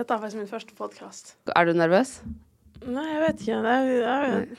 dette 0.00 0.16
er 0.16 0.20
faktisk 0.22 0.40
min 0.40 0.48
første 0.48 0.74
podkast. 0.78 1.34
Er 1.56 1.64
du 1.68 1.72
nervøs? 1.76 2.20
Nei, 2.86 3.04
jeg 3.04 3.20
vet 3.26 3.40
ikke. 3.44 3.58
Jeg, 3.68 3.96
jeg, 4.00 4.58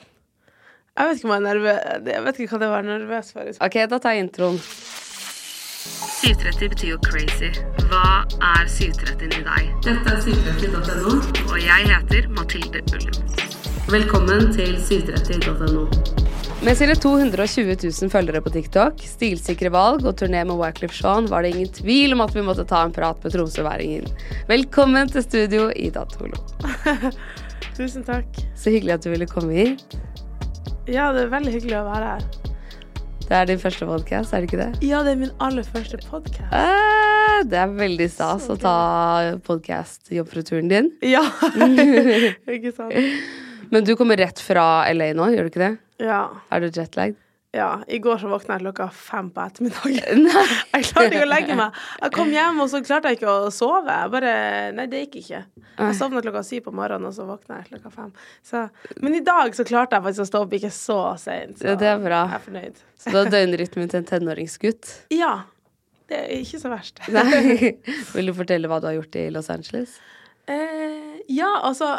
jeg 0.99 1.07
vet 1.07 1.17
ikke 1.17 1.27
om 1.27 1.33
jeg 1.33 1.41
er 1.41 1.45
nervøs 1.47 2.11
Jeg 2.13 2.23
vet 2.25 2.39
ikke 2.39 2.51
hva 2.53 2.59
det 2.61 2.69
var 2.75 2.85
nervøs 2.85 3.31
for. 3.33 3.53
OK, 3.65 3.77
da 3.89 3.97
tar 3.97 4.17
jeg 4.17 4.27
introen. 4.27 4.59
730 6.21 6.69
betyr 6.75 6.93
jo 6.93 6.99
crazy. 7.09 7.49
Hva 7.89 8.21
er 8.53 8.69
730 8.69 9.41
i 9.41 9.45
deg? 9.49 9.73
Dette 9.87 10.13
er 10.13 10.21
730.no, 10.29 11.17
og 11.49 11.57
jeg 11.57 11.89
heter 11.89 12.29
Mathilde 12.37 12.85
Ullum. 12.93 13.21
Velkommen 13.89 14.51
til 14.53 14.77
730.no. 14.77 16.20
Med 16.61 16.77
sine 16.77 16.93
220 16.93 17.73
000 17.81 18.09
følgere 18.13 18.37
på 18.45 18.51
TikTok, 18.53 18.99
stilsikre 19.01 19.71
valg 19.73 20.03
og 20.05 20.19
turné 20.19 20.43
med 20.45 20.59
Wyclef 20.59 20.93
Jean 20.93 21.25
var 21.25 21.41
det 21.41 21.55
ingen 21.55 21.71
tvil 21.73 22.13
om 22.13 22.21
at 22.21 22.35
vi 22.35 22.43
måtte 22.45 22.67
ta 22.69 22.83
en 22.85 22.93
prat 22.93 23.17
med 23.25 23.33
tromsøværingen. 23.33 24.05
Velkommen 24.45 25.09
til 25.09 25.25
studio, 25.25 25.71
Ida 25.73 26.05
Tolo. 26.13 26.37
Tusen 27.79 28.05
takk. 28.05 28.29
Så 28.53 28.75
hyggelig 28.75 28.93
at 28.99 29.07
du 29.07 29.09
ville 29.09 29.25
komme 29.25 29.57
hit. 29.57 29.97
Ja, 30.85 31.09
det 31.17 31.25
er 31.25 31.33
veldig 31.33 31.57
hyggelig 31.57 31.79
å 31.81 31.83
være 31.89 32.13
her. 32.13 32.29
Det 33.25 33.37
er 33.39 33.49
din 33.49 33.65
første 33.65 33.89
podcast, 33.89 34.29
er 34.29 34.45
det 34.45 34.51
ikke 34.51 34.61
det? 34.61 34.71
Ja, 34.85 35.01
det 35.01 35.15
er 35.15 35.21
min 35.25 35.35
aller 35.41 35.65
første 35.65 35.97
podkast. 36.05 36.53
Eh, 36.53 37.41
det 37.49 37.57
er 37.57 37.77
veldig 37.81 38.11
stas 38.13 38.51
å 38.53 38.61
ta 38.61 38.79
podcast-jobbfruturen 39.49 40.69
din. 40.69 40.93
Ja, 41.09 41.25
ikke 42.59 42.77
sant? 42.77 43.01
Men 43.73 43.87
du 43.87 43.95
kommer 43.97 44.19
rett 44.19 44.37
fra 44.43 44.83
LA 44.93 45.15
nå, 45.17 45.33
gjør 45.33 45.47
du 45.47 45.55
ikke 45.55 45.69
det? 45.71 45.77
Ja. 46.01 46.23
Er 46.51 46.63
du 46.63 46.71
jetlagd? 46.71 47.19
ja. 47.51 47.81
I 47.87 47.97
går 47.99 48.17
så 48.21 48.29
våkna 48.31 48.55
jeg 48.55 48.63
klokka 48.63 48.85
fem 48.95 49.27
på 49.35 49.41
ettermiddagen. 49.43 50.21
Jeg 50.71 50.85
klarte 50.87 51.09
ikke 51.09 51.25
å 51.25 51.29
legge 51.29 51.55
meg. 51.59 51.75
Jeg 51.99 52.13
kom 52.15 52.29
hjem, 52.31 52.61
og 52.63 52.69
så 52.71 52.79
klarte 52.85 53.11
jeg 53.11 53.19
ikke 53.19 53.33
å 53.33 53.49
sove. 53.51 53.91
Jeg 53.91 54.11
bare 54.13 54.31
Nei, 54.77 54.85
det 54.87 55.01
gikk 55.03 55.17
ikke. 55.19 55.41
Jeg 55.81 55.97
sovna 55.99 56.21
klokka 56.23 56.45
syv 56.47 56.63
på 56.69 56.73
morgenen, 56.79 57.09
og 57.09 57.15
så 57.17 57.25
våkna 57.27 57.59
jeg 57.59 57.73
klokka 57.73 57.91
fem. 57.91 58.13
Så, 58.47 58.63
men 59.03 59.17
i 59.19 59.23
dag 59.27 59.51
så 59.57 59.65
klarte 59.67 59.97
jeg 59.99 60.05
faktisk 60.07 60.23
å 60.23 60.29
stå 60.31 60.43
opp 60.45 60.55
ikke 60.61 60.71
så 60.71 60.99
seint. 61.19 61.59
Så 61.59 61.73
Ja, 61.73 61.75
det 61.75 61.91
er 61.91 61.99
bra. 62.05 62.21
jeg 62.31 62.39
er 62.39 62.45
fornøyd. 62.47 62.79
Så 63.03 63.11
du 63.11 63.19
har 63.19 63.31
døgnrytmen 63.35 63.91
til 63.91 63.99
en 64.03 64.09
tenåringsgutt? 64.15 64.93
Ja. 65.21 65.33
Det 66.11 66.17
er 66.23 66.31
ikke 66.43 66.59
så 66.59 66.67
verst. 66.71 66.97
Nei. 67.11 67.75
Vil 68.15 68.27
du 68.31 68.33
fortelle 68.35 68.67
hva 68.71 68.79
du 68.83 68.87
har 68.89 68.97
gjort 68.97 69.13
i 69.19 69.29
Los 69.31 69.47
Angeles? 69.51 69.93
Eh, 70.47 71.19
ja, 71.31 71.51
altså 71.63 71.93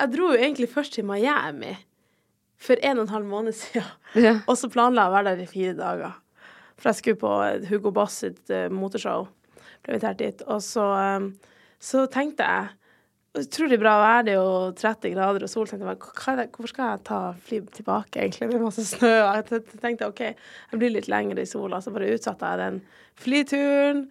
Jeg 0.00 0.10
dro 0.14 0.30
jo 0.32 0.38
egentlig 0.40 0.66
først 0.72 0.96
til 0.96 1.06
Miami 1.06 1.74
for 2.62 2.82
en 2.82 3.00
og 3.00 3.06
en 3.06 3.14
halv 3.16 3.28
måned 3.28 3.56
siden. 3.58 3.88
Ja. 4.18 4.36
Og 4.46 4.58
så 4.60 4.70
planla 4.72 5.06
jeg 5.06 5.12
å 5.12 5.16
være 5.16 5.30
der 5.32 5.42
i 5.44 5.50
fire 5.50 5.78
dager. 5.78 6.18
For 6.76 6.90
jeg 6.90 6.98
skulle 6.98 7.22
på 7.22 7.32
Hugo 7.70 7.92
Boss 7.94 8.20
sitt 8.24 8.52
eh, 8.52 8.68
motorshow. 8.72 9.28
Ble 9.82 9.94
invitert 9.94 10.20
dit. 10.20 10.44
Og 10.50 10.62
så, 10.64 10.86
eh, 10.98 11.58
så 11.82 12.06
tenkte 12.12 12.46
jeg 12.46 12.78
Utrolig 13.32 13.78
bra 13.80 13.94
vær, 13.96 14.24
det 14.26 14.34
er 14.34 14.42
jo 14.42 14.72
30 14.76 15.14
grader 15.14 15.44
og 15.46 15.48
sol. 15.48 15.64
tenkte 15.64 15.86
jeg, 15.88 15.96
er 15.96 16.50
Hvorfor 16.52 16.68
skal 16.68 16.90
jeg 16.90 17.00
ta 17.08 17.20
fly 17.46 17.60
tilbake, 17.72 18.20
egentlig? 18.20 18.50
Det 18.50 18.58
er 18.58 18.60
masse 18.60 18.84
snø. 18.84 19.08
Jeg 19.08 19.62
tenkte 19.80 20.08
OK, 20.10 20.20
jeg 20.20 20.80
blir 20.82 20.92
litt 20.92 21.08
lengre 21.08 21.40
i 21.40 21.48
sola. 21.48 21.80
Så 21.80 21.94
bare 21.94 22.10
utsatte 22.12 22.50
jeg 22.50 22.60
den 22.60 22.76
flyturen. 23.22 24.02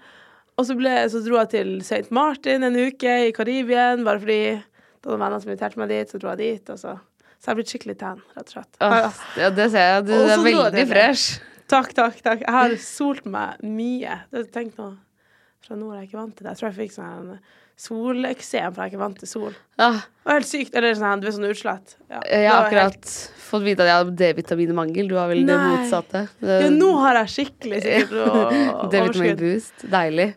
Og 0.57 0.65
så, 0.65 0.73
ble, 0.79 0.95
så 1.13 1.21
dro 1.21 1.37
jeg 1.37 1.51
til 1.53 1.69
St. 1.85 2.09
Martin 2.09 2.65
en 2.65 2.79
uke 2.81 3.13
i 3.27 3.29
Karibien, 3.37 4.01
bare 4.07 4.23
fordi 4.25 4.41
det 4.57 5.05
var 5.05 5.13
noen 5.13 5.25
venner 5.27 5.45
som 5.45 5.53
inviterte 5.53 5.83
meg 5.83 5.93
dit. 5.93 6.09
Så 6.09 6.17
dro 6.17 6.33
jeg 6.33 6.41
dit, 6.41 6.73
og 6.73 6.81
så 6.81 6.97
Så 7.41 7.47
jeg 7.49 7.51
har 7.51 7.57
blitt 7.57 7.71
skikkelig 7.73 7.95
tan, 7.97 8.19
rett 8.37 8.51
og 8.51 8.53
slett. 8.53 8.75
Åh, 8.85 9.21
ja, 9.41 9.47
det 9.57 9.65
ser 9.73 9.87
jeg. 9.95 10.03
Du 10.05 10.13
er 10.13 10.43
veldig 10.45 10.83
fresh. 10.91 11.39
Takk, 11.71 11.89
takk, 11.97 12.19
takk. 12.21 12.43
Jeg 12.45 12.53
har 12.53 12.75
solt 12.83 13.25
meg 13.25 13.63
mye. 13.65 14.19
Tenkt 14.53 14.77
nå 14.77 14.91
Fra 15.65 15.77
nå 15.77 15.87
er 15.93 16.01
jeg 16.03 16.09
ikke 16.11 16.19
vant 16.19 16.35
til 16.37 16.45
det. 16.45 16.53
Jeg 16.53 16.59
tror 16.59 16.69
jeg 16.69 16.77
fikk 16.83 16.93
sånn 16.99 17.31
soleksem, 17.81 18.73
for 18.75 18.83
jeg 18.83 18.91
er 18.91 18.91
ikke 18.91 19.01
vant 19.01 19.17
til 19.21 19.29
sol. 19.29 19.53
Ja. 19.79 19.87
Det 19.95 20.27
var 20.29 20.37
helt 20.37 20.49
sykt. 20.51 20.75
Eller 20.77 20.93
sånn, 20.99 21.21
du 21.23 21.27
er 21.29 21.35
sånn 21.37 21.47
utslett. 21.49 21.95
Ja, 22.11 22.19
jeg 22.29 22.49
har 22.49 22.67
akkurat 22.67 22.97
helt- 22.99 23.13
fått 23.51 23.65
vite 23.65 23.83
at 23.83 23.89
jeg 23.89 23.97
har 23.97 24.11
D-vitaminmangel. 24.21 25.09
Du 25.09 25.15
har 25.17 25.27
vel 25.31 25.41
det 25.49 25.57
motsatte. 25.57 26.27
Det... 26.39 26.59
Ja, 26.65 26.69
nå 26.75 26.91
har 27.01 27.17
jeg 27.23 27.33
skikkelig 27.37 27.81
sikkert. 27.87 28.13
D-vitaminboost. 28.93 29.85
Deilig. 29.91 30.29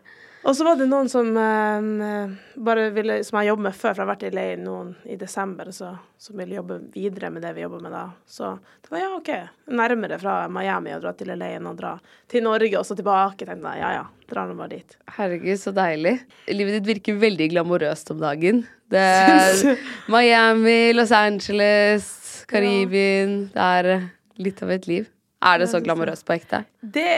Og 0.45 0.53
så 0.53 0.65
var 0.67 0.77
det 0.77 0.85
noen 0.85 1.07
som 1.09 1.31
eh, 1.41 2.33
bare 2.67 2.89
ville 2.93 3.17
Som 3.25 3.39
jeg 3.39 3.49
jobber 3.49 3.65
med 3.67 3.75
før, 3.75 3.95
for 3.95 4.01
jeg 4.01 4.05
har 4.05 4.11
vært 4.11 4.25
i 4.27 4.33
leir 4.35 4.59
noen 4.61 4.91
i 5.09 5.17
desember, 5.17 5.71
så, 5.73 5.95
som 6.21 6.37
ville 6.37 6.59
jobbe 6.59 6.77
videre 6.93 7.31
med 7.33 7.41
det 7.45 7.55
vi 7.57 7.63
jobber 7.63 7.81
med 7.81 7.95
da. 7.95 8.03
Så 8.29 8.51
det 8.85 8.93
var 8.93 9.01
ja, 9.01 9.09
OK. 9.17 9.31
Nærmere 9.73 10.19
fra 10.21 10.35
Miami 10.51 10.93
og 10.93 11.01
dra 11.01 11.15
til 11.17 11.33
LA 11.33 11.55
enn 11.57 11.71
å 11.71 11.73
dra 11.77 11.95
til 12.31 12.45
Norge 12.45 12.77
og 12.77 12.85
så 12.85 12.97
tilbake. 12.99 13.47
Tenkte 13.47 13.73
jeg 13.73 13.81
ja 13.81 13.91
ja, 13.97 14.05
drar 14.29 14.51
nå 14.51 14.59
bare 14.59 14.75
dit. 14.75 14.97
Herregud, 15.17 15.57
så 15.63 15.73
deilig. 15.75 16.15
Livet 16.53 16.79
ditt 16.79 16.91
virker 16.93 17.19
veldig 17.25 17.49
glamorøst 17.55 18.13
om 18.13 18.21
dagen. 18.21 18.61
Det 18.93 19.01
er 19.25 19.83
Miami, 20.13 20.93
Los 20.93 21.15
Angeles, 21.15 22.07
Karibien. 22.51 23.47
Det 23.55 23.69
er 23.81 24.09
litt 24.37 24.61
av 24.61 24.77
et 24.77 24.89
liv. 24.91 25.09
Er 25.45 25.61
det 25.61 25.73
så 25.73 25.81
glamorøst 25.81 26.25
på 26.25 26.37
ekte? 26.37 26.67
Det 26.81 27.09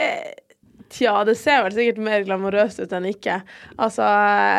Tja, 0.92 1.14
det 1.28 1.36
ser 1.40 1.64
vel 1.66 1.76
sikkert 1.76 2.02
mer 2.04 2.26
glamorøst 2.26 2.80
ut 2.80 2.94
enn 2.96 3.08
ikke. 3.10 3.40
Altså, 3.76 4.06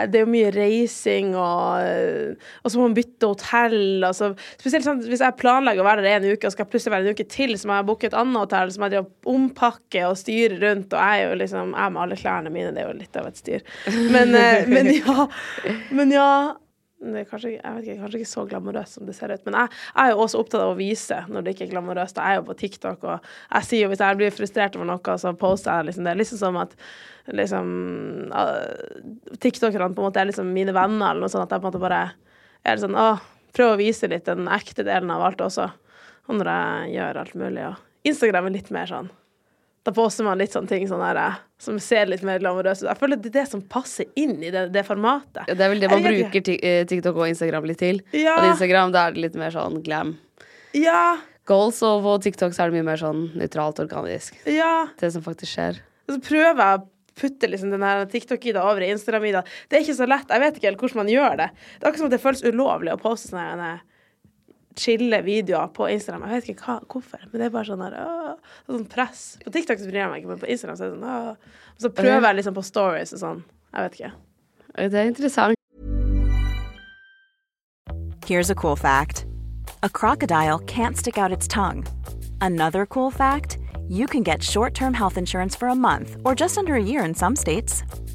det 0.10 0.22
er 0.22 0.26
jo 0.26 0.34
mye 0.34 0.52
reising, 0.54 1.34
og, 1.38 2.36
og 2.64 2.70
så 2.70 2.80
må 2.80 2.90
man 2.90 2.98
bytte 2.98 3.32
hotell. 3.32 4.06
Altså, 4.06 4.32
spesielt 4.60 4.86
sånn, 4.86 5.02
hvis 5.10 5.24
jeg 5.26 5.40
planlegger 5.42 5.84
å 5.84 5.90
være 5.90 6.06
der 6.06 6.20
en 6.20 6.30
uke, 6.30 6.46
og 6.46 6.56
skal 6.56 6.70
plutselig 6.70 6.96
være 6.96 7.08
en 7.10 7.18
uke 7.18 7.28
til, 7.30 7.56
så 7.58 7.70
må 7.70 7.80
jeg 7.80 7.90
booke 7.90 8.10
et 8.10 8.18
annet 8.18 8.44
hotell, 8.44 8.74
som 8.76 8.86
jeg 8.86 8.96
driver 8.98 9.36
ompakker 9.36 9.60
ompakke 9.60 10.06
og 10.08 10.18
styre 10.18 10.60
rundt, 10.62 10.94
og 10.94 11.00
jeg 11.00 11.24
er 11.24 11.30
jo 11.30 11.36
liksom 11.40 11.76
Jeg 11.76 11.94
med 11.94 12.02
alle 12.02 12.16
klærne 12.16 12.50
mine, 12.50 12.72
det 12.74 12.84
er 12.84 12.90
jo 12.90 12.98
litt 12.98 13.20
av 13.20 13.28
et 13.28 13.38
styr. 13.38 13.62
Men, 14.14 14.36
eh, 14.36 14.68
men 14.68 14.92
ja. 14.94 15.28
Men 15.92 16.12
ja. 16.12 16.56
Det 17.00 17.22
er 17.22 17.28
kanskje, 17.30 17.54
jeg 17.54 17.76
vet 17.76 17.86
ikke, 17.86 18.02
kanskje 18.02 18.20
ikke 18.20 18.30
så 18.30 18.42
glamorøst 18.50 18.98
som 18.98 19.06
det 19.08 19.14
ser 19.16 19.32
ut. 19.32 19.44
Men 19.48 19.56
jeg, 19.56 19.72
jeg 19.94 20.04
er 20.04 20.12
jo 20.12 20.24
også 20.26 20.42
opptatt 20.42 20.64
av 20.66 20.74
å 20.74 20.80
vise 20.80 21.20
når 21.32 21.46
det 21.46 21.54
ikke 21.54 21.66
er 21.70 21.72
glamorøst. 21.72 22.20
Jeg 22.20 22.36
er 22.36 22.40
jo 22.42 22.46
på 22.50 22.56
TikTok, 22.60 23.06
og 23.08 23.30
jeg 23.46 23.68
sier 23.70 23.86
jo 23.86 23.92
hvis 23.94 24.04
jeg 24.04 24.20
blir 24.20 24.36
frustrert 24.36 24.76
over 24.76 24.90
noe, 24.90 25.16
så 25.24 25.32
poster 25.40 25.80
jeg 25.80 25.88
liksom 25.90 26.10
det. 26.10 26.16
Liksom 26.20 26.42
som 26.42 26.60
at 26.60 26.76
liksom 27.40 27.70
uh, 28.36 29.38
TikTokerne 29.40 29.94
på 29.94 30.04
en 30.04 30.10
måte 30.10 30.20
er 30.20 30.28
liksom 30.28 30.52
mine 30.52 30.76
venner, 30.76 31.14
eller 31.14 31.24
noe 31.24 31.32
sånt. 31.32 31.48
At 31.48 31.56
jeg 31.56 31.64
på 31.64 31.70
en 31.70 31.72
måte 31.72 31.84
bare 31.86 32.02
er 32.68 32.84
sånn 32.84 33.00
Å, 33.00 33.08
prøv 33.56 33.78
å 33.78 33.80
vise 33.80 34.12
litt 34.12 34.28
den 34.28 34.52
ekte 34.52 34.84
delen 34.84 35.16
av 35.16 35.24
alt 35.30 35.46
også. 35.48 35.70
Og 36.28 36.36
når 36.36 36.52
jeg 36.52 36.98
gjør 36.98 37.24
alt 37.24 37.40
mulig. 37.40 37.70
Og 37.72 38.12
Instagram 38.12 38.52
er 38.52 38.58
litt 38.60 38.76
mer 38.76 38.92
sånn 38.92 39.10
da 39.90 39.96
poster 39.98 40.28
man 40.28 40.38
litt 40.42 40.54
sånne 40.54 40.70
ting 40.70 40.86
sånn 40.90 41.02
her, 41.04 41.18
eh, 41.18 41.40
som 41.60 41.80
ser 41.84 42.08
litt 42.12 42.22
mer 42.28 42.40
glamorøse 42.40 42.86
ut. 42.86 42.92
Jeg 42.92 43.00
føler 43.02 43.20
det 43.20 43.32
er 43.34 43.38
det 43.42 43.48
som 43.50 43.64
passer 43.74 44.08
inn 44.20 44.38
i 44.46 44.52
det, 44.54 44.68
det 44.76 44.86
formatet. 44.88 45.42
Ja, 45.50 45.56
Det 45.58 45.66
er 45.66 45.74
vel 45.74 45.82
det 45.84 45.90
man 45.92 46.06
Jeg 46.06 46.22
bruker 46.30 46.54
eh, 46.62 46.84
TikTok 46.88 47.18
og 47.18 47.28
Instagram 47.32 47.66
litt 47.68 47.82
til. 47.82 48.00
Ja. 48.14 48.38
Og 48.40 48.52
Instagram 48.54 48.94
da 48.96 49.08
er 49.10 49.18
det 49.18 49.26
litt 49.28 49.36
mer 49.42 49.52
sånn 49.56 49.82
glam. 49.86 50.16
Ja, 50.78 51.18
Goals, 51.50 51.80
og 51.82 52.04
på 52.06 52.12
TikTok 52.22 52.54
så 52.54 52.62
er 52.62 52.70
det 52.70 52.78
mye 52.78 52.86
mer 52.92 53.00
sånn 53.02 53.24
nøytralt 53.40 53.80
organisk. 53.82 54.38
ja. 54.46 54.88
Det 55.00 55.10
som 55.16 55.24
faktisk 55.26 55.56
skjer. 55.56 55.80
Og 56.08 56.14
så 56.16 56.20
prøver 56.28 56.62
jeg 56.62 56.80
å 56.80 56.84
putte 57.20 57.50
liksom 57.50 57.72
den 57.74 57.82
her 57.84 58.06
TikTok-ida 58.06 58.62
over 58.64 58.86
i 58.86 58.92
Instagram-ida. 58.94 59.42
Det 59.68 59.80
er 59.80 59.82
ikke 59.84 59.98
så 59.98 60.06
lett. 60.08 60.30
Jeg 60.30 60.44
vet 60.44 60.60
ikke 60.60 60.70
helt 60.70 60.84
hvordan 60.84 61.02
man 61.02 61.10
gjør 61.12 61.40
det. 61.42 61.48
Det 61.80 61.82
er 61.82 61.90
akkurat 61.90 62.04
som 62.04 62.12
at 62.12 62.14
det 62.16 62.22
føles 62.24 62.46
ulovlig 62.46 62.94
å 62.94 63.00
poste 63.02 63.32
sånne 63.34 63.48
her, 63.66 63.82
chille 64.80 65.20
videoer 65.26 65.70
på 65.76 65.90
Instagram. 65.92 66.26
Jeg 66.30 66.40
vet 66.40 66.50
ikke 66.54 66.66
hva, 66.66 66.80
hvorfor, 66.90 67.22
men 67.28 67.36
det 67.36 67.48
er 67.48 67.54
bare 67.54 67.70
sånn 67.70 67.84
her 67.84 68.00
åh, 68.00 68.34
er 68.40 68.74
sånn 68.78 68.90
press. 68.90 69.24
På 69.44 69.54
TikTok 69.54 69.82
så 69.82 69.92
bryr 69.92 70.04
jeg 70.04 70.12
meg 70.14 70.24
ikke, 70.24 70.34
men 70.34 70.42
på 70.42 70.50
Instagram 70.56 70.80
så 70.80 70.88
er 70.88 70.92
det 70.92 70.98
sånn 70.98 71.08
åh. 71.12 71.56
Og 71.76 71.86
så 71.86 71.94
prøver 72.00 72.28
jeg 72.30 72.40
liksom 72.40 72.58
på 72.58 72.66
stories 72.66 73.16
og 73.16 73.24
sånn. 73.24 73.46
Jeg 73.76 73.86
vet 73.86 74.00
ikke. 74.00 74.12
Det 74.80 75.02
er 75.02 75.10
interessant. 75.12 75.56
Here's 78.26 78.52
a 78.52 78.56
cool 78.56 78.76
fact 78.76 79.26
a 79.82 79.90
crocodile 79.90 80.60
can't 80.60 80.98
stick 80.98 81.18
out 81.18 81.32
its 81.32 81.48
tongue. 81.48 81.86
Another 82.42 82.86
cool 82.86 83.12
fact 83.12 83.58
you 83.88 84.06
can 84.06 84.24
get 84.24 84.44
short 84.44 84.74
term 84.74 84.94
health 84.94 85.18
insurance 85.18 85.56
for 85.56 85.68
a 85.68 85.76
month 85.76 86.18
or 86.24 86.36
just 86.36 86.58
under 86.58 86.76
a 86.76 86.84
year 86.84 87.04
in 87.04 87.16
some 87.16 87.36
states. 87.36 87.84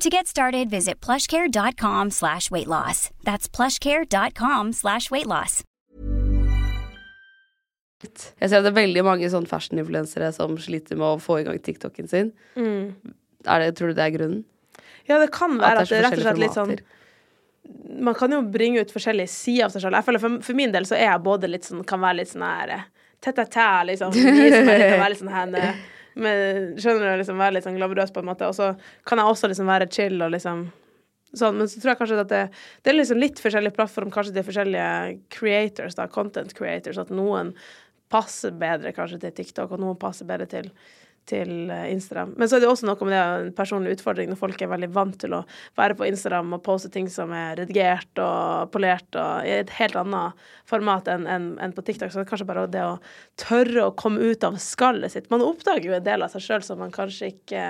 To 0.00 0.10
get 0.10 0.26
started, 0.26 0.68
visit 0.68 1.00
plushcare.com 1.00 2.10
slash 2.10 2.50
weight 2.50 2.66
loss. 2.66 3.10
That's 3.24 3.48
plushcare.com 3.48 4.72
slash 4.72 5.10
weight 5.10 5.26
loss. 5.26 5.62
Jeg 8.04 8.50
ser 8.50 8.58
at 8.58 8.66
det 8.66 8.74
er 8.74 8.76
veldig 8.76 9.02
mange 9.06 9.30
sånn 9.32 9.46
fashion-influensere 9.48 10.28
som 10.36 10.52
sliter 10.60 10.98
med 11.00 11.14
å 11.14 11.22
få 11.22 11.38
i 11.40 11.46
gang 11.46 11.56
TikToken 11.64 12.10
sin. 12.12 12.28
Mm. 12.60 12.92
Er 13.48 13.64
det, 13.64 13.70
tror 13.78 13.90
du 13.90 13.96
det 13.96 14.04
er 14.04 14.12
grunnen? 14.18 14.44
Ja, 15.08 15.16
det 15.22 15.30
kan 15.32 15.56
være 15.56 15.80
At 15.80 15.86
at 15.86 15.88
det 15.88 15.96
det 15.96 15.96
er 15.96 16.04
er 16.04 16.10
rett 16.10 16.18
og 16.20 16.26
slett 16.26 16.42
litt 16.42 16.56
sånn 16.58 16.76
Man 18.04 18.14
kan 18.18 18.34
jo 18.34 18.42
bringe 18.52 18.82
ut 18.84 18.92
forskjellige 18.92 19.32
sider 19.32 19.70
av 19.70 19.72
seg 19.74 19.86
selv. 19.86 19.96
Jeg 19.96 20.06
føler 20.10 20.22
for, 20.22 20.38
for 20.44 20.58
min 20.60 20.74
del 20.76 20.86
så 20.86 20.98
er 20.98 21.08
jeg 21.08 21.24
både 21.24 21.48
litt 21.50 21.66
sånn 21.66 21.86
Kan 21.88 22.04
være 22.04 22.20
litt 22.20 22.34
sånn 22.34 22.44
her 22.44 22.76
tett-tett, 23.24 23.86
liksom. 23.88 24.12
Vise 24.44 24.60
meg 24.66 24.76
litt 24.76 24.92
og 24.92 25.00
være 25.00 25.12
litt 25.14 25.22
sånn 25.24 25.32
henne. 25.32 25.68
Men, 26.16 26.74
skjønner 26.80 27.12
du? 27.12 27.20
Liksom 27.20 27.40
være 27.40 27.58
litt 27.58 27.66
sånn 27.66 27.78
glamorøs 27.78 28.12
på 28.14 28.22
en 28.22 28.30
måte. 28.30 28.48
Og 28.48 28.56
så 28.56 28.72
kan 29.08 29.20
jeg 29.20 29.32
også 29.32 29.50
liksom 29.52 29.70
være 29.70 29.90
chill 29.92 30.18
og 30.24 30.34
liksom 30.36 30.66
Sånn, 31.36 31.56
men 31.58 31.68
så 31.68 31.80
tror 31.82 31.90
jeg 31.90 31.98
kanskje 31.98 32.18
at 32.22 32.30
det, 32.30 32.42
det 32.86 32.88
er 32.88 32.94
liksom 32.94 33.18
litt 33.20 33.40
forskjellig 33.42 33.72
plattform, 33.76 34.12
kanskje 34.14 34.32
til 34.36 34.44
forskjellige 34.46 35.16
creators, 35.34 35.96
da, 35.98 36.06
content 36.08 36.54
creators, 36.56 37.00
at 37.02 37.10
noen 37.12 37.50
passer 38.14 38.54
bedre 38.56 38.92
kanskje 38.96 39.18
til 39.24 39.34
TikTok, 39.40 39.74
og 39.74 39.82
noen 39.82 39.98
passer 40.00 40.28
bedre 40.28 40.46
til, 40.48 40.70
til 41.28 41.70
eh, 41.72 41.88
Instagram. 41.92 42.34
Men 42.38 42.48
så 42.48 42.56
er 42.56 42.64
det 42.64 42.70
også 42.70 42.88
noe 42.88 43.08
med 43.08 43.14
det 43.14 43.22
en 43.22 43.54
personlig 43.56 43.96
utfordring 43.96 44.30
når 44.30 44.40
folk 44.40 44.62
er 44.62 44.70
veldig 44.72 44.90
vant 44.94 45.16
til 45.22 45.36
å 45.36 45.42
være 45.78 45.96
på 45.98 46.08
Instagram 46.08 46.56
og 46.56 46.64
poste 46.66 46.90
ting 46.92 47.08
som 47.12 47.32
er 47.36 47.56
redigert 47.60 48.22
og 48.22 48.72
polert 48.74 49.18
og 49.20 49.48
i 49.48 49.56
et 49.60 49.72
helt 49.78 49.98
annet 50.00 50.46
format 50.68 51.08
enn 51.12 51.26
en, 51.30 51.48
en 51.62 51.74
på 51.76 51.84
TikTok. 51.86 52.12
Så 52.12 52.20
det 52.20 52.26
er 52.26 52.30
kanskje 52.32 52.50
bare 52.50 52.66
det 52.70 52.84
å 52.84 52.98
tørre 53.40 53.88
å 53.88 53.96
komme 53.98 54.32
ut 54.32 54.46
av 54.46 54.60
skallet 54.62 55.14
sitt. 55.14 55.30
Man 55.32 55.44
oppdager 55.44 55.90
jo 55.90 55.98
en 55.98 56.06
del 56.06 56.26
av 56.26 56.34
seg 56.34 56.46
sjøl 56.46 56.66
som 56.66 56.82
man 56.82 56.94
kanskje 56.94 57.34
ikke 57.34 57.66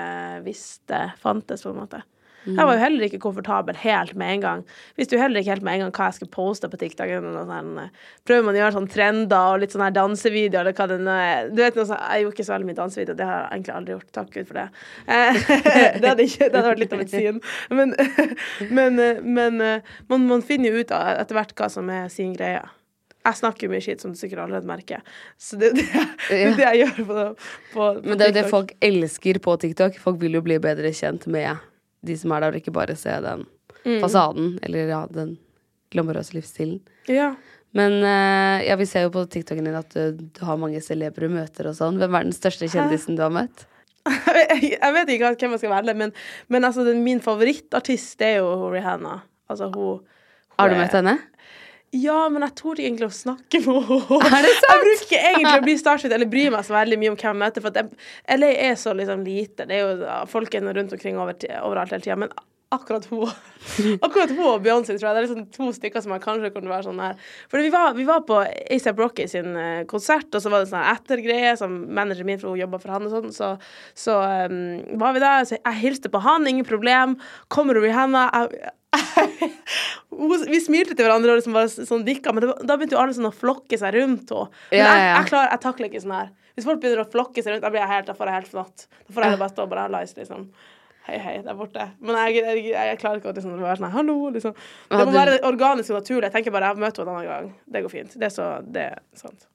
visste 0.47 1.09
fantes, 1.23 1.65
på 1.65 1.73
en 1.73 1.83
måte. 1.85 2.03
Jeg 2.47 2.69
var 2.69 2.77
jo 2.77 2.83
heller 2.83 3.07
ikke 3.07 3.21
komfortabel 3.23 3.79
helt 3.83 4.15
med 4.19 4.37
en 4.37 4.45
gang. 4.45 4.63
Visste 4.99 5.17
jo 5.17 5.23
heller 5.23 5.43
ikke 5.43 5.57
helt 5.57 5.67
med 5.67 5.77
en 5.77 5.85
gang 5.87 5.95
hva 5.97 6.09
jeg 6.09 6.19
skulle 6.19 6.35
poste 6.37 6.71
på 6.71 6.79
TikTok. 6.81 7.11
sånn, 7.11 7.73
eh, 7.83 7.91
Prøver 8.27 8.47
man 8.47 8.55
å 8.55 8.61
gjøre 8.61 8.77
sånn 8.77 8.89
trender 8.93 9.55
og 9.55 9.61
litt 9.61 9.75
sånn 9.75 9.85
her 9.87 9.97
dansevideoer 9.97 10.61
eller 10.61 10.77
hva 10.79 10.89
det 10.89 11.01
nå 11.03 11.17
er. 11.27 11.51
Du 11.51 11.63
vet 11.63 11.75
sånn, 11.75 11.97
Jeg 11.97 12.23
gjorde 12.23 12.37
ikke 12.37 12.47
så 12.47 12.55
veldig 12.55 12.71
mye 12.71 12.81
dansevideoer, 12.81 13.17
det 13.17 13.27
har 13.27 13.39
jeg 13.43 13.51
egentlig 13.53 13.77
aldri 13.77 13.97
gjort. 13.97 14.13
Takk 14.13 14.31
Gud 14.31 14.47
for 14.47 14.55
det. 14.61 14.69
Eh, 15.07 15.35
det, 16.01 16.09
hadde 16.09 16.27
ikke, 16.29 16.49
det 16.49 16.55
hadde 16.55 16.71
vært 16.71 16.85
litt 16.85 16.97
av 16.97 17.05
et 17.05 17.15
syn. 17.17 17.41
Men, 17.71 17.95
men, 18.79 18.99
eh, 18.99 19.23
men 19.23 19.63
man, 20.09 20.27
man 20.27 20.43
finner 20.43 20.71
jo 20.71 20.83
ut 20.83 20.91
av 20.95 21.21
etter 21.21 21.35
hvert 21.35 21.57
hva 21.59 21.71
som 21.73 21.91
er 21.91 22.09
sin 22.13 22.35
greie. 22.37 22.63
Jeg 23.27 23.41
snakker 23.41 23.67
jo 23.67 23.73
mye 23.73 23.83
skitt, 23.83 24.03
som 24.03 24.13
du 24.15 24.19
sikkert 24.19 24.45
allerede 24.45 24.69
merker. 24.71 25.03
Så 25.39 25.59
det 25.59 25.73
det, 25.75 25.87
det, 26.29 26.43
er 26.43 26.59
det 26.59 26.67
jeg 26.67 26.83
gjør 26.85 26.99
på, 26.99 27.07
på, 27.15 27.23
på 27.75 27.87
Men 28.05 28.19
det 28.19 28.29
er 28.29 28.31
jo 28.31 28.37
det 28.39 28.51
folk 28.53 28.77
elsker 28.85 29.41
på 29.43 29.57
TikTok. 29.65 29.99
Folk 30.03 30.21
vil 30.23 30.39
jo 30.39 30.45
bli 30.47 30.61
bedre 30.63 30.93
kjent 30.95 31.27
med 31.27 31.51
de 32.05 32.17
som 32.19 32.33
er 32.35 32.45
der, 32.45 32.57
og 32.57 32.61
ikke 32.61 32.75
bare 32.75 32.97
se 32.99 33.15
den 33.25 33.47
Mm. 33.87 34.01
fasaden, 34.03 34.59
eller 34.67 34.89
ja, 34.91 35.05
den 35.15 35.37
glamorøse 35.95 36.35
livsstilen. 36.35 36.81
Ja. 37.07 37.35
Men 37.77 38.01
uh, 38.03 38.59
ja, 38.67 38.75
vi 38.81 38.87
ser 38.89 39.05
jo 39.07 39.13
på 39.15 39.23
TikToken 39.31 39.69
din 39.69 39.79
at 39.79 39.93
du, 39.95 40.17
du 40.35 40.41
har 40.47 40.59
mange 40.59 40.81
celebre 40.83 41.29
møter 41.31 41.69
og 41.71 41.77
sånn. 41.79 42.01
Hvem 42.01 42.17
er 42.19 42.27
den 42.27 42.35
største 42.35 42.67
kjendisen 42.73 43.19
du 43.19 43.23
har 43.23 43.31
møtt? 43.35 43.67
jeg 44.07 44.93
vet 44.97 45.13
ikke 45.15 45.33
hvem 45.35 45.55
jeg 45.55 45.63
skal 45.63 45.75
velge, 45.77 45.95
men, 45.99 46.15
men 46.51 46.67
altså, 46.67 46.87
den, 46.87 47.05
min 47.07 47.23
favorittartist 47.23 48.23
er 48.27 48.41
jo 48.41 48.73
Rihanna. 48.73 49.21
Altså, 49.51 49.71
hun, 49.71 50.03
hun 50.03 50.59
Har 50.59 50.73
du 50.73 50.79
møtt 50.81 50.95
henne? 50.99 51.19
Ja, 51.95 52.27
men 52.33 52.43
jeg 52.43 52.57
torde 52.59 52.83
egentlig 52.83 53.07
å 53.07 53.15
snakke 53.15 53.61
med 53.63 53.87
henne. 53.89 54.19
Er 54.37 54.43
det 54.45 54.57
sant? 54.57 54.67
Jeg 54.67 54.83
bruker 54.83 55.05
ikke 55.07 55.23
egentlig 55.23 55.55
å 55.55 55.65
bli 55.67 55.77
starstruck 55.81 56.17
eller 56.17 56.31
bry 56.31 56.49
meg 56.53 56.67
så 56.67 56.75
veldig 56.75 56.99
mye 57.03 57.13
om 57.13 57.21
hvem 57.21 57.31
jeg 57.31 57.43
møter. 57.45 57.65
For 57.65 57.79
jeg, 57.79 58.11
LA 58.41 58.51
er 58.67 58.77
så 58.81 58.93
liksom 58.97 59.25
lite. 59.27 59.69
Det 59.69 59.79
er 59.79 59.87
jo 59.87 60.19
folk 60.31 60.55
er 60.59 60.67
rundt 60.67 60.95
omkring 60.97 61.21
over, 61.23 61.39
overalt 61.63 61.95
hele 61.95 62.05
tida. 62.05 62.19
Men 62.21 62.35
akkurat 62.75 63.07
hun 63.13 63.31
Akkurat 64.05 64.33
hun 64.35 64.43
og 64.49 64.65
Beyoncé 64.65 64.97
tror 64.97 65.09
jeg 65.09 65.15
det 65.15 65.21
er 65.21 65.27
liksom 65.29 65.45
to 65.55 65.69
stykker 65.77 66.03
som 66.03 66.15
jeg 66.17 66.25
kanskje 66.25 66.53
kunne 66.55 66.73
være 66.73 66.89
sånn 66.89 67.03
her. 67.03 67.21
For 67.53 67.63
vi 67.63 67.71
var, 67.73 67.95
vi 67.97 68.07
var 68.09 68.25
på 68.27 68.41
ASAP 68.43 69.01
Rocky 69.01 69.29
sin 69.31 69.55
eh, 69.61 69.85
konsert, 69.91 70.29
og 70.35 70.43
så 70.43 70.53
var 70.53 70.65
det 70.65 70.73
sånn 70.73 70.91
ettergreie 70.91 71.55
som 71.59 71.77
manageren 71.87 72.29
min, 72.31 72.41
for 72.43 72.53
hun 72.53 72.63
jobba 72.65 72.83
for 72.83 72.97
han 72.97 73.07
og 73.07 73.15
sånn, 73.15 73.35
så, 73.35 73.53
så 73.97 74.19
um, 74.51 74.99
var 75.01 75.15
vi 75.17 75.23
der. 75.23 75.47
Så 75.49 75.61
jeg 75.61 75.81
hilste 75.85 76.13
på 76.13 76.23
han, 76.27 76.49
ingen 76.51 76.67
problem. 76.69 77.17
Kommer 77.53 77.79
Rihanna. 77.79 78.27
Jeg, 78.35 78.75
vi 80.53 80.61
smilte 80.65 80.95
til 80.97 81.05
hverandre 81.07 81.35
og 81.35 81.41
liksom 81.41 81.57
bare 81.57 81.71
sånn 81.89 82.05
dikka, 82.07 82.33
men 82.35 82.47
var- 82.51 82.63
da 82.67 82.77
begynte 82.77 82.97
jo 82.97 83.03
alle 83.03 83.17
sånn 83.17 83.29
å 83.31 83.35
flokke 83.35 83.79
seg 83.81 83.95
rundt 83.99 84.31
henne. 84.33 84.49
Men 84.71 84.81
jeg, 84.87 85.03
jeg, 85.17 85.27
klarer, 85.33 85.51
jeg 85.55 85.61
takler 85.67 85.91
ikke 85.91 86.03
sånn 86.05 86.17
her. 86.17 86.31
Hvis 86.57 86.65
folk 86.69 86.81
begynner 86.81 87.05
å 87.05 87.11
flokke 87.13 87.43
seg 87.45 87.53
rundt, 87.53 87.63
da 87.67 87.71
blir 87.71 87.83
jeg 87.85 87.93
helt, 87.93 88.07
da 88.09 88.15
får 88.17 88.31
jeg 88.31 88.39
helt 88.41 88.53
fnatt. 88.55 88.87
Da 89.09 89.13
får 89.17 89.23
jeg 89.29 89.39
bare 89.43 89.53
stå 89.55 89.67
bare 89.69 89.89
lice, 89.93 90.17
liksom. 90.17 90.47
Hei, 91.07 91.19
hei, 91.23 91.35
der 91.47 91.55
borte. 91.55 91.85
Men 92.03 92.17
jeg, 92.17 92.41
jeg, 92.43 92.63
jeg 92.75 92.99
klarer 92.99 93.21
ikke 93.21 93.31
å 93.31 93.35
liksom, 93.37 93.59
være 93.63 93.77
sånn 93.79 93.93
hallo, 93.93 94.17
liksom. 94.35 94.55
Det 94.91 95.05
må 95.07 95.13
være 95.15 95.37
organisk 95.47 95.93
og 95.93 96.01
naturlig. 96.01 96.25
Jeg 96.31 96.33
tenker 96.39 96.51
bare 96.57 96.73
jeg 96.73 96.81
møter 96.83 97.05
henne 97.05 97.13
en 97.13 97.21
annen 97.21 97.29
gang. 97.31 97.53
Det 97.71 97.83
går 97.85 97.93
fint. 97.93 98.17
Det 98.19 98.27
er 98.27 98.35
så, 98.35 98.49
det 98.65 98.87
er 98.89 98.99
sant. 99.15 99.47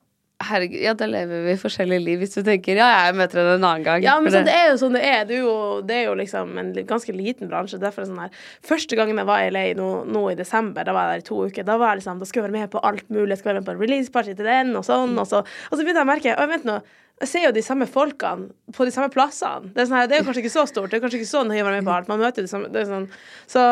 Herregud, 0.47 0.79
ja, 0.83 0.93
da 0.97 1.07
lever 1.09 1.43
vi 1.45 1.55
forskjellige 1.59 2.03
liv. 2.03 2.21
Hvis 2.23 2.35
du 2.35 2.41
tenker 2.45 2.79
ja, 2.79 2.87
jeg 3.05 3.17
møter 3.19 3.41
henne 3.41 3.57
en 3.57 3.67
annen 3.67 3.85
gang. 3.85 4.05
Ja, 4.05 4.15
men 4.23 4.33
sånn, 4.33 4.47
det 4.47 4.55
er 4.55 4.71
jo 4.71 4.79
sånn 4.81 4.97
det 4.97 5.03
er. 5.05 5.21
Det 5.29 5.37
er 5.37 5.43
jo, 5.45 5.55
det 5.87 5.97
er 5.97 6.07
jo 6.07 6.15
liksom 6.19 6.55
en 6.61 6.71
ganske 6.89 7.15
liten 7.15 7.51
bransje. 7.51 7.79
Derfor 7.81 8.03
er 8.03 8.07
det 8.07 8.13
sånn 8.13 8.23
her 8.25 8.47
Første 8.71 8.99
gangen 8.99 9.21
jeg 9.21 9.29
var 9.29 9.45
i 9.45 9.51
LA 9.53 9.65
nå, 9.77 9.89
nå 10.09 10.25
i 10.31 10.37
desember, 10.39 10.87
da 10.87 10.95
var 10.97 11.09
jeg 11.09 11.21
der 11.21 11.25
i 11.25 11.27
to 11.29 11.39
uker, 11.47 11.67
da 11.67 11.77
var 11.81 11.93
jeg 11.93 12.01
liksom 12.01 12.21
Da 12.21 12.29
skulle 12.29 12.45
jeg 12.45 12.49
være 12.49 12.57
med 12.59 12.73
på 12.73 12.83
alt 12.91 13.07
mulig. 13.09 13.29
Jeg 13.33 13.41
skulle 13.41 13.53
være 13.53 13.63
med 13.63 13.69
på 13.71 13.77
release-party 13.79 14.35
til 14.35 14.51
den, 14.51 14.75
og 14.79 14.85
sånn, 14.87 15.17
og 15.21 15.29
så 15.29 15.41
Og 15.43 15.73
så 15.75 15.81
begynte 15.81 16.01
jeg 16.01 16.07
å 16.07 16.11
merke 16.11 16.35
Å, 16.37 16.47
vent 16.51 16.69
nå. 16.69 16.77
Jeg 17.21 17.29
ser 17.29 17.43
jo 17.45 17.53
de 17.53 17.61
samme 17.61 17.85
folkene 17.85 18.49
på 18.73 18.85
de 18.87 18.93
samme 18.93 19.11
plassene. 19.13 19.69
Det 19.75 19.83
er, 19.83 19.89
sånn 19.89 19.99
her, 19.99 20.07
det 20.09 20.15
er 20.17 20.23
jo 20.23 20.29
kanskje 20.31 20.41
ikke 20.41 20.55
så 20.55 20.63
stort. 20.65 20.89
Det 20.89 20.97
er 20.97 21.03
kanskje 21.03 21.19
ikke 21.19 21.29
så 21.29 21.43
nøye 21.45 21.61
å 21.61 21.67
være 21.67 21.81
med 21.83 21.85
på 21.85 21.93
alt. 21.93 22.09
Man 22.09 22.23
møter 22.23 22.41
jo 22.41 22.47
de 22.47 22.53
samme 22.55 22.71
det 22.73 22.81
er 22.81 22.89
sånn, 22.89 23.11
Så 23.51 23.65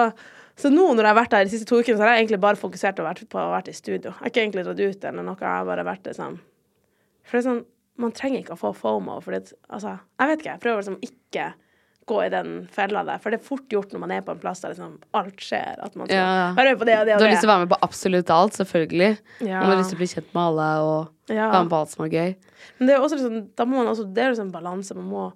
så 0.59 0.67
nå 0.67 0.89
når 0.91 1.05
jeg 1.05 1.13
har 1.13 1.15
vært 1.21 1.31
der 1.31 1.47
de 1.47 1.51
siste 1.53 1.67
to 1.69 1.77
ukene, 1.79 1.95
så 1.95 2.03
har 2.03 2.17
jeg 2.17 2.25
egentlig 2.25 2.41
bare 2.43 2.59
fokusert 2.59 2.97
på 2.97 3.03
å 3.05 3.07
vært, 3.07 3.23
på 3.31 3.39
å 3.39 3.51
ha 3.53 3.61
i 3.63 3.75
studio. 3.75 4.11
Jeg 4.11 4.17
har 4.19 4.31
ikke 4.31 4.41
egentlig 4.43 4.65
dratt 4.67 4.81
ut 4.81 5.05
eller 5.07 5.23
noe. 5.23 5.39
Jeg 5.39 5.47
har 5.47 5.67
bare 5.69 5.85
vært 5.87 6.09
liksom 6.09 6.35
For 7.29 7.37
det 7.37 7.45
er 7.45 7.49
sånn, 7.51 7.63
man 8.01 8.13
trenger 8.15 8.41
ikke 8.41 8.55
å 8.55 8.59
få 8.59 8.71
FOMO. 8.73 9.19
For 9.21 9.35
det, 9.35 9.53
altså, 9.69 9.97
jeg 10.19 10.31
vet 10.31 10.39
ikke, 10.41 10.53
jeg 10.55 10.63
prøver 10.63 10.81
liksom 10.81 11.01
ikke 11.05 11.49
gå 12.09 12.17
i 12.25 12.29
den 12.33 12.53
fella 12.73 13.03
der. 13.05 13.19
For 13.21 13.29
det 13.29 13.37
er 13.37 13.45
fort 13.45 13.67
gjort 13.69 13.91
når 13.93 14.01
man 14.01 14.13
er 14.15 14.23
på 14.25 14.33
en 14.33 14.39
plass 14.41 14.63
der 14.63 14.71
liksom 14.73 14.95
alt 15.19 15.43
skjer. 15.45 15.75
At 15.85 15.95
man 15.99 16.07
skal 16.09 16.17
Ja. 16.17 16.53
på 16.55 16.85
det 16.89 16.97
og 16.97 17.05
det 17.05 17.17
Du 17.19 17.25
har 17.25 17.29
lyst 17.29 17.43
til 17.45 17.49
å 17.49 17.53
være 17.53 17.65
med 17.67 17.69
på 17.75 17.79
absolutt 17.85 18.31
alt, 18.33 18.53
selvfølgelig. 18.57 19.11
Ja. 19.45 19.59
Man 19.61 19.69
har 19.69 19.77
lyst 19.77 19.93
til 19.93 19.99
å 19.99 20.01
bli 20.01 20.09
kjent 20.09 20.33
med 20.33 20.43
alle 20.47 20.69
og 20.81 21.09
Ja. 21.29 21.51
være 21.51 21.63
med 21.63 21.69
på 21.69 21.79
alt 21.83 21.89
som 21.93 22.05
er 22.05 22.09
gøy. 22.09 22.35
Men 22.79 22.87
det 22.87 22.95
er 22.95 22.99
også 23.05 23.19
liksom, 23.19 23.55
da 23.55 23.65
må 23.65 23.77
man 23.77 23.87
også, 23.93 24.07
det 24.13 24.23
er 24.23 24.31
liksom 24.33 24.47
en 24.49 24.57
balanse. 24.57 24.95
Man 24.95 25.09
må, 25.09 25.31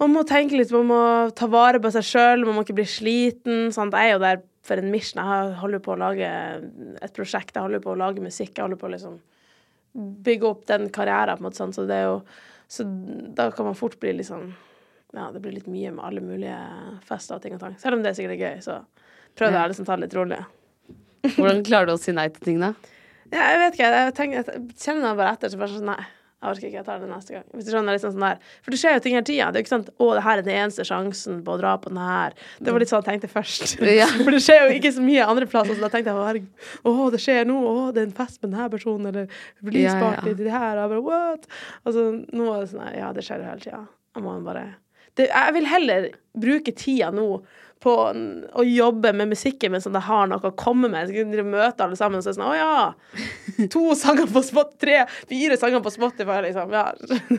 man 0.00 0.14
må 0.14 0.24
tenke 0.24 0.56
litt, 0.56 0.72
man 0.72 0.86
må 0.88 1.34
ta 1.34 1.46
vare 1.46 1.78
på 1.78 1.92
seg 1.92 2.02
sjøl, 2.02 2.46
man 2.46 2.54
må 2.54 2.64
ikke 2.64 2.78
bli 2.80 2.84
sliten. 2.88 3.70
Sant? 3.70 3.92
Jeg 3.92 4.08
er 4.08 4.12
jo 4.14 4.24
der 4.24 4.42
for 4.62 4.76
en 4.80 4.90
mission. 4.90 5.22
Jeg 5.22 5.54
holder 5.60 5.80
på 5.80 5.92
å 5.94 5.98
lage 5.98 6.24
et 7.02 7.12
prosjekt, 7.12 7.52
jeg 7.56 7.62
holder 7.62 7.80
på 7.80 7.92
å 7.92 7.98
lage 7.98 8.20
musikk. 8.24 8.54
Jeg 8.56 8.64
holder 8.64 8.76
på 8.80 8.88
å 8.88 8.94
liksom 8.96 9.18
bygge 9.98 10.48
opp 10.48 10.66
den 10.70 10.88
karrieren, 10.94 11.38
på 11.38 11.42
en 11.42 11.48
måte, 11.48 11.60
sånn. 11.60 11.74
så 11.74 11.86
det 11.88 11.98
er 11.98 12.08
jo 12.10 12.20
Så 12.68 12.84
da 13.34 13.50
kan 13.50 13.64
man 13.64 13.78
fort 13.78 13.96
bli 14.00 14.12
litt 14.12 14.28
sånn 14.28 14.50
Ja, 15.16 15.30
det 15.32 15.40
blir 15.40 15.54
litt 15.56 15.70
mye 15.72 15.90
med 15.94 16.04
alle 16.04 16.20
mulige 16.20 16.58
fester 17.08 17.38
og 17.38 17.42
ting 17.42 17.54
og 17.56 17.62
tang. 17.62 17.78
Selv 17.80 17.96
om 17.96 18.02
det 18.04 18.10
er 18.10 18.18
sikkert 18.18 18.36
er 18.36 18.42
gøy, 18.44 18.58
så 18.60 18.74
prøv 19.38 19.56
å 19.56 19.66
liksom 19.70 19.86
ta 19.88 19.96
det 19.96 20.04
litt 20.04 20.16
rolig. 20.18 20.42
Hvordan 21.38 21.62
klarer 21.64 21.88
du 21.88 21.94
å 21.94 22.00
si 22.00 22.12
nei 22.12 22.26
til 22.34 22.44
ting, 22.44 22.58
da? 22.60 22.74
Ja, 23.32 23.46
jeg 23.54 23.58
vet 23.62 23.78
ikke. 23.78 23.88
Jeg, 23.94 24.14
tenker, 24.18 24.50
jeg 24.52 24.76
kjenner 24.80 25.16
bare 25.16 25.32
etter, 25.36 25.52
så 25.52 25.60
bare 25.60 25.72
sånn 25.72 25.88
Nei, 25.88 26.02
jeg 26.38 26.50
orker 26.52 26.66
ikke. 26.68 26.76
Jeg 26.78 26.86
tar 26.86 27.00
det 27.02 27.08
neste 27.10 27.34
gang. 27.34 27.46
Hvis 27.50 27.66
du 27.66 27.72
skjønner, 27.72 27.96
liksom 27.96 28.12
sånn 28.14 28.22
der. 28.22 28.42
For 28.62 28.70
det 28.74 28.78
skjer 28.78 28.92
jo 28.94 29.00
ting 29.02 29.16
hele 29.16 29.26
tida. 29.26 29.48
Det 29.50 29.58
er 29.58 29.64
jo 29.64 29.66
ikke 29.66 29.72
sånn 29.72 29.86
Å, 29.90 30.08
det 30.14 30.22
her 30.22 30.38
er 30.38 30.46
den 30.46 30.54
eneste 30.54 30.84
sjansen 30.86 31.40
på 31.42 31.56
å 31.56 31.58
dra 31.58 31.72
på 31.82 31.90
den 31.90 31.98
her. 31.98 32.36
Det 32.62 32.74
var 32.74 32.84
litt 32.84 32.92
sånn 32.92 33.02
jeg 33.02 33.08
tenkte 33.08 33.30
først. 33.32 33.74
Ja. 33.98 34.06
For 34.22 34.30
det 34.36 34.42
skjer 34.44 34.68
jo 34.68 34.76
ikke 34.78 34.92
så 34.94 35.02
mye 35.02 35.26
andre 35.26 35.48
plasser, 35.50 35.74
så 35.74 35.82
da 35.82 35.90
tenkte 35.90 36.14
jeg 36.14 36.44
å, 36.86 36.94
det 37.10 37.22
skjer 37.24 37.48
nå. 37.50 37.58
Å, 37.58 37.86
det 37.96 38.04
er 38.04 38.10
en 38.12 38.16
fest 38.20 38.38
med 38.44 38.52
denne 38.54 38.68
personen, 38.70 39.10
eller 39.10 39.40
release 39.66 39.96
Ja, 39.98 40.12
ja. 40.14 40.26
til 40.28 40.38
det 40.38 40.52
her. 40.54 40.78
Og 40.78 40.84
jeg 40.84 40.92
bare 40.94 41.06
what? 41.08 41.48
Altså, 41.82 42.04
nå 42.30 42.50
er 42.54 42.60
det 42.62 42.70
sånn 42.74 42.84
her, 42.86 42.98
Ja, 43.02 43.10
det 43.16 43.26
skjer 43.26 43.42
jo 43.42 43.50
hele 43.50 43.64
tida. 43.66 43.82
Jeg 44.14 44.26
må 44.28 44.36
bare 44.46 44.66
det, 45.18 45.26
Jeg 45.32 45.54
vil 45.58 45.66
heller 45.66 46.08
bruke 46.38 46.74
tida 46.78 47.10
nå 47.14 47.26
på 47.82 47.92
å 48.58 48.62
jobbe 48.66 49.12
med 49.14 49.30
musikken 49.30 49.76
at 49.78 49.84
jeg 49.86 50.02
har 50.08 50.26
noe 50.30 50.42
å 50.50 50.54
komme 50.58 50.88
med. 50.90 51.08
Jeg 51.12 51.26
skal 51.28 51.46
møte 51.46 51.84
alle 51.84 51.98
sammen 51.98 52.18
og 52.18 52.24
si 52.26 52.32
sånn 52.34 52.48
Å 52.48 52.56
ja! 52.58 53.66
To 53.74 53.84
sanger 53.98 54.26
på 54.32 54.42
Spot, 54.46 54.72
tre, 54.82 55.04
fire 55.30 55.58
sanger 55.60 55.82
på 55.84 55.92
Spotify, 55.94 56.40
liksom. 56.48 56.74
Ja. 56.74 56.86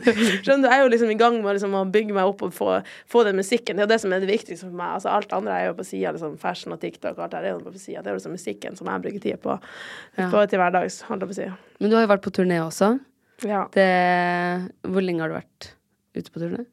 Skjønner 0.44 0.64
du? 0.64 0.68
Jeg 0.70 0.74
er 0.78 0.82
jo 0.84 0.90
liksom 0.94 1.12
i 1.12 1.18
gang 1.20 1.38
med 1.44 1.58
liksom, 1.58 1.76
å 1.76 1.84
bygge 1.92 2.16
meg 2.16 2.30
opp 2.32 2.44
og 2.48 2.54
få, 2.56 2.70
få 3.10 3.24
den 3.28 3.38
musikken. 3.40 3.76
Det 3.76 3.84
er 3.84 3.88
jo 3.88 3.92
det 3.94 4.00
som 4.04 4.16
er 4.16 4.24
det 4.24 4.30
viktigste 4.32 4.66
for 4.68 4.76
meg. 4.80 4.96
Altså, 4.98 5.12
alt 5.12 5.36
andre 5.36 5.58
er 5.58 5.68
jo 5.70 5.76
på 5.80 5.86
sida, 5.90 6.14
liksom 6.16 6.38
fashion 6.40 6.76
og 6.76 6.80
TikTok 6.82 7.14
og 7.18 7.26
alt 7.26 7.36
det 7.36 7.42
der 7.44 7.50
er 7.50 7.56
jo 7.58 7.62
på 7.68 7.76
sida. 7.76 8.00
Det 8.00 8.10
er 8.10 8.16
jo 8.16 8.20
liksom 8.22 8.36
musikken 8.38 8.80
som 8.80 8.90
jeg 8.92 9.04
bruker 9.06 9.24
tid 9.28 9.40
på, 9.44 9.58
Ja. 10.16 10.30
på 10.32 10.42
til 10.50 10.60
hverdags, 10.62 11.00
holdt 11.08 11.24
jeg 11.26 11.30
på 11.30 11.36
å 11.36 11.40
si. 11.42 11.48
Men 11.80 11.92
du 11.92 11.96
har 11.96 12.04
jo 12.06 12.12
vært 12.14 12.24
på 12.26 12.32
turné 12.40 12.60
også. 12.64 12.94
Ja. 13.48 13.66
Det, 13.72 13.88
hvor 14.88 15.04
lenge 15.04 15.24
har 15.24 15.32
du 15.32 15.38
vært 15.38 15.70
ute 16.16 16.32
på 16.32 16.42
turné? 16.42 16.66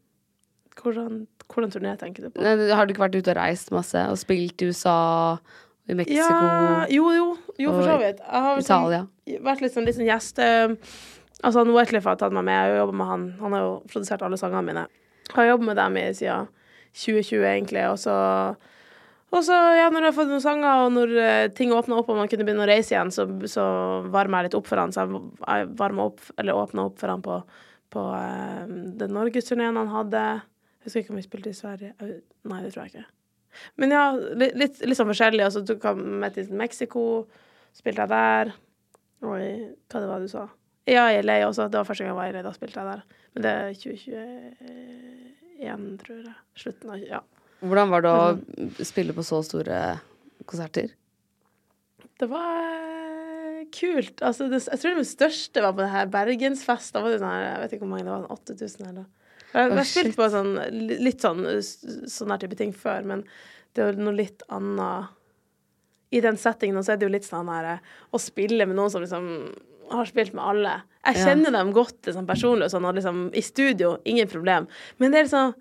Hvordan, 0.78 1.26
hvordan 1.51 1.74
turné 1.74 1.94
tenker 2.00 2.27
du 2.27 2.32
på? 2.32 2.44
Nei, 2.44 2.70
Har 2.75 2.88
du 2.88 2.94
ikke 2.94 3.06
vært 3.06 3.18
ute 3.18 3.34
og 3.34 3.39
reist 3.39 3.72
masse 3.75 4.04
og 4.12 4.20
spilt 4.20 4.62
i 4.62 4.70
USA, 4.72 4.98
i 5.88 5.96
Mexico, 5.96 6.20
Ja, 6.20 6.86
jo, 6.92 7.12
jo, 7.16 7.27
jo, 7.58 7.72
for 7.72 7.88
så 7.88 7.98
vidt. 8.01 8.20
Jeg 8.20 8.46
har 8.48 8.60
Italia. 8.63 9.04
Sånn, 9.08 9.44
vært 9.46 9.63
litt 9.63 9.75
sånn, 9.75 9.88
litt 9.88 9.96
sånn 9.96 10.10
gjest. 10.10 10.42
Altså, 10.42 11.62
han 11.62 11.72
Wetliff 11.75 12.08
har 12.10 12.18
tatt 12.20 12.34
meg 12.36 12.48
med. 12.48 12.56
Jeg 12.56 12.66
har 12.66 12.74
jo 12.74 12.80
jobbet 12.82 12.98
med 13.00 13.12
han. 13.12 13.27
Han 13.39 13.56
har 13.56 13.63
jo 13.63 13.74
produsert 13.88 14.25
alle 14.25 14.39
sangene 14.42 14.66
mine. 14.68 14.88
Jeg 15.30 15.38
har 15.38 15.51
jobbet 15.54 15.70
med 15.70 15.80
dem 15.80 16.00
i 16.01 16.08
siden 16.18 16.50
2020, 16.98 17.46
egentlig, 17.46 17.86
og 17.92 18.00
så 18.01 18.18
og 19.27 19.44
så, 19.44 19.56
ja, 19.75 19.89
når 19.92 20.06
jeg 20.06 20.08
har 20.08 20.16
fått 20.16 20.30
noen 20.32 20.44
sanger, 20.44 20.84
og 20.86 20.94
når 20.96 21.13
eh, 21.20 21.46
ting 21.56 21.74
åpna 21.75 21.98
opp 22.00 22.08
og 22.13 22.16
man 22.16 22.30
kunne 22.32 22.46
begynne 22.48 22.63
å 22.63 22.70
reise 22.70 22.94
igjen, 22.94 23.10
så, 23.12 23.25
så 23.51 23.63
varma 24.13 24.39
jeg 24.39 24.48
litt 24.48 24.56
opp 24.60 24.70
for 24.70 24.80
han. 24.80 24.94
Så 24.96 25.04
jeg, 25.04 25.20
jeg 25.42 25.68
varma 25.82 26.06
opp, 26.08 26.22
eller 26.39 26.56
åpna 26.56 26.86
opp 26.88 27.01
for 27.01 27.12
han 27.12 27.25
på, 27.25 27.42
på 27.92 28.06
uh, 28.08 28.63
den 29.01 29.12
norgesturneen 29.18 29.75
han 29.82 29.92
hadde. 29.92 30.24
Husker 30.88 31.03
ikke 31.03 31.12
om 31.12 31.20
vi 31.20 31.25
spilte 31.25 31.51
i 31.51 31.58
Sverige. 31.58 31.89
Nei, 32.48 32.62
det 32.63 32.70
tror 32.72 32.86
jeg 32.86 32.94
ikke. 32.94 33.10
Men 33.82 33.91
ja, 33.91 34.03
litt, 34.15 34.77
litt, 34.79 34.96
sånn 34.96 35.10
forskjellig. 35.10 35.44
Altså, 35.44 35.60
du 35.65 35.74
han 35.84 36.00
med 36.22 36.32
til 36.38 36.48
Mexico, 36.56 37.01
spilte 37.75 38.06
jeg 38.06 38.12
der. 38.13 38.53
Og 39.27 39.36
i 39.41 39.50
Hva 39.91 40.00
det 40.00 40.08
var 40.08 40.24
du 40.24 40.29
sa? 40.32 40.46
Ja, 40.88 41.12
i 41.12 41.20
LA 41.20 41.44
også. 41.50 41.67
Det 41.67 41.77
var 41.82 41.89
første 41.89 42.03
gang 42.06 42.13
jeg 42.13 42.22
var 42.22 42.29
i 42.29 42.34
LA. 42.38 42.44
Da 42.46 42.53
spilte 42.56 42.79
jeg 42.79 42.88
der. 42.94 43.01
Men 43.36 43.41
det 43.44 43.51
er 43.51 43.75
2021, 43.82 46.00
tror 46.06 46.20
jeg. 46.22 46.38
Slutten 46.63 46.88
av 46.94 46.98
Ja. 47.03 47.22
Hvordan 47.58 47.89
var 47.89 48.06
det 48.06 48.12
å 48.13 48.38
spille 48.86 49.17
på 49.17 49.25
så 49.25 49.41
store 49.44 49.98
konserter? 50.46 50.94
Det 52.22 52.29
var 52.29 53.65
kult. 53.74 54.22
Altså, 54.22 54.46
det, 54.51 54.60
jeg 54.70 54.79
tror 54.82 54.96
det 55.01 55.08
største 55.10 55.62
var 55.65 55.74
på 55.74 55.82
det 55.84 55.91
her 55.91 56.06
Bergensfest. 56.13 56.94
Da 56.94 57.01
var 57.01 57.10
det 57.12 57.22
sånn 57.24 57.34
jeg 57.34 57.62
vet 57.63 57.72
ikke 57.74 57.84
hvor 57.84 57.94
mange 57.96 58.06
det 58.06 58.13
var, 58.13 58.22
sånn 58.24 58.62
8000 58.62 58.82
eller 58.91 59.06
Jeg 59.54 59.70
har 59.72 59.77
oh, 59.77 59.84
spilt 59.88 60.18
på 60.18 60.27
sånn, 60.34 60.56
litt 61.04 61.22
sånn 61.24 61.46
sånn 61.63 62.34
her 62.34 62.42
type 62.42 62.58
ting 62.60 62.74
før, 62.75 63.06
men 63.08 63.24
det 63.74 63.84
er 63.84 63.94
jo 63.94 64.04
noe 64.08 64.18
litt 64.18 64.44
annet 64.54 65.13
I 66.12 66.22
den 66.24 66.38
settingen 66.39 66.84
så 66.84 66.94
er 66.94 67.00
det 67.00 67.08
jo 67.08 67.13
litt 67.13 67.27
sånn 67.27 67.50
her 67.51 67.66
eh, 67.75 67.96
å 68.16 68.20
spille 68.22 68.66
med 68.68 68.77
noen 68.80 68.92
som 68.94 69.04
liksom 69.04 69.25
har 69.92 70.06
spilt 70.08 70.34
med 70.36 70.44
alle. 70.44 70.74
Jeg 71.06 71.16
Ja. 71.16 71.25
kjenner 71.30 71.51
dem 71.56 71.72
godt 71.75 72.08
liksom, 72.08 72.25
personlig, 72.27 72.68
og 72.68 72.72
sånn, 72.74 72.86
og 72.89 72.96
liksom, 72.96 73.22
i 73.36 73.42
studio, 73.44 73.98
ingen 74.06 74.27
problem. 74.27 74.68
Men 75.00 75.12
det 75.12 75.20
er 75.20 75.27
liksom 75.30 75.56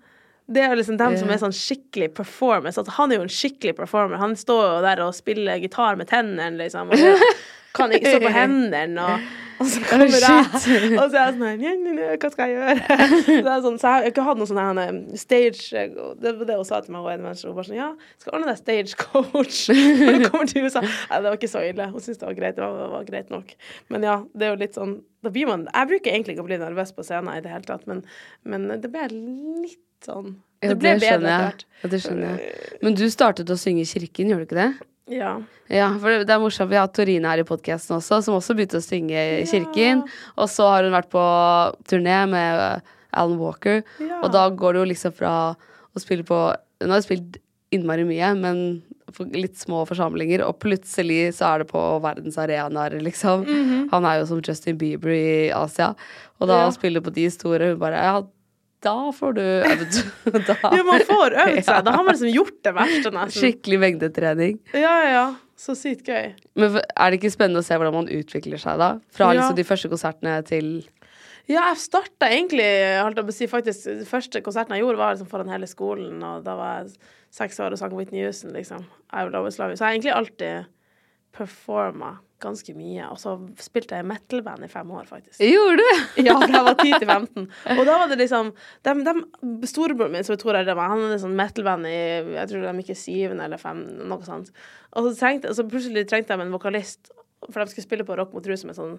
det 0.47 0.61
er 0.63 0.77
liksom 0.79 0.95
dem 0.95 1.17
som 1.19 1.27
er 1.29 1.39
sånn 1.41 1.51
skikkelig 1.51 2.13
performance. 2.15 2.79
Altså, 2.79 2.93
han 2.95 3.11
er 3.11 3.17
jo 3.17 3.23
en 3.25 3.31
skikkelig 3.35 3.73
performer. 3.75 4.15
Han 4.21 4.35
står 4.39 4.61
jo 4.77 4.81
der 4.85 5.01
og 5.03 5.15
spiller 5.15 5.59
gitar 5.59 5.97
med 5.99 6.07
tennene, 6.07 6.55
liksom. 6.55 6.87
Og 6.87 6.95
det- 6.95 7.17
kan 7.75 7.91
ikke 7.93 8.13
stå 8.15 8.21
på 8.23 8.31
hendene, 8.41 9.03
og, 9.03 9.27
og 9.59 9.69
så 9.71 9.81
kommer 9.89 10.13
jeg, 10.13 10.45
og 11.01 11.09
så 11.09 11.17
er 11.17 11.23
jeg 11.23 11.33
sånn 11.33 11.45
her, 11.47 11.57
«Nja, 11.61 11.73
nja, 11.81 11.93
nja, 11.97 12.09
Hva 12.21 12.31
skal 12.33 12.51
jeg 12.51 12.59
gjøre? 12.59 12.99
Så, 13.25 13.35
er 13.41 13.63
sånn, 13.65 13.79
så 13.81 13.89
jeg 13.89 13.95
har 13.95 14.09
ikke 14.11 14.25
hatt 14.27 14.41
noe 14.41 14.49
sånn 14.51 14.81
eh, 14.83 14.91
stage 15.17 15.83
Det 16.21 16.33
var 16.37 16.49
det 16.51 16.59
hun 16.59 16.69
sa 16.69 16.81
til 16.85 16.93
meg, 16.95 17.07
hun 17.07 17.15
ene. 17.15 17.33
Hun 17.33 17.57
bare 17.57 17.69
sånn 17.69 17.79
Ja, 17.79 17.89
skal 18.21 18.37
ordne 18.37 18.53
deg 18.53 18.61
stage 18.61 18.97
coach 19.01 19.63
når 19.73 20.21
du 20.21 20.29
kommer 20.29 20.51
til 20.51 20.67
USA. 20.67 20.85
Nei, 20.85 21.21
det 21.23 21.31
var 21.31 21.39
ikke 21.39 21.51
så 21.51 21.65
ille. 21.65 21.89
Hun 21.91 22.03
syntes 22.03 22.21
det 22.21 22.29
var 22.29 22.37
greit. 22.37 22.57
Det 22.59 22.65
var, 22.65 22.77
det 22.83 22.89
var 22.93 23.07
greit 23.09 23.33
nok. 23.33 23.53
Men 23.93 24.05
ja, 24.05 24.17
det 24.33 24.47
er 24.47 24.53
jo 24.53 24.61
litt 24.61 24.77
sånn 24.77 24.99
da 25.25 25.31
blir 25.33 25.47
man, 25.49 25.65
Jeg 25.73 25.89
bruker 25.89 26.13
egentlig 26.13 26.35
ikke 26.35 26.43
å 26.45 26.47
bli 26.47 26.59
nervøs 26.61 26.93
på 26.95 27.03
scenen 27.05 27.33
i 27.33 27.41
det 27.43 27.49
hele 27.51 27.65
tatt, 27.65 27.87
men, 27.89 28.03
men 28.47 28.69
det 28.79 28.91
ble 28.93 29.07
litt 29.11 30.05
sånn 30.05 30.35
Ja, 30.61 30.69
Det 30.71 30.77
ble 30.81 30.93
bedre 31.01 31.15
etter 31.17 31.25
hvert. 31.25 31.65
Ja, 31.81 31.89
det 31.91 31.99
skjønner 32.03 32.37
jeg. 32.37 32.53
Men 32.85 32.95
du 32.97 33.03
startet 33.13 33.49
å 33.53 33.57
synge 33.59 33.83
i 33.83 33.89
kirken, 33.89 34.31
gjorde 34.31 34.45
du 34.45 34.49
ikke 34.49 34.59
det? 34.61 34.69
Ja. 35.07 35.37
Ja, 35.71 35.87
for 35.99 36.09
det 36.11 36.27
det 36.27 36.33
er 36.35 36.39
morsomt. 36.43 36.69
Vi 36.71 36.75
har 36.79 36.87
Torine 36.91 37.27
her 37.31 37.39
i 37.39 37.47
podkasten 37.47 37.95
også, 37.97 38.21
som 38.23 38.35
også 38.37 38.55
begynte 38.55 38.79
å 38.79 38.83
synge 38.83 39.23
i 39.41 39.45
kirken. 39.47 40.03
Og 40.37 40.47
så 40.51 40.67
har 40.71 40.83
hun 40.87 40.95
vært 40.95 41.09
på 41.11 41.23
turné 41.87 42.21
med 42.31 42.59
uh, 42.59 42.93
Alan 43.17 43.39
Walker, 43.39 43.83
Ja. 44.03 44.19
og 44.23 44.31
da 44.35 44.49
går 44.49 44.73
det 44.73 44.81
jo 44.83 44.89
liksom 44.93 45.13
fra 45.15 45.33
å 45.95 45.99
spille 46.03 46.23
på 46.27 46.37
Hun 46.83 46.91
har 46.93 47.01
spilt 47.01 47.39
innmari 47.73 48.03
mye, 48.05 48.27
men 48.37 48.59
litt 49.33 49.55
små 49.57 49.81
forsamlinger, 49.87 50.43
og 50.45 50.59
plutselig 50.61 51.33
så 51.39 51.47
er 51.55 51.63
det 51.63 51.69
på 51.71 51.79
verdensarenaer, 52.03 52.99
liksom. 53.01 53.47
Han 53.91 54.05
er 54.05 54.19
jo 54.19 54.27
som 54.29 54.41
Justin 54.45 54.77
Bieber 54.77 55.09
i 55.09 55.49
Asia, 55.55 55.95
og 56.39 56.47
da. 56.51 56.59
Ja. 56.67 56.69
spiller 56.75 57.01
på 57.01 57.09
de 57.15 57.25
store 57.33 57.71
Hun 57.71 57.79
bare 57.81 57.97
Ja, 58.03 58.21
da 58.87 58.95
får 59.15 59.35
du 59.37 59.41
øvd. 59.43 59.97
Jo, 60.77 60.83
man 60.87 61.03
får 61.11 61.35
øvd 61.43 61.63
seg. 61.69 61.83
Da 61.87 61.93
har 61.97 62.03
man 62.07 62.13
liksom 62.15 62.31
gjort 62.33 62.57
det 62.67 62.73
verste, 62.79 63.11
nesten. 63.15 63.37
Skikkelig 63.43 63.79
mengdetrening. 63.83 64.57
Ja, 64.73 64.81
ja, 65.03 65.09
ja. 65.19 65.25
Så 65.57 65.73
sykt 65.77 66.05
gøy. 66.05 66.35
Men 66.59 66.75
er 66.79 67.09
det 67.09 67.17
ikke 67.17 67.31
spennende 67.33 67.63
å 67.63 67.65
se 67.65 67.73
hvordan 67.79 67.95
man 67.95 68.09
utvikler 68.13 68.61
seg 68.61 68.77
da? 68.77 68.91
Fra 69.13 69.31
Ja. 69.31 69.39
liksom 69.39 69.55
de 69.57 69.65
første 69.65 69.89
konsertene 69.89 70.35
til 70.45 70.67
Ja, 71.47 71.63
jeg 71.71 71.79
starta 71.79 72.27
egentlig 72.29 72.67
holdt 73.01 73.17
jeg 73.21 73.25
på 73.25 73.31
å 73.33 73.37
si, 73.37 73.47
faktisk, 73.47 73.85
Den 73.87 74.05
første 74.05 74.41
konserten 74.45 74.75
jeg 74.75 74.83
gjorde, 74.83 74.99
var 74.99 75.13
liksom 75.15 75.29
foran 75.31 75.49
hele 75.49 75.65
skolen, 75.71 76.19
og 76.27 76.43
da 76.45 76.55
var 76.59 76.73
jeg 76.83 76.97
seks 77.37 77.57
år 77.63 77.71
og 77.73 77.79
sang 77.79 77.95
Whitney 77.95 78.21
Houston, 78.25 78.51
liksom. 78.53 78.83
I 79.13 79.23
Will 79.23 79.35
Always 79.39 79.57
Love 79.57 79.71
You. 79.73 79.77
Så 79.79 79.85
jeg 79.85 79.87
har 79.87 79.95
egentlig 79.95 80.15
alltid 80.17 80.67
performa 81.37 82.17
ganske 82.43 82.73
mye. 82.77 83.07
Og 83.11 83.19
så 83.21 83.33
spilte 83.61 83.97
jeg 83.97 84.05
i 84.05 84.07
metal-band 84.07 84.65
i 84.67 84.69
fem 84.71 84.91
år, 84.93 85.07
faktisk. 85.09 85.41
Gjorde 85.41 85.81
du? 85.81 86.03
Ja, 86.27 86.35
fra 86.41 86.49
jeg 86.51 86.65
var 86.67 86.77
10 86.77 86.93
til 86.93 87.07
15. 87.07 87.47
Og 87.77 87.83
da 87.87 87.97
var 88.01 88.11
det 88.11 88.19
liksom 88.21 88.51
de, 88.85 88.95
de, 89.07 89.69
Storebroren 89.69 90.13
min, 90.13 90.25
som 90.27 90.35
er 90.35 90.41
tror 90.41 90.59
år 90.59 90.67
det, 90.67 90.77
han 90.77 91.05
hadde 91.05 91.19
sånn 91.23 91.37
metal-band 91.37 91.89
i 91.89 91.99
Jeg 92.37 92.51
tror 92.51 92.65
de 92.67 92.75
gikk 92.81 92.93
i 92.93 92.99
syvende 92.99 93.47
eller 93.47 93.61
fem, 93.61 93.83
noe 94.09 94.27
sånt. 94.27 94.51
Og 94.93 95.09
så, 95.09 95.13
trengte, 95.19 95.53
så 95.55 95.65
plutselig 95.67 96.07
trengte 96.09 96.37
de 96.37 96.47
en 96.47 96.53
vokalist. 96.55 97.11
For 97.45 97.61
de 97.61 97.69
skulle 97.69 97.85
spille 97.85 98.05
på 98.07 98.15
Rock 98.17 98.31
mot 98.33 98.47
Rus 98.49 98.63
som 98.63 98.71
en 98.71 98.77
sånn 98.77 98.93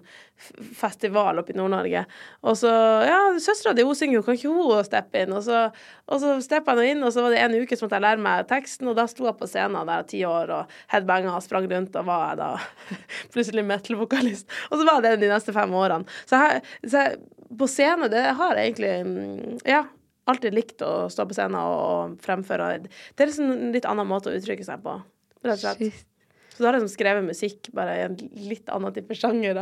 festival 0.77 1.41
oppe 1.41 1.51
i 1.51 1.57
Nord-Norge. 1.57 2.05
Og 2.47 2.55
så 2.61 2.71
Ja, 3.03 3.17
søstera 3.41 3.73
di, 3.75 3.83
synger 3.99 4.19
jo, 4.19 4.23
kan 4.23 4.37
ikke 4.37 4.53
hun 4.53 4.85
steppe 4.87 5.23
inn? 5.25 5.33
Og 5.35 5.43
så, 5.43 5.65
og 6.07 6.21
så 6.23 6.37
steppa 6.43 6.73
jeg 6.73 6.79
nå 6.79 6.85
inn, 6.93 7.03
og 7.03 7.11
så 7.13 7.25
var 7.25 7.35
det 7.35 7.41
en 7.43 7.57
uke 7.59 7.75
som 7.75 7.87
måtte 7.87 7.99
jeg 7.99 8.05
lære 8.07 8.23
meg 8.23 8.47
teksten, 8.47 8.87
og 8.87 8.95
da 8.95 9.05
sto 9.11 9.27
jeg 9.27 9.35
på 9.41 9.49
scenen 9.49 9.91
der 9.91 10.07
ti 10.07 10.23
år 10.27 10.53
og 10.55 10.79
headbanga 10.93 11.35
og 11.35 11.43
sprang 11.43 11.67
rundt, 11.71 11.99
og 11.99 12.07
var 12.07 12.25
jeg 12.29 12.39
da 12.39 12.49
plutselig 13.35 13.65
metal-vokalist. 13.67 14.49
Og 14.71 14.79
så 14.79 14.87
var 14.87 15.03
det 15.03 15.17
de 15.19 15.31
neste 15.33 15.55
fem 15.55 15.75
årene. 15.75 16.19
Så 16.29 16.39
her, 16.39 16.63
så 16.85 17.03
her, 17.03 17.19
på 17.59 17.67
scene, 17.67 18.07
det 18.11 18.27
har 18.39 18.55
jeg 18.55 18.71
egentlig 18.71 18.93
mm, 19.05 19.63
Ja. 19.67 19.85
Alltid 20.29 20.53
likt 20.53 20.83
å 20.85 21.07
stå 21.09 21.23
på 21.25 21.33
scenen 21.33 21.57
og 21.57 22.19
fremføre. 22.21 22.67
Det 22.85 23.23
er 23.23 23.31
liksom 23.31 23.49
en 23.49 23.71
litt 23.73 23.87
annen 23.89 24.05
måte 24.05 24.29
å 24.29 24.35
uttrykke 24.37 24.67
seg 24.67 24.83
på. 24.85 24.99
Rett 25.41 25.57
og 25.57 25.63
slett. 25.63 26.05
Så 26.59 26.65
da 26.65 26.73
har 26.73 26.75
jeg 26.75 26.81
liksom 26.83 26.97
skrevet 26.97 27.23
musikk 27.23 27.69
bare 27.71 27.91
i 27.95 28.01
en 28.03 28.17
litt 28.49 28.67
annen 28.67 28.91
type 28.91 29.15
sjanger. 29.15 29.55
Da. 29.55 29.61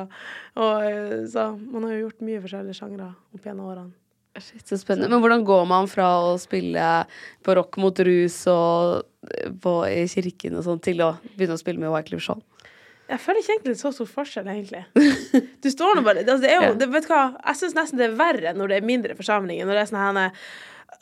Og, 0.58 0.88
eh, 0.88 1.12
så 1.30 1.52
man 1.60 1.84
har 1.86 1.92
jo 1.94 2.08
gjort 2.08 2.24
mye 2.26 2.40
forskjellige 2.42 2.78
sjangre 2.80 3.12
opp 3.14 3.46
gjennom 3.46 3.68
årene. 3.70 3.94
Shit, 4.42 4.64
så 4.66 4.80
spennende. 4.82 5.12
Men 5.14 5.22
hvordan 5.22 5.46
går 5.46 5.68
man 5.70 5.86
fra 5.90 6.08
å 6.26 6.34
spille 6.42 6.88
på 7.46 7.56
rock 7.58 7.78
mot 7.82 8.02
rus 8.10 8.40
og 8.50 9.30
eh, 9.30 9.54
på, 9.62 9.76
i 9.94 10.08
kirken 10.10 10.58
og 10.58 10.66
sånn, 10.66 10.82
til 10.82 11.06
å 11.06 11.12
begynne 11.36 11.54
å 11.54 11.62
spille 11.62 11.86
med 11.86 11.94
Wyclef 11.94 12.26
Jean? 12.26 12.42
Jeg 13.08 13.22
føler 13.22 13.44
ikke 13.44 13.54
egentlig 13.60 13.78
så 13.80 13.94
stor 13.94 14.10
forskjell, 14.10 14.50
egentlig. 14.52 14.82
Du 15.64 15.70
står 15.70 16.00
nå 16.00 16.04
bare 16.06 16.26
altså, 16.26 16.42
det 16.42 16.50
er 16.50 16.66
jo, 16.66 16.74
det, 16.82 16.90
Vet 16.98 17.06
du 17.06 17.14
hva, 17.14 17.22
jeg 17.46 17.62
syns 17.62 17.78
nesten 17.78 18.02
det 18.02 18.10
er 18.10 18.18
verre 18.18 18.58
når 18.58 18.74
det 18.74 18.82
er 18.82 18.90
mindre 18.90 19.20
forsamlinger. 19.22 19.70
Når 19.70 19.78
det 19.78 19.86
er 19.86 19.94
sånn 19.94 20.02
her 20.02 20.34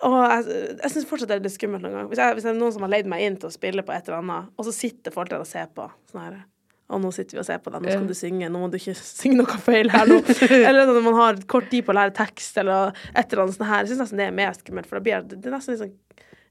og 0.06 0.16
jeg, 0.18 0.58
jeg 0.82 0.92
syns 0.92 1.08
fortsatt 1.08 1.30
det 1.32 1.38
er 1.38 1.46
litt 1.46 1.56
skummelt 1.56 1.86
noen 1.86 2.00
gang. 2.00 2.10
Hvis, 2.10 2.20
jeg, 2.22 2.36
hvis 2.36 2.48
det 2.48 2.52
er 2.52 2.58
noen 2.58 2.74
som 2.76 2.84
har 2.86 2.92
leid 2.92 3.08
meg 3.10 3.24
inn 3.26 3.38
til 3.40 3.50
å 3.50 3.54
spille 3.54 3.86
på 3.86 3.94
et 3.96 4.10
eller 4.10 4.24
annet, 4.24 4.52
og 4.58 4.68
så 4.68 4.74
sitter 4.76 5.14
folk 5.16 5.32
der 5.32 5.46
og 5.46 5.50
ser 5.50 5.72
på. 5.72 5.88
Sånn 6.12 6.24
her 6.24 6.44
og 6.86 7.02
nå 7.02 7.10
sitter 7.16 7.38
vi 7.38 7.42
og 7.42 7.46
ser 7.48 7.62
på 7.66 7.72
deg, 7.74 7.82
nå 7.82 7.94
skal 7.94 8.10
du 8.10 8.14
synge, 8.18 8.48
nå 8.52 8.60
må 8.62 8.68
du 8.70 8.78
ikke 8.78 8.94
synge 9.22 9.40
noe 9.40 9.62
feil 9.66 9.90
her 9.90 10.10
nå. 10.10 10.20
Eller 10.60 10.86
når 10.86 11.02
man 11.08 11.18
har 11.18 11.40
kort 11.50 11.72
tid 11.72 11.86
på 11.88 11.96
å 11.96 11.98
lære 11.98 12.14
tekst, 12.18 12.60
eller 12.62 12.94
et 13.14 13.26
eller 13.26 13.46
annet 13.46 13.58
sånt 13.58 13.70
her. 13.72 13.82
Jeg 13.82 13.94
syns 13.94 14.04
nesten 14.04 14.22
det 14.22 14.28
er 14.30 14.36
mer 14.38 14.54
skummelt, 14.58 14.90
for 14.90 15.00
da 15.00 15.06
blir 15.08 15.26
det, 15.26 15.40
det 15.42 15.50
er 15.50 15.56
nesten 15.56 15.74
litt 15.74 15.82
sånn 15.82 15.96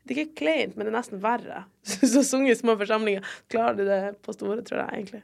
Det 0.02 0.16
er 0.16 0.20
ikke 0.24 0.40
kleint, 0.42 0.74
men 0.74 0.88
det 0.88 0.90
er 0.90 0.98
nesten 0.98 1.22
verre. 1.22 1.62
Så 2.14 2.24
sunge 2.26 2.50
i 2.50 2.58
små 2.58 2.74
forsamlinger, 2.80 3.30
klarer 3.52 3.78
du 3.78 3.86
det 3.86 4.00
på 4.26 4.34
store, 4.34 4.66
tror 4.66 4.82
jeg 4.82 4.98
egentlig. 4.98 5.22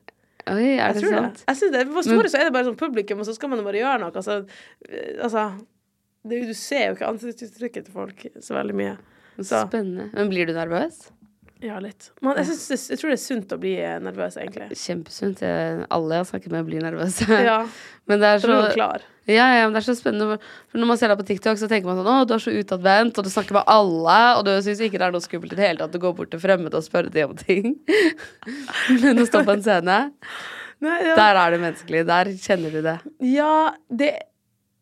Oi, 0.50 0.70
er 0.78 0.94
det 0.94 1.02
sant? 1.02 1.42
det. 1.42 1.44
Jeg 1.50 1.58
synes 1.58 1.74
det. 1.74 1.82
På 1.92 2.06
store 2.06 2.30
så 2.30 2.38
er 2.38 2.46
det 2.46 2.54
bare 2.54 2.70
sånn 2.70 2.78
publikum, 2.78 3.20
og 3.22 3.26
så 3.28 3.34
skal 3.36 3.50
man 3.52 3.66
bare 3.66 3.82
gjøre 3.82 3.98
noe. 4.04 4.14
Altså, 4.14 4.38
altså 5.26 5.44
det, 6.24 6.42
er 6.42 6.50
Du 6.50 6.54
ser 6.58 6.86
jo 6.90 6.98
ikke 6.98 7.08
ansiktsuttrykket 7.14 7.86
til 7.88 7.94
folk 7.96 8.26
så 8.44 8.56
veldig 8.58 8.76
mye. 8.76 8.98
Så 9.40 9.64
Spennende. 9.68 10.10
Men 10.12 10.28
blir 10.32 10.46
du 10.50 10.52
nervøs? 10.56 11.08
ja, 11.60 11.76
litt. 11.76 12.06
Men 12.24 12.38
jeg, 12.40 12.46
synes, 12.56 12.86
jeg 12.88 12.96
tror 13.00 13.10
det 13.12 13.16
er 13.18 13.20
sunt 13.20 13.50
å 13.52 13.56
bli 13.60 13.74
eh, 13.84 13.98
nervøs, 14.00 14.36
egentlig. 14.40 14.70
Kjempesunt. 14.80 15.42
Jeg- 15.44 15.82
Alle 15.92 16.14
jeg 16.16 16.22
har 16.24 16.28
snakket 16.30 16.52
med, 16.54 16.64
blir 16.70 16.80
nervøse. 16.84 17.26
Ja, 17.50 17.58
Men 18.08 18.22
det 18.22 18.30
er 18.30 18.38
så 18.40 18.48
man 18.48 18.70
klar. 18.72 19.02
Ja, 19.28 19.44
ja, 19.54 19.66
men 19.68 19.74
det 19.76 19.82
er 19.82 19.86
så 19.86 19.94
spennende. 19.94 20.38
For 20.72 20.80
når 20.80 20.88
man 20.88 20.98
ser 20.98 21.12
deg 21.12 21.20
på 21.20 21.26
TikTok, 21.28 21.58
så 21.60 21.68
tenker 21.70 21.86
man 21.86 22.00
sånn 22.00 22.08
Å, 22.10 22.24
du 22.26 22.32
er 22.34 22.40
så 22.42 22.50
utadvendt, 22.56 23.20
og 23.20 23.26
du 23.26 23.30
snakker 23.30 23.54
med 23.60 23.68
alle, 23.70 24.16
og 24.38 24.46
du 24.48 24.50
syns 24.64 24.80
ikke 24.82 24.98
det 24.98 25.06
er 25.06 25.12
noe 25.14 25.22
skummelt 25.22 25.52
i 25.54 25.58
det 25.60 25.66
hele 25.68 25.78
tatt 25.84 25.94
å 25.94 26.00
gå 26.02 26.10
bort 26.16 26.32
til 26.32 26.40
fremmede 26.42 26.80
og 26.80 26.82
spørre 26.88 27.12
dem 27.14 27.36
om 27.36 27.38
ting. 27.38 27.76
men 29.04 29.20
å 29.22 29.28
stå 29.28 29.44
på 29.46 29.54
en 29.54 29.62
scene, 29.62 29.98
Nei, 30.80 30.96
ja. 31.04 31.14
der 31.20 31.36
er 31.44 31.52
det 31.54 31.60
menneskelig. 31.60 32.02
Der 32.08 32.32
kjenner 32.40 32.72
du 32.72 32.80
det. 32.88 32.96
Ja, 33.36 33.52
det 33.92 34.14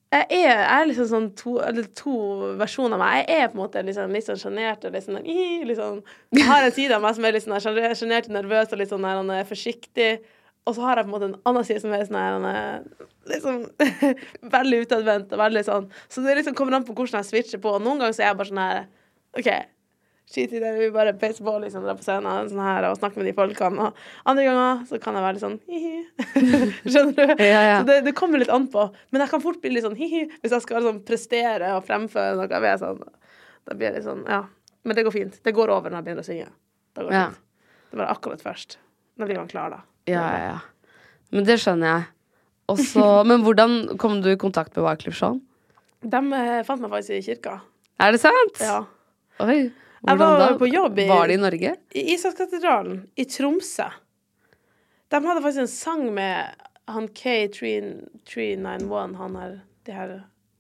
jeg 0.08 0.24
er, 0.30 0.62
jeg 0.62 0.72
er 0.72 0.86
liksom 0.88 1.08
sånn 1.10 1.26
to, 1.36 1.58
eller 1.60 1.84
to 1.96 2.14
versjoner 2.56 2.96
av 2.96 3.02
meg. 3.02 3.18
Jeg 3.28 3.42
er 3.42 3.50
på 3.52 3.58
en 3.58 3.60
måte 3.60 3.82
liksom, 3.84 4.14
litt 4.16 4.24
sånn 4.24 4.40
sjenert 4.40 4.86
og 4.88 4.94
litt 4.94 5.04
sånn, 5.04 5.18
sånn 5.76 6.00
Jeg 6.38 6.46
har 6.48 6.64
en 6.64 6.72
side 6.72 6.96
av 6.96 7.04
meg 7.04 7.16
som 7.18 7.26
er 7.28 7.36
litt 7.36 7.44
sånn 7.44 7.60
sjenert 7.60 8.30
og 8.30 8.36
nervøs 8.38 8.72
og 8.72 8.80
litt 8.80 8.92
sånn 8.92 9.04
der, 9.04 9.20
er 9.36 9.48
forsiktig. 9.50 10.10
Og 10.64 10.76
så 10.76 10.84
har 10.86 11.00
jeg 11.00 11.08
på 11.08 11.10
en 11.10 11.14
måte 11.14 11.28
en 11.28 11.36
annen 11.48 11.66
side 11.68 11.82
som 11.84 11.92
er 11.92 12.06
sånn 12.08 12.20
her, 12.20 12.48
er 12.48 13.34
liksom 13.34 13.60
veldig 14.56 14.80
utadvendt 14.86 15.36
og 15.36 15.42
veldig 15.42 15.64
sånn 15.68 15.90
Så 16.12 16.24
det 16.24 16.38
liksom 16.40 16.56
kommer 16.56 16.78
an 16.78 16.88
på 16.88 16.96
hvordan 16.96 17.20
jeg 17.20 17.28
switcher 17.28 17.60
på. 17.60 17.76
Og 17.76 17.84
noen 17.84 18.00
ganger 18.00 18.16
så 18.16 18.24
er 18.24 18.30
jeg 18.30 18.40
bare 18.40 18.52
sånn 18.52 18.64
her 18.64 18.82
OK, 19.36 19.50
skit 20.28 20.52
i 20.52 20.60
det, 20.60 20.72
vi 20.76 20.90
bare 20.92 21.14
peiser 21.16 21.44
på, 21.44 21.54
liksom, 21.62 21.86
på 21.88 22.04
scenen 22.04 22.50
sånn 22.50 22.60
her, 22.60 22.86
og 22.90 22.98
snakke 22.98 23.20
med 23.20 23.30
de 23.30 23.34
folkene. 23.36 23.88
Og 23.88 24.28
andre 24.28 24.44
ganger 24.44 24.82
så 24.90 25.00
kan 25.02 25.16
jeg 25.16 25.24
være 25.24 25.36
litt 25.38 25.44
sånn 25.44 25.56
hi-hi. 25.70 26.02
Skjønner 26.92 27.32
du? 27.32 27.42
Ja, 27.44 27.62
ja. 27.64 27.78
Så 27.80 27.88
det, 27.88 27.98
det 28.10 28.14
kommer 28.18 28.42
litt 28.42 28.52
an 28.52 28.68
på. 28.72 28.84
Men 29.10 29.24
jeg 29.24 29.32
kan 29.32 29.44
fort 29.44 29.60
bli 29.62 29.72
litt 29.72 29.86
sånn 29.86 29.96
hi-hi 29.98 30.26
hvis 30.42 30.54
jeg 30.54 30.66
skal 30.66 30.84
sånn 30.84 31.00
prestere 31.08 31.72
og 31.78 31.86
fremføre 31.88 32.36
noe. 32.36 32.50
Jeg 32.52 32.64
vet, 32.66 32.84
sånn, 32.84 33.00
da 33.68 33.76
blir 33.76 33.88
jeg 33.88 33.98
litt 33.98 34.08
sånn, 34.08 34.22
ja. 34.28 34.42
Men 34.84 34.98
det 35.00 35.06
går 35.08 35.16
fint. 35.16 35.40
Det 35.44 35.56
går 35.56 35.72
over 35.72 35.92
når 35.92 36.00
jeg 36.02 36.08
begynner 36.10 36.26
å 36.26 36.28
synge. 36.28 36.50
Da 36.96 37.06
går 37.06 37.14
det 37.14 37.22
Ja. 37.22 37.28
Det 37.88 37.96
bare 37.96 38.12
akkurat 38.12 38.44
først. 38.44 38.76
Da 39.16 39.24
blir 39.24 39.40
man 39.40 39.48
klar, 39.48 39.72
da. 39.72 39.80
Ja, 40.08 40.28
ja, 40.28 40.44
ja. 40.52 40.94
Men 41.32 41.48
det 41.48 41.56
skjønner 41.62 41.88
jeg. 41.94 42.06
Også, 42.68 43.04
men 43.30 43.44
hvordan 43.46 43.96
kom 44.00 44.20
du 44.24 44.28
i 44.34 44.38
kontakt 44.40 44.76
med 44.76 44.84
Wyclef 44.84 45.16
Jean? 45.16 45.40
De 46.04 46.20
eh, 46.36 46.62
fant 46.68 46.84
meg 46.84 46.92
faktisk 46.92 47.16
i 47.16 47.24
kirka. 47.24 47.58
Er 47.98 48.12
det 48.14 48.20
sant? 48.22 48.60
Ja. 48.62 48.82
Oi. 49.42 49.70
Jeg 50.06 50.16
Hvordan 50.16 50.38
var 50.38 50.52
da? 50.52 50.58
på 50.58 50.66
jobb 50.70 50.98
i 50.98 51.06
Var 51.08 51.26
det 51.28 51.34
i 51.34 51.40
Norge? 51.42 51.72
I 51.98 52.02
Isakskatedralen 52.14 53.00
i 53.18 53.24
Tromsø. 53.24 53.88
De 55.10 55.20
hadde 55.24 55.42
faktisk 55.42 55.64
en 55.64 55.72
sang 55.72 56.04
med 56.14 56.54
han 56.88 57.08
K391, 57.08 59.16
han 59.16 59.36
her 59.36 59.56
De 59.86 59.92
her 59.96 60.12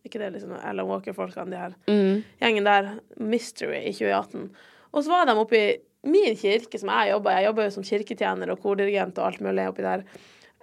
Ikke 0.04 0.18
det 0.22 0.30
liksom 0.38 0.54
Alan 0.64 0.86
Walker-folkene, 0.88 1.50
de 1.52 1.56
her 1.60 1.74
Mm. 1.86 2.22
gjengen 2.40 2.64
der. 2.64 2.88
Mystery 3.20 3.82
i 3.88 3.92
2018. 3.92 4.50
Og 4.92 5.04
så 5.04 5.10
var 5.10 5.26
de 5.26 5.32
oppe 5.36 5.56
i 5.58 5.76
min 6.08 6.34
kirke, 6.36 6.78
som 6.78 6.88
jeg 6.88 7.10
jobba 7.12 7.30
Jeg 7.36 7.44
jobber 7.48 7.64
jo 7.64 7.70
som 7.70 7.82
kirketjener 7.84 8.50
og 8.50 8.60
kordirigent 8.62 9.18
og 9.18 9.26
alt 9.26 9.40
mulig 9.40 9.68
oppi 9.68 9.82
der. 9.82 10.02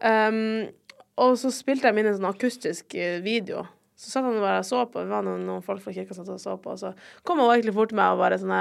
Um, 0.02 0.68
og 1.18 1.38
så 1.38 1.52
spilte 1.54 1.88
jeg 1.88 1.98
inn 2.00 2.08
en 2.08 2.18
sånn 2.18 2.34
akustisk 2.34 2.96
eh, 2.96 3.22
video. 3.24 3.68
Så 3.96 4.12
satt 4.12 4.28
han 4.28 4.42
bare 4.44 4.60
og 4.60 4.68
så 4.68 4.84
på. 4.92 5.04
Det 5.06 5.12
var 5.14 5.24
noen, 5.24 5.46
noen 5.48 5.64
folk 5.64 5.82
fra 5.84 5.94
kirka 5.96 6.16
som 6.16 6.28
satt 6.28 6.36
og 6.36 6.44
så 6.44 6.56
på. 6.60 6.76
Og 6.76 6.82
så 6.82 6.92
kom 7.28 7.40
han 7.42 7.54
egentlig 7.54 7.76
fort 7.78 7.96
meg 7.96 8.16
og 8.16 8.24
bare 8.24 8.40
sånn 8.42 8.56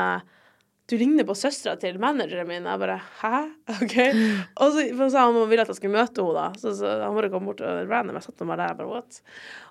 Du 0.90 0.94
ligner 1.00 1.24
på 1.24 1.34
søstera 1.38 1.78
til 1.80 1.98
manageren 1.98 2.46
min. 2.46 2.68
Jeg 2.68 2.82
bare 2.82 3.00
Hæ? 3.22 3.40
OK? 3.80 3.96
Og 4.60 4.76
så 4.76 5.08
sa 5.10 5.26
han 5.26 5.40
ville 5.50 5.64
at 5.64 5.72
jeg 5.72 5.80
skulle 5.80 5.96
møte 5.96 6.22
henne, 6.22 6.36
da. 6.38 6.60
Så, 6.60 6.76
så 6.78 7.00
han 7.02 7.16
bare 7.18 7.32
kom 7.32 7.50
bort 7.50 7.64
og 7.64 7.90
random. 7.90 8.20
Jeg 8.20 8.28
satt 8.28 8.44
nå 8.44 8.50
bare 8.52 8.68
der. 8.68 8.78
Bare 8.78 8.92
what? 8.92 9.20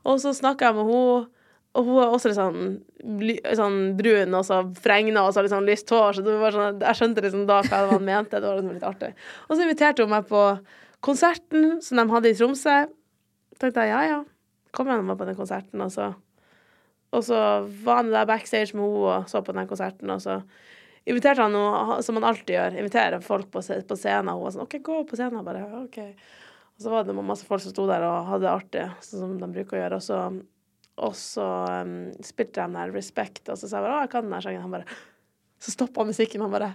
Og 0.03 0.20
så 0.24 0.36
snakka 0.36 0.72
jeg 0.72 0.79
med 0.82 0.91
henne. 0.91 1.32
Og 1.74 1.88
hun 1.88 2.03
er 2.03 2.12
også 2.13 2.29
litt 2.29 2.38
sånn, 2.38 2.65
sånn 3.58 3.77
brun 3.98 4.36
og 4.38 4.43
så 4.46 4.60
fregna 4.77 5.24
og 5.25 5.32
så 5.34 5.41
litt 5.41 5.53
sånn 5.53 5.65
lyst 5.65 5.89
hår. 5.89 6.20
Så 6.20 6.25
det 6.25 6.36
var 6.38 6.53
sånn, 6.53 6.84
jeg 6.84 7.00
skjønte 7.00 7.24
liksom 7.25 7.48
da 7.50 7.63
hva 7.65 7.79
han 7.89 8.05
mente. 8.05 8.38
Det 8.38 8.46
var 8.46 8.60
liksom 8.60 8.75
litt 8.75 8.86
artig. 8.86 9.10
Og 9.48 9.55
så 9.55 9.65
inviterte 9.65 10.05
hun 10.05 10.13
meg 10.13 10.27
på 10.29 10.43
konserten 11.03 11.79
som 11.82 11.98
de 11.98 12.05
hadde 12.12 12.29
i 12.29 12.38
Tromsø. 12.38 12.75
tenkte 13.58 13.88
jeg 13.88 13.93
ja, 13.96 14.03
ja. 14.12 14.20
Kom 14.74 14.89
og 14.89 15.10
var 15.12 15.20
på 15.20 15.27
den 15.30 15.38
konserten. 15.38 15.82
Og 15.86 15.92
så, 15.94 16.12
og 17.13 17.25
så 17.25 17.39
var 17.86 18.01
han 18.01 18.13
der 18.13 18.30
backstage 18.30 18.74
med 18.74 18.86
henne 18.86 19.18
og 19.18 19.27
så 19.30 19.44
på 19.46 19.56
den 19.56 19.70
konserten. 19.70 20.13
Og 20.13 20.22
så 20.24 20.39
inviterte 21.06 21.46
han 21.46 21.58
henne, 21.58 22.00
som 22.06 22.18
han 22.20 22.30
alltid 22.32 22.56
gjør, 22.56 22.80
inviterer 22.82 23.25
folk 23.25 23.51
på, 23.53 23.62
på 23.62 24.00
scenen. 24.00 24.32
Og 24.34 24.42
hun 24.42 24.48
var 24.48 24.56
sånn 24.56 24.65
OK, 24.65 24.80
gå 24.86 25.03
på 25.10 25.20
scenen. 25.20 25.46
Bare, 25.46 25.68
OK. 25.84 26.00
Og 26.74 26.86
så 26.86 26.94
var 26.94 27.06
det 27.06 27.15
masse 27.20 27.46
folk 27.46 27.62
som 27.62 27.74
sto 27.74 27.86
der 27.89 28.06
og 28.08 28.32
hadde 28.32 28.48
det 28.48 28.53
artig, 28.53 28.88
sånn 29.06 29.22
som 29.22 29.36
de 29.42 29.51
bruker 29.53 29.77
å 29.77 29.84
gjøre. 29.84 30.00
Og 30.00 30.06
så, 30.08 30.22
og 31.06 31.13
så 31.18 31.50
um, 31.86 31.94
spilte 32.25 32.65
de 32.65 32.80
der 32.80 32.96
Respect, 32.96 33.46
og 33.46 33.60
så 33.60 33.70
sa 33.70 33.77
jeg 33.77 33.86
bare 33.86 34.00
å, 34.00 34.08
jeg 34.08 34.13
kan 34.15 34.25
den 34.25 34.34
der 34.34 34.48
sangen. 34.48 34.65
Han 34.65 34.74
bare 34.74 35.01
Så 35.63 35.72
stoppa 35.72 36.03
musikken, 36.03 36.42
han 36.44 36.51
bare 36.51 36.74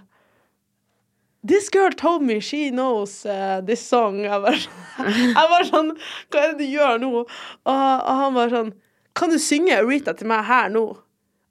This 1.41 1.69
girl 1.69 1.91
told 1.91 2.21
me 2.21 2.41
she 2.41 2.69
knows 2.69 3.25
uh, 3.25 3.61
this 3.65 3.79
song. 3.87 4.19
Jeg 4.25 4.41
bare, 4.43 4.59
jeg 5.07 5.51
var 5.53 5.67
sånn 5.69 5.93
Hva 5.95 6.41
er 6.41 6.51
det 6.51 6.65
du 6.65 6.67
gjør 6.67 6.99
nå? 6.99 7.11
Og, 7.23 7.27
og 7.71 8.09
han 8.21 8.35
bare 8.35 8.51
sånn 8.51 8.73
Kan 9.15 9.31
du 9.31 9.39
synge 9.39 9.77
Aretha 9.77 10.13
til 10.19 10.27
meg 10.31 10.43
her 10.49 10.67
nå? 10.73 10.83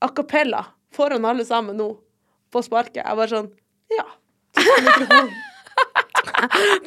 A 0.04 0.10
cappella. 0.12 0.66
Foran 0.94 1.24
alle 1.26 1.46
sammen 1.48 1.78
nå. 1.80 1.88
På 2.52 2.62
sparket. 2.64 3.00
Jeg 3.00 3.16
bare 3.16 3.32
sånn 3.32 3.48
Ja. 3.96 4.04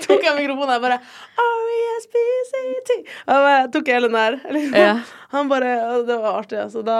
Tok 0.06 0.22
jeg 0.22 0.38
mikrofonen. 0.38 0.74
jeg 0.78 0.84
bare 0.86 1.02
R-E-S-P-C-T. 1.42 2.98
Jeg 3.02 3.70
tok 3.74 3.92
hele 3.92 4.10
den 4.12 4.18
der. 4.20 4.40
Liksom. 4.54 4.78
Ja. 4.78 4.94
Han 5.34 5.50
bare 5.52 5.74
Det 6.06 6.18
var 6.22 6.42
artig, 6.44 6.60
altså. 6.68 6.86
Da 6.86 7.00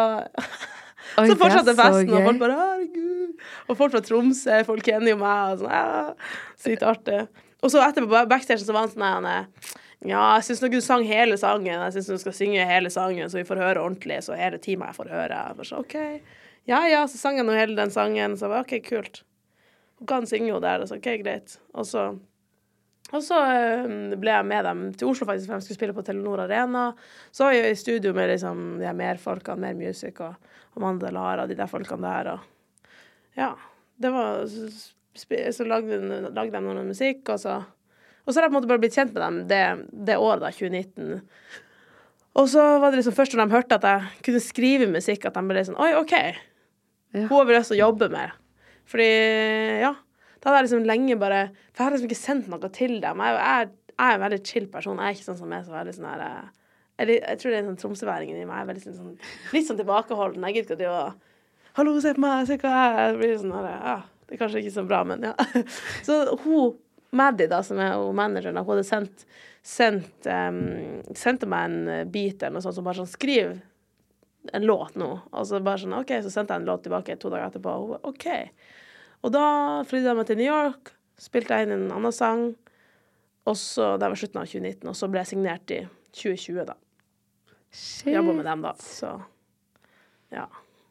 Oi, 1.20 1.28
så 1.28 1.36
fortsatte 1.40 1.76
festen, 1.76 2.14
og 2.16 2.26
folk 2.30 2.40
bare 2.40 2.58
'herregud'. 2.58 3.46
Og 3.68 3.78
folk 3.78 3.92
fra 3.92 4.02
Tromsø, 4.06 4.64
folk 4.68 4.84
kjenner 4.86 5.14
jo 5.14 5.20
meg. 5.22 5.54
Og 5.54 5.64
sånn, 5.64 5.72
ja, 5.72 6.14
Sykt 6.62 6.84
artig. 6.88 7.28
Og 7.62 7.72
så 7.72 7.82
etterpå 7.86 8.10
på 8.10 8.30
backstage 8.30 8.66
så 8.66 8.74
var 8.74 8.86
han 8.86 8.94
sånn 8.94 9.08
han 9.08 9.26
er, 9.26 9.48
Ja, 10.02 10.36
jeg 10.40 10.48
syns 10.48 10.62
nok 10.64 10.72
du 10.72 10.82
sang 10.82 11.04
hele 11.06 11.38
sangen. 11.38 11.78
Jeg 11.78 11.94
syns 11.94 12.08
du 12.08 12.18
skal 12.18 12.34
synge 12.34 12.66
hele 12.66 12.90
sangen, 12.90 13.30
så 13.30 13.38
vi 13.38 13.46
får 13.46 13.62
høre 13.62 13.84
ordentlig. 13.84 14.24
Så 14.26 14.34
hele 14.34 14.58
timen 14.58 14.88
jeg 14.88 14.98
får 14.98 15.12
høre. 15.14 15.42
Jeg 15.58 15.66
så, 15.70 15.78
OK. 15.84 15.96
Ja 16.66 16.88
ja, 16.88 17.06
så 17.06 17.18
sang 17.18 17.38
jeg 17.38 17.46
nå 17.46 17.54
hele 17.54 17.76
den 17.78 17.94
sangen. 17.94 18.34
Så 18.38 18.48
jeg 18.48 18.54
bare, 18.56 18.66
OK, 18.66 18.82
kult. 18.88 19.22
Og 20.02 20.08
kan 20.08 20.26
synge 20.26 20.50
jo 20.50 20.60
der. 20.60 20.82
Og 20.82 20.90
så 20.90 20.98
OK, 20.98 21.12
greit. 21.22 21.60
Og 21.74 21.86
så 21.86 22.18
og 23.12 23.20
så 23.26 23.38
ble 24.20 24.32
jeg 24.32 24.48
med 24.48 24.64
dem 24.64 24.84
til 24.96 25.10
Oslo 25.12 25.26
faktisk, 25.28 25.50
for 25.50 25.60
de 25.60 25.66
skulle 25.66 25.80
spille 25.80 25.96
på 25.96 26.04
Telenor 26.08 26.46
Arena. 26.46 26.92
Så 27.36 27.44
var 27.44 27.58
jeg 27.58 27.74
i 27.74 27.80
studio 27.80 28.14
med 28.16 28.30
liksom, 28.32 28.80
de 28.80 28.88
her 28.88 29.20
folkene, 29.20 29.60
Mer 29.60 29.74
Music 29.76 30.22
og 30.24 30.36
Amanda 30.78 31.12
Lara 31.12 31.48
de 31.50 31.58
der 31.58 31.70
folkene 31.70 32.08
der. 32.08 32.32
Og 32.36 33.38
ja, 33.40 33.54
det 34.02 34.14
var 34.14 34.46
Så, 34.48 35.66
lagde, 35.68 35.98
lagde 36.32 36.52
de 36.56 36.62
noe 36.64 36.84
musikk, 36.88 37.28
og 37.30 37.40
så 37.40 37.62
Og 38.22 38.32
så 38.32 38.38
har 38.38 38.46
jeg 38.46 38.52
på 38.52 38.54
en 38.54 38.60
måte 38.60 38.70
bare 38.70 38.80
blitt 38.80 38.96
kjent 38.96 39.16
med 39.16 39.24
dem 39.24 39.38
det, 39.50 39.64
det 40.08 40.16
året, 40.22 40.44
da, 40.44 40.52
2019. 40.54 41.24
Og 42.38 42.46
så 42.48 42.62
var 42.80 42.92
det 42.92 43.00
liksom 43.00 43.16
først 43.18 43.34
når 43.34 43.50
de 43.50 43.56
hørte 43.56 43.80
at 43.80 43.88
jeg 43.88 44.22
kunne 44.28 44.42
skrive 44.46 44.88
musikk, 44.92 45.26
at 45.26 45.36
de 45.36 45.42
ble 45.50 45.64
sånn 45.66 45.80
Oi, 45.82 45.90
OK. 45.98 46.14
Ja. 47.12 47.26
Hun 47.26 47.34
har 47.34 47.50
vi 47.50 47.56
lyst 47.58 47.74
til 47.74 47.80
å 47.80 47.88
jobbe 47.90 48.12
med. 48.14 48.38
Fordi, 48.88 49.10
ja. 49.82 49.96
Da 50.38 50.50
hadde 50.50 50.62
jeg 50.62 50.68
liksom 50.70 50.88
lenge 50.90 51.18
bare 51.22 51.42
For 51.74 51.82
jeg 51.82 51.86
har 51.86 51.96
liksom 51.96 52.12
ikke 52.12 52.22
sendt 52.22 52.48
noe 52.54 52.72
til 52.74 52.96
dem. 53.04 53.26
Jeg, 53.26 53.42
jeg, 53.42 53.74
jeg 53.92 54.06
er 54.06 54.16
en 54.16 54.24
veldig 54.24 54.42
chill 54.48 54.70
person. 54.72 55.02
Jeg 55.02 55.10
er 55.10 55.18
ikke 55.18 55.28
sånn 55.28 55.42
som 55.42 55.58
er 55.58 55.66
så 55.66 55.76
veldig 55.76 55.98
sånn 55.98 56.10
her 56.12 56.24
eh, 56.28 56.61
eller, 57.00 57.20
Jeg 57.20 57.40
tror 57.42 57.52
det 57.52 57.60
er 57.60 57.68
sånn 57.70 57.82
tromsøværingen 57.82 58.42
i 58.42 58.48
meg. 58.48 58.70
Er 58.70 58.96
sånn, 58.96 59.18
litt 59.56 59.68
sånn 59.68 59.80
tilbakeholden. 59.80 60.44
Jeg 60.50 60.62
gidder 60.62 60.80
ikke 60.80 60.96
å 60.96 61.04
Hallo, 61.78 61.94
se 62.04 62.12
på 62.12 62.20
meg, 62.20 62.48
se 62.50 62.58
hva 62.60 62.72
jeg 62.76 62.96
er. 63.00 63.18
Blir 63.20 63.38
sånn 63.40 63.54
ja, 63.64 64.02
Det 64.28 64.36
er 64.36 64.42
kanskje 64.42 64.64
ikke 64.64 64.76
så 64.76 64.84
bra, 64.88 65.04
men 65.08 65.24
ja. 65.30 65.36
Så 66.08 66.24
hun 66.44 66.78
Maddy, 67.12 67.48
da, 67.52 67.60
som 67.64 67.80
er 67.84 67.98
hun 68.00 68.16
manageren, 68.16 68.56
hun 68.56 68.70
hadde 68.70 68.86
sendt, 68.88 69.26
sendt 69.68 70.28
um, 70.32 71.02
sendte 71.12 71.48
meg 71.52 71.66
en 71.68 72.12
bit 72.12 72.40
eller 72.40 72.56
noe 72.56 72.64
sånt 72.64 72.78
som 72.78 72.86
bare 72.88 73.02
sånn 73.02 73.10
Skriv 73.12 73.58
en 74.56 74.66
låt 74.66 74.96
nå. 74.96 75.10
Og 75.30 75.48
så 75.48 75.60
bare 75.64 75.84
sånn, 75.84 75.98
OK, 76.00 76.14
så 76.24 76.32
sendte 76.34 76.56
jeg 76.56 76.64
en 76.64 76.70
låt 76.70 76.86
tilbake 76.88 77.18
to 77.20 77.30
dager 77.30 77.50
etterpå. 77.50 77.74
Og 77.76 77.92
hun 77.92 78.10
OK. 78.14 78.28
Og 79.22 79.34
da 79.36 79.46
flydde 79.88 80.10
jeg 80.10 80.18
meg 80.18 80.30
til 80.30 80.40
New 80.40 80.48
York, 80.48 80.94
spilte 81.22 81.58
jeg 81.58 81.68
inn 81.68 81.76
en 81.76 81.92
annen 82.00 82.16
sang. 82.16 82.48
Og 83.50 83.58
så, 83.58 83.98
Det 83.98 84.10
var 84.10 84.18
slutten 84.18 84.42
av 84.42 84.50
2019, 84.50 84.88
og 84.90 84.98
så 84.98 85.10
ble 85.12 85.22
jeg 85.22 85.34
signert 85.34 85.76
i 85.76 85.82
2020, 86.16 86.66
da. 86.68 86.78
Shit. 87.72 88.14
Jobba 88.14 88.34
med 88.34 88.46
dem 88.46 88.62
da. 88.62 88.76
Så 88.80 89.22
ja. 90.32 90.48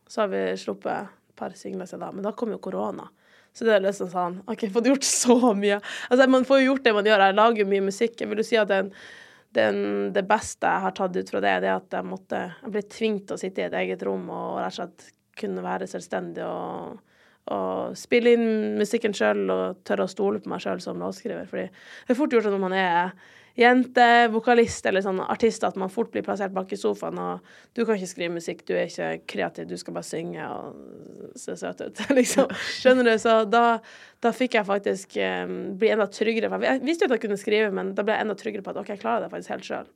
Så 0.07 0.21
har 0.21 0.29
vi 0.29 0.57
sluppet 0.57 1.09
et 1.09 1.37
par 1.37 1.55
singler 1.57 1.87
siden 1.87 2.05
da. 2.05 2.13
Men 2.13 2.25
da 2.27 2.33
kom 2.37 2.53
jo 2.53 2.61
korona. 2.63 3.09
Så 3.53 3.67
det 3.67 3.75
er 3.75 3.85
liksom 3.85 4.11
sånn 4.13 4.39
OK, 4.51 4.67
fått 4.73 4.89
gjort 4.91 5.07
så 5.25 5.55
mye. 5.57 5.81
Altså, 6.09 6.29
man 6.31 6.47
får 6.49 6.63
jo 6.63 6.71
gjort 6.71 6.87
det 6.87 6.95
man 6.97 7.09
gjør. 7.09 7.27
Jeg 7.27 7.39
lager 7.39 7.71
mye 7.73 7.89
musikk. 7.91 8.17
Jeg 8.21 8.31
vil 8.31 8.43
jo 8.43 8.47
si 8.47 8.59
at 8.61 8.71
den, 8.71 8.91
den, 9.57 9.85
det 10.17 10.25
beste 10.29 10.71
jeg 10.71 10.87
har 10.87 10.97
tatt 10.97 11.17
ut 11.17 11.33
fra 11.35 11.45
det, 11.45 11.55
det 11.65 11.71
er 11.73 11.79
at 11.79 11.99
jeg 11.99 12.07
måtte 12.07 12.43
Jeg 12.49 12.75
ble 12.75 12.85
tvunget 12.97 13.29
til 13.29 13.37
å 13.37 13.45
sitte 13.45 13.65
i 13.65 13.69
et 13.69 13.79
eget 13.85 14.05
rom 14.07 14.29
og 14.31 14.61
rett 14.61 14.75
og 14.75 14.81
slett 14.81 15.09
kunne 15.41 15.65
være 15.65 15.87
selvstendig 15.89 16.45
og, 16.45 16.99
og 17.55 17.97
spille 17.97 18.35
inn 18.37 18.77
musikken 18.77 19.15
sjøl 19.17 19.47
og 19.49 19.79
tørre 19.89 20.05
å 20.05 20.11
stole 20.11 20.43
på 20.43 20.51
meg 20.53 20.63
sjøl 20.65 20.83
som 20.85 21.01
låtskriver. 21.01 21.47
Fordi 21.49 21.69
det 21.71 22.15
er 22.15 22.19
fort 22.19 22.35
gjort 22.35 22.51
at 22.51 22.55
når 22.55 22.65
man 22.67 22.77
er 22.77 23.15
jente, 23.61 24.07
vokalist 24.33 24.87
eller 24.89 25.05
sånn 25.05 25.21
artist, 25.23 25.65
at 25.67 25.77
man 25.81 25.93
fort 25.93 26.11
blir 26.15 26.25
plassert 26.25 26.55
bak 26.55 26.73
i 26.73 26.79
sofaen, 26.81 27.19
og 27.21 27.77
du 27.77 27.83
kan 27.85 27.99
ikke 27.99 28.11
skrive 28.11 28.35
musikk, 28.39 28.65
du 28.69 28.75
er 28.77 28.89
ikke 28.89 29.11
kreativ, 29.31 29.69
du 29.69 29.77
skal 29.81 29.97
bare 29.97 30.09
synge 30.09 30.47
og 30.49 31.37
se 31.39 31.57
søt 31.61 31.83
ut, 31.85 32.03
liksom. 32.19 32.51
Skjønner 32.81 33.11
du? 33.11 33.15
Så 33.21 33.37
da, 33.51 33.65
da 34.25 34.35
fikk 34.37 34.57
jeg 34.59 34.69
faktisk 34.69 35.17
um, 35.21 35.57
bli 35.81 35.93
enda 35.93 36.09
tryggere. 36.11 36.53
Jeg 36.65 36.85
visste 36.87 37.07
jo 37.07 37.11
at 37.11 37.19
jeg 37.19 37.25
kunne 37.27 37.41
skrive, 37.41 37.71
men 37.77 37.95
da 37.97 38.07
ble 38.07 38.17
jeg 38.17 38.27
enda 38.27 38.39
tryggere 38.41 38.67
på 38.67 38.75
at 38.75 38.83
OK, 38.83 38.95
jeg 38.95 39.03
klarer 39.05 39.27
det 39.27 39.33
faktisk 39.35 39.55
helt 39.57 39.71
sjøl. 39.71 39.95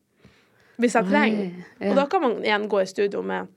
hvis 0.82 0.96
jeg 0.98 1.10
trenger. 1.10 1.52
ja. 1.80 1.92
Og 1.92 2.00
da 2.00 2.08
kan 2.10 2.24
man 2.24 2.40
igjen 2.44 2.68
gå 2.70 2.82
i 2.82 2.90
studio 2.90 3.22
med 3.24 3.52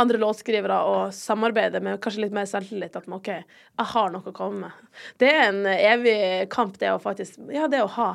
andre 0.00 0.18
låtskrivere 0.18 0.78
og 0.88 1.14
samarbeide 1.14 1.80
med 1.84 2.00
kanskje 2.02 2.24
litt 2.24 2.34
mer 2.34 2.48
selvtillit. 2.50 2.96
At 2.96 3.06
man, 3.06 3.20
OK, 3.20 3.30
jeg 3.30 3.90
har 3.92 4.10
noe 4.14 4.26
å 4.26 4.34
komme 4.34 4.66
med. 4.66 4.98
Det 5.20 5.30
er 5.30 5.44
en 5.50 5.62
evig 5.74 6.18
kamp, 6.52 6.78
det 6.80 6.90
å 6.94 7.02
faktisk 7.02 7.38
Ja, 7.52 7.68
det 7.70 7.84
å 7.84 7.90
ha 7.98 8.10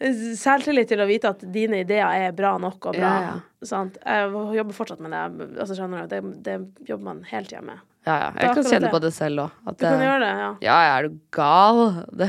selvtillit 0.00 0.88
til 0.88 1.02
å 1.02 1.06
vite 1.08 1.30
at 1.34 1.44
dine 1.52 1.82
ideer 1.84 2.26
er 2.28 2.34
bra 2.36 2.54
nok 2.62 2.90
og 2.90 2.96
bra. 2.96 3.12
Ja, 3.26 3.36
Sant? 3.68 3.98
Jeg 4.00 4.30
jobber 4.56 4.72
fortsatt 4.76 5.02
med 5.04 5.12
det. 5.12 5.50
Altså, 5.60 5.76
skjønner 5.76 6.06
du? 6.06 6.14
Det, 6.14 6.20
det 6.46 6.88
jobber 6.88 7.10
man 7.10 7.24
hele 7.28 7.44
tida 7.50 7.60
med. 7.66 7.82
Ja, 8.08 8.14
ja. 8.16 8.28
Jeg 8.40 8.54
kan 8.56 8.64
kjenne 8.64 8.86
det. 8.86 8.92
på 8.94 8.98
det 9.04 9.10
selv 9.12 9.42
òg. 9.42 9.56
Du 9.76 9.82
kan 9.84 10.00
gjøre 10.00 10.20
det, 10.22 10.30
ja. 10.40 10.50
Ja, 10.64 10.76
er 10.96 11.08
du 11.08 11.18
gal? 11.36 11.80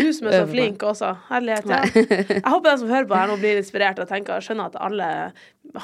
Du 0.00 0.08
som 0.16 0.30
er 0.30 0.38
så 0.38 0.46
flink 0.48 0.82
også. 0.88 1.10
Herlighet. 1.28 1.68
Ja. 1.68 1.82
Jeg 1.84 2.46
håper 2.46 2.70
de 2.70 2.76
som 2.80 2.92
hører 2.94 3.08
på 3.10 3.18
her 3.18 3.28
nå, 3.28 3.36
blir 3.42 3.60
inspirert 3.60 4.00
og 4.00 4.08
tenker 4.08 4.38
og 4.38 4.46
skjønner 4.46 4.72
at 4.72 4.78
alle 4.80 5.08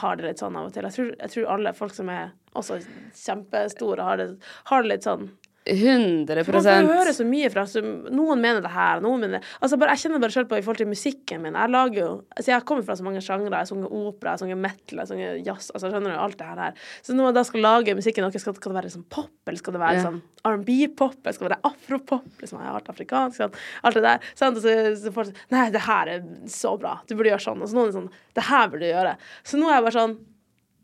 har 0.00 0.16
det 0.16 0.31
litt 0.31 0.40
sånn 0.40 0.57
av 0.57 0.70
og 0.70 0.74
til. 0.74 0.88
Jeg 0.88 0.96
tror, 0.96 1.11
jeg 1.20 1.35
tror 1.35 1.52
alle 1.59 1.74
folk 1.76 1.92
som 1.96 2.09
er 2.12 2.33
også 2.57 2.81
kjempestore, 3.20 4.09
har 4.09 4.22
det, 4.22 4.31
har 4.72 4.85
det 4.85 4.94
litt 4.94 5.07
sånn. 5.07 5.29
100 5.66 6.44
For 6.46 6.55
Man 6.55 6.62
får 6.62 6.88
høre 6.92 7.12
så 7.16 7.24
mye 7.26 7.48
fra 7.50 7.64
så 7.66 7.81
Noen 7.83 8.42
mener 8.42 8.62
det 8.62 8.70
her, 8.70 9.00
noen 9.02 9.24
mener 9.24 9.40
det 9.40 9.48
altså 9.59 9.79
bare, 9.81 9.96
Jeg 9.96 10.05
kjenner 10.05 10.22
bare 10.22 10.35
selv 10.37 10.50
på 10.50 10.59
i 10.59 10.62
forhold 10.62 10.79
til 10.79 10.90
musikken 10.90 11.42
min. 11.42 11.59
Jeg 11.59 11.72
lager 11.74 11.98
jo 11.98 12.11
altså 12.31 12.52
Jeg 12.52 12.66
kommer 12.68 12.87
fra 12.87 12.96
så 12.98 13.07
mange 13.07 13.22
sjangre. 13.24 13.50
Jeg 13.50 13.72
har 13.72 13.96
opera, 13.98 14.37
jeg 14.38 14.55
har 14.55 14.62
metal, 14.62 15.02
jeg 15.02 15.26
har 15.26 15.42
jazz. 15.48 15.72
Altså 15.74 15.90
skjønner 15.90 16.14
du, 16.14 16.16
alt 16.22 16.38
det 16.38 16.48
her. 16.50 16.81
Så 17.02 17.16
når 17.16 17.29
man 17.29 17.37
da 17.38 17.44
skal 17.48 17.66
lage 17.66 17.96
musikken 17.98 18.26
deres, 18.26 18.46
skal, 18.46 18.57
skal 18.59 18.72
det 18.72 18.81
være 18.81 18.94
sånn 18.94 19.07
pop, 19.11 19.35
eller 19.46 19.61
skal 19.61 19.76
det 19.76 19.83
være 19.83 19.98
yeah. 19.98 20.07
sånn 20.07 20.22
R&B-pop, 20.46 21.18
eller 21.22 21.37
skal 21.37 21.48
det 21.48 21.55
være 21.57 21.72
afropop? 21.72 22.26
Liksom, 22.42 22.62
jeg 22.62 22.70
har 22.70 22.79
vært 22.79 22.90
afrikansk, 22.94 23.42
sånn, 23.42 23.61
alt 23.88 23.98
det 23.98 24.05
der. 24.07 24.33
Og 24.46 24.61
så, 24.62 24.74
så 25.02 25.14
folk 25.14 25.31
sier 25.31 25.55
Nei, 25.55 25.68
det 25.74 25.83
her 25.87 26.12
er 26.14 26.26
så 26.52 26.76
bra. 26.81 26.98
Du 27.09 27.16
burde 27.16 27.33
gjøre 27.35 27.46
sånn. 27.48 27.62
Og 27.62 27.70
så 27.70 27.79
noen 27.79 27.90
er 27.90 27.96
sånn 27.96 28.12
Det 28.37 28.46
her 28.46 28.68
burde 28.70 28.87
du 28.87 28.92
gjøre. 28.92 29.16
Så 29.46 29.59
nå 29.61 29.70
er 29.70 29.81
jeg 29.81 29.88
bare 29.88 29.98
sånn 29.98 30.20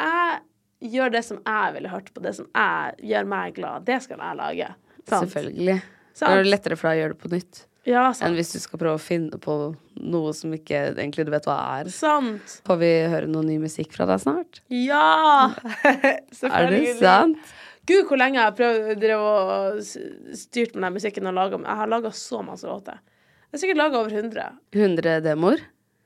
Jeg 0.02 0.40
gjør 0.82 1.12
det 1.14 1.24
som 1.24 1.38
jeg 1.46 1.74
ville 1.76 1.88
hørt 1.92 2.12
på, 2.14 2.22
det 2.24 2.34
som 2.36 2.46
jeg 2.54 2.96
gjør 3.12 3.28
meg 3.30 3.54
glad. 3.58 3.84
Det 3.88 4.00
skal 4.04 4.18
jeg 4.22 4.36
lage. 4.40 4.70
Sant? 5.08 5.28
Selvfølgelig. 5.28 5.76
Sant? 6.14 6.30
Det 6.32 6.38
er 6.42 6.50
lettere 6.50 6.76
for 6.78 6.88
deg 6.90 6.98
å 6.98 7.02
gjøre 7.02 7.14
det 7.16 7.22
på 7.22 7.30
nytt 7.32 7.62
Ja, 7.88 8.02
enn 8.22 8.34
hvis 8.36 8.52
du 8.54 8.58
skal 8.62 8.78
prøve 8.78 8.94
å 8.94 9.02
finne 9.02 9.38
på 9.42 9.54
noe 9.98 10.32
som 10.36 10.52
ikke 10.54 10.92
egentlig 10.92 11.24
du 11.26 11.32
vet 11.34 11.46
hva 11.48 11.56
er. 11.80 11.88
Sant. 11.90 12.60
Får 12.68 12.78
vi 12.78 12.90
høre 13.10 13.26
noe 13.30 13.42
ny 13.42 13.56
musikk 13.58 13.90
fra 13.96 14.06
deg 14.06 14.20
snart? 14.22 14.60
Ja! 14.70 15.50
Er 16.52 16.70
det 16.70 16.96
sant? 17.00 17.38
Gud, 17.88 18.04
hvor 18.06 18.20
lenge 18.20 18.38
jeg 18.38 18.44
har 18.46 18.54
prøvd 18.54 19.02
å 19.16 19.24
styrt 20.38 20.76
med 20.76 20.86
den 20.86 20.94
musikken 21.00 21.26
og 21.26 21.34
laget 21.34 21.64
Jeg 21.66 21.80
har 21.80 21.90
laga 21.90 22.12
så 22.14 22.42
masse 22.46 22.68
låter. 22.68 23.00
Jeg 23.50 23.56
har 23.56 23.62
sikkert 23.64 23.80
laga 23.82 23.98
over 23.98 24.14
100. 24.14 24.44
100 24.76 25.16
demoer? 25.26 25.64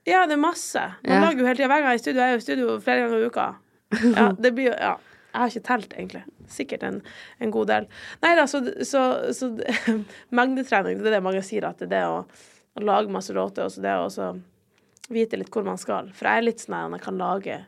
Ja, 0.09 0.23
det 0.27 0.39
er 0.39 0.43
masse. 0.43 0.81
Man 1.05 1.13
Ja. 1.13 1.21
lager 1.27 1.39
jo 1.43 1.47
hele 1.51 1.59
tida. 1.59 1.69
Hver 1.69 1.83
gang 1.83 1.91
jeg 1.91 1.93
er 1.93 2.01
i 2.01 2.05
studio, 2.07 2.21
jeg 2.23 2.29
er 2.31 2.33
jo 2.33 2.39
i 2.41 2.47
studio 2.47 2.81
flere 2.81 3.01
ganger 3.05 3.21
i 3.21 3.27
uka. 3.29 3.47
Ja, 4.05 4.31
det 4.47 4.55
blir 4.57 4.73
jo 4.73 4.79
Ja. 4.79 4.97
Jeg 5.37 5.43
har 5.43 5.51
ikke 5.53 5.67
telt, 5.69 5.91
egentlig. 5.93 6.21
Sikkert 6.49 6.85
en, 6.87 6.95
en 7.45 7.51
god 7.53 7.69
del. 7.69 7.87
Nei 8.23 8.31
da, 8.39 8.47
så, 8.49 8.63
så, 8.89 9.03
så 9.37 9.51
mengdetrening, 10.39 11.03
det 11.03 11.11
er 11.11 11.19
det 11.19 11.25
mange 11.27 11.43
sier, 11.45 11.67
at 11.69 11.83
det 11.83 11.91
er 11.91 11.93
det 11.93 12.05
å, 12.09 12.23
å 12.73 12.85
lage 12.89 13.13
masse 13.13 13.37
låter, 13.37 13.67
og 13.67 13.75
så 13.75 13.85
det 13.85 13.93
å 13.99 14.07
også 14.07 14.31
vite 15.13 15.37
litt 15.37 15.53
hvor 15.53 15.67
man 15.67 15.77
skal. 15.77 16.09
For 16.17 16.31
jeg 16.31 16.41
er 16.41 16.47
litt 16.47 16.65
sånn 16.65 16.79
at 16.79 16.97
jeg 16.97 17.05
kan 17.05 17.21
lage 17.21 17.59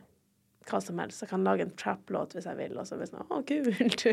hva 0.69 0.81
som 0.83 0.99
helst. 1.01 1.23
Jeg 1.23 1.31
kan 1.31 1.45
lage 1.45 1.65
en 1.65 1.75
trap-låt 1.77 2.35
hvis 2.35 2.49
jeg 2.49 2.57
vil, 2.59 2.75
og 2.77 2.89
så 2.89 2.97
hvis 2.99 3.13
sånn 3.13 3.25
å, 3.25 3.41
kult. 3.45 4.05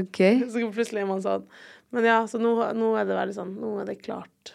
Okay. 0.00 0.42
Så 0.52 0.64
plutselig 0.64 1.04
er 1.04 1.08
man 1.08 1.22
sånn. 1.24 1.46
Men 1.94 2.08
ja, 2.08 2.18
så 2.26 2.40
nå, 2.42 2.56
nå 2.74 2.94
er 2.98 3.06
det 3.06 3.14
veldig 3.14 3.34
sånn 3.36 3.52
Nå 3.60 3.68
er 3.78 3.86
det 3.86 4.00
klart 4.00 4.54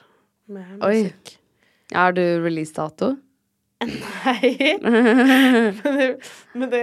med 0.52 0.82
Oi. 0.84 1.06
Er 1.96 2.16
du 2.18 2.24
releasedato? 2.44 3.14
Nei. 3.88 4.80
men 4.84 5.96
det, 5.96 6.08
men 6.54 6.72
det, 6.74 6.82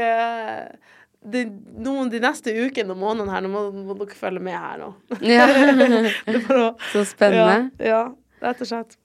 det 1.26 1.42
noen, 1.84 2.08
De 2.12 2.20
neste 2.24 2.54
ukene 2.56 2.94
og 2.94 3.00
månedene 3.02 3.34
her, 3.34 3.44
nå 3.44 3.50
må, 3.52 3.64
må 3.90 3.96
dere 4.00 4.16
følge 4.16 4.40
med 4.46 4.56
her 4.56 4.80
nå. 4.84 4.92
Ja. 5.36 5.48
Å- 5.50 6.70
Så 6.92 7.02
spennende. 7.10 7.58
Ja, 7.82 7.90
ja, 7.90 8.00
rett 8.46 8.62
og 8.64 8.70
slett. 8.70 8.96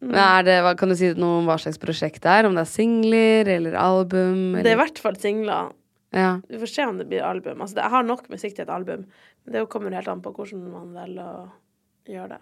Er 0.00 0.44
det, 0.46 0.58
hva, 0.64 0.72
kan 0.80 0.88
du 0.88 0.96
si 0.96 1.10
noe 1.16 1.42
om 1.42 1.48
hva 1.48 1.58
slags 1.60 1.76
prosjekt 1.80 2.22
det 2.24 2.32
er? 2.32 2.46
Om 2.48 2.54
det 2.56 2.62
er 2.64 2.70
singler 2.72 3.50
eller 3.56 3.74
album? 3.76 4.54
Det 4.56 4.64
er 4.70 4.76
i 4.78 4.80
hvert 4.80 5.00
fall 5.02 5.18
singler. 5.20 5.72
Ja. 6.16 6.38
Vi 6.48 6.58
får 6.62 6.70
se 6.72 6.86
om 6.88 6.96
det 6.98 7.04
blir 7.10 7.22
album. 7.22 7.60
Altså, 7.60 7.76
det, 7.76 7.84
jeg 7.84 7.92
har 7.94 8.06
nok 8.08 8.24
musikk 8.32 8.54
til 8.56 8.64
et 8.64 8.72
album, 8.72 9.04
men 9.44 9.54
det 9.56 9.64
kommer 9.72 9.92
helt 9.94 10.08
an 10.10 10.22
på 10.24 10.32
hvordan 10.36 10.62
man 10.72 10.94
velger 10.96 11.28
å 11.28 11.44
gjøre 12.10 12.30
det. 12.32 12.40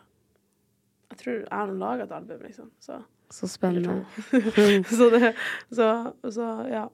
Jeg 1.11 1.19
tror 1.25 1.35
jeg 1.41 1.51
har 1.53 1.75
laga 1.83 2.07
et 2.07 2.15
album, 2.19 2.41
liksom. 2.47 2.71
Så, 2.85 3.01
Så 3.31 3.49
spennende. 3.49 4.05
så 4.99 5.11
det 5.13 5.35
Så, 5.71 5.89
så 6.33 6.49
ja. 6.71 6.89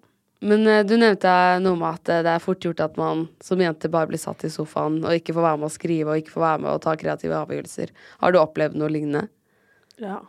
Men 0.44 0.66
eh, 0.66 0.82
du 0.84 0.96
nevnte 0.98 1.32
noe 1.64 1.78
med 1.80 1.88
at 1.88 2.10
eh, 2.12 2.22
det 2.26 2.34
er 2.34 2.42
fort 2.42 2.64
gjort 2.64 2.82
at 2.84 2.98
man 3.00 3.26
som 3.44 3.62
jente 3.62 3.88
bare 3.92 4.10
blir 4.10 4.20
satt 4.20 4.44
i 4.44 4.52
sofaen 4.52 4.98
og 5.04 5.16
ikke 5.16 5.36
får 5.36 5.46
være 5.46 5.60
med 5.62 5.70
å 5.70 5.72
skrive 5.72 6.12
og 6.12 6.20
ikke 6.20 6.34
får 6.34 6.44
være 6.44 6.62
med 6.66 6.70
å 6.72 6.82
ta 6.84 6.96
kreative 7.00 7.38
avgjørelser. 7.38 7.92
Har 8.20 8.34
du 8.34 8.40
opplevd 8.42 8.78
noe 8.80 8.92
lignende? 8.92 9.28
ja. 10.02 10.20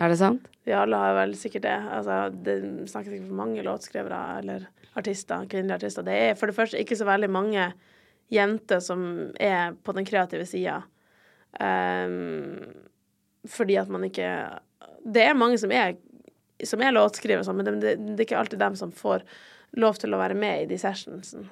Er 0.00 0.08
det 0.08 0.16
sant? 0.22 0.46
Ja, 0.64 0.86
la 0.88 1.02
jeg 1.04 1.16
vel 1.18 1.32
sikkert 1.36 1.64
det. 1.66 1.74
Altså, 1.92 2.14
det 2.32 2.54
snakkes 2.88 3.10
sikkert 3.12 3.26
for 3.26 3.40
mange 3.42 3.64
låtskrivere 3.66 4.20
eller 4.38 4.62
artister, 4.96 5.44
kvinnelige 5.50 5.82
artister. 5.82 6.06
Det 6.06 6.14
er 6.16 6.38
for 6.40 6.48
det 6.48 6.56
første 6.56 6.80
ikke 6.80 6.96
så 6.96 7.04
veldig 7.04 7.28
mange 7.28 7.66
jenter 8.32 8.80
som 8.80 9.02
er 9.36 9.76
på 9.84 9.92
den 9.92 10.08
kreative 10.08 10.46
sida. 10.48 10.78
fordi 13.52 13.76
at 13.76 13.88
man 13.92 14.04
ikke 14.08 14.30
Det 15.04 15.24
er 15.26 15.38
mange 15.38 15.58
som 15.60 15.72
er, 15.74 15.96
som 16.66 16.82
er 16.82 16.94
låtskrivere, 16.94 17.42
og 17.42 17.48
sånn, 17.48 17.58
men 17.60 17.68
det, 17.68 17.78
det, 17.82 17.96
det 18.12 18.20
er 18.20 18.28
ikke 18.28 18.38
alltid 18.42 18.62
dem 18.62 18.78
som 18.78 18.94
får 18.94 19.26
lov 19.80 19.98
til 20.00 20.14
å 20.14 20.20
være 20.20 20.36
med 20.38 20.64
i 20.64 20.70
de 20.70 20.78
sessionsene. 20.80 21.48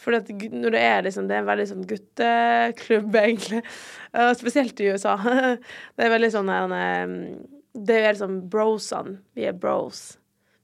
For 0.00 0.16
at 0.16 0.30
når 0.32 0.72
det 0.72 0.80
er 0.80 1.02
liksom 1.04 1.26
Det 1.28 1.34
er 1.36 1.42
en 1.42 1.48
veldig 1.50 1.66
sånn 1.68 1.88
gutteklubb, 1.88 3.16
egentlig. 3.24 3.60
Uh, 4.16 4.30
spesielt 4.38 4.80
i 4.80 4.92
USA. 4.94 5.18
det 5.96 6.06
er 6.06 6.14
veldig 6.14 6.30
sånn 6.32 6.48
en, 6.54 7.26
Det 7.76 7.98
er 7.98 8.14
liksom 8.14 8.40
brosene. 8.52 9.18
Vi 9.36 9.44
er 9.48 9.58
bros. 9.60 10.14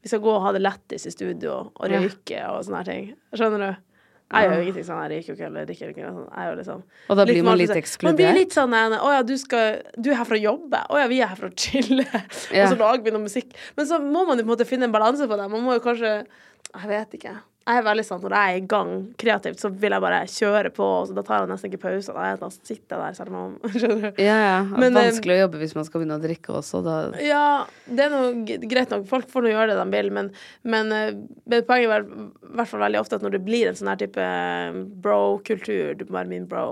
Vi 0.01 0.09
skal 0.13 0.23
gå 0.23 0.33
og 0.33 0.45
ha 0.45 0.55
det 0.55 0.63
lættis 0.63 1.09
i 1.09 1.13
studio 1.13 1.59
og 1.75 1.91
røyke 1.91 2.45
og 2.53 2.63
sånne 2.65 2.81
her 2.81 2.89
ting. 2.89 3.07
Skjønner 3.35 3.65
du? 3.65 3.86
Jeg 4.27 4.47
gjør 4.47 4.57
jo 4.57 4.63
ingenting 4.65 4.87
sånn. 4.89 5.01
Jeg 5.05 5.11
røyker 5.13 5.29
jo 5.31 5.35
ikke 5.37 5.47
eller 5.47 5.67
drikker 5.69 5.91
ikke. 5.93 6.09
Sånn. 6.11 6.29
Jeg 6.35 6.49
gjør 6.49 6.57
liksom 6.61 6.81
Og 6.83 7.19
da 7.19 7.27
blir 7.29 7.45
man 7.47 7.59
litt 7.61 7.75
ekskludert? 7.77 8.09
Man 8.09 8.19
blir 8.19 8.39
litt 8.41 8.57
sånn 8.57 8.75
Å 8.75 9.11
ja, 9.15 9.21
du, 9.23 9.35
skal, 9.39 9.83
du 9.95 10.09
er 10.11 10.19
her 10.19 10.27
for 10.27 10.39
å 10.39 10.41
jobbe. 10.43 10.81
Å 10.91 10.99
ja, 10.99 11.11
vi 11.13 11.21
er 11.23 11.31
her 11.31 11.39
for 11.39 11.53
å 11.53 11.55
chille. 11.55 12.07
Ja. 12.11 12.65
Og 12.65 12.73
så 12.73 12.79
lager 12.81 13.05
vi 13.07 13.15
noe 13.15 13.23
musikk. 13.23 13.55
Men 13.79 13.87
så 13.87 14.01
må 14.03 14.25
man 14.27 14.35
jo 14.35 14.43
på 14.43 14.51
en 14.51 14.55
måte 14.57 14.67
finne 14.67 14.89
en 14.91 14.97
balanse 14.97 15.29
på 15.31 15.39
det. 15.39 15.47
Man 15.53 15.63
må 15.63 15.79
jo 15.79 15.85
kanskje 15.85 16.17
Jeg 16.27 16.91
vet 16.91 17.15
ikke. 17.21 17.37
Jeg 17.67 17.81
er 17.81 17.87
veldig 17.87 18.05
sånn 18.07 18.21
når 18.23 18.35
jeg 18.37 18.53
er 18.53 18.61
i 18.61 18.67
gang 18.71 18.91
kreativt, 19.19 19.59
så 19.59 19.71
vil 19.71 19.95
jeg 19.97 20.05
bare 20.05 20.21
kjøre 20.31 20.71
på. 20.75 20.87
Så 21.09 21.17
da 21.17 21.25
tar 21.27 21.43
jeg 21.43 21.51
nesten 21.51 21.73
ikke 21.73 21.83
pauser. 21.83 22.15
Da, 22.15 22.29
da 22.39 22.51
sitter 22.55 22.95
jeg 22.95 23.01
der 23.03 23.17
selv 23.19 23.39
om 23.41 23.57
Skjønner 23.75 24.05
du? 24.05 24.23
Ja, 24.23 24.37
ja. 24.39 24.61
Men, 24.71 24.93
eh, 24.93 25.11
Vanskelig 25.11 25.37
å 25.37 25.41
jobbe 25.45 25.63
hvis 25.65 25.75
man 25.79 25.89
skal 25.89 26.03
begynne 26.03 26.21
å 26.21 26.23
drikke 26.23 26.55
også. 26.61 26.83
Da. 26.87 26.97
Ja, 27.25 27.45
det 27.91 28.07
er 28.07 28.15
noe 28.15 28.61
greit 28.71 28.95
nok. 28.95 29.09
Folk 29.11 29.29
får 29.33 29.45
nå 29.45 29.53
gjøre 29.53 29.75
det 29.75 29.81
de 29.83 29.97
vil, 29.97 30.13
men, 30.15 30.31
men, 30.63 30.95
eh, 30.95 31.19
men 31.47 31.67
poenget 31.67 31.97
er 31.99 32.07
i 32.07 32.55
hvert 32.57 32.71
fall 32.71 32.85
veldig 32.87 33.03
ofte 33.03 33.19
at 33.19 33.27
når 33.27 33.37
det 33.37 33.43
blir 33.51 33.73
en 33.73 33.79
sånn 33.79 33.93
her 33.93 34.01
type 34.05 34.31
eh, 34.31 34.81
bro-kultur, 35.05 35.99
du 35.99 36.07
må 36.07 36.21
være 36.21 36.33
min 36.33 36.49
bro, 36.51 36.69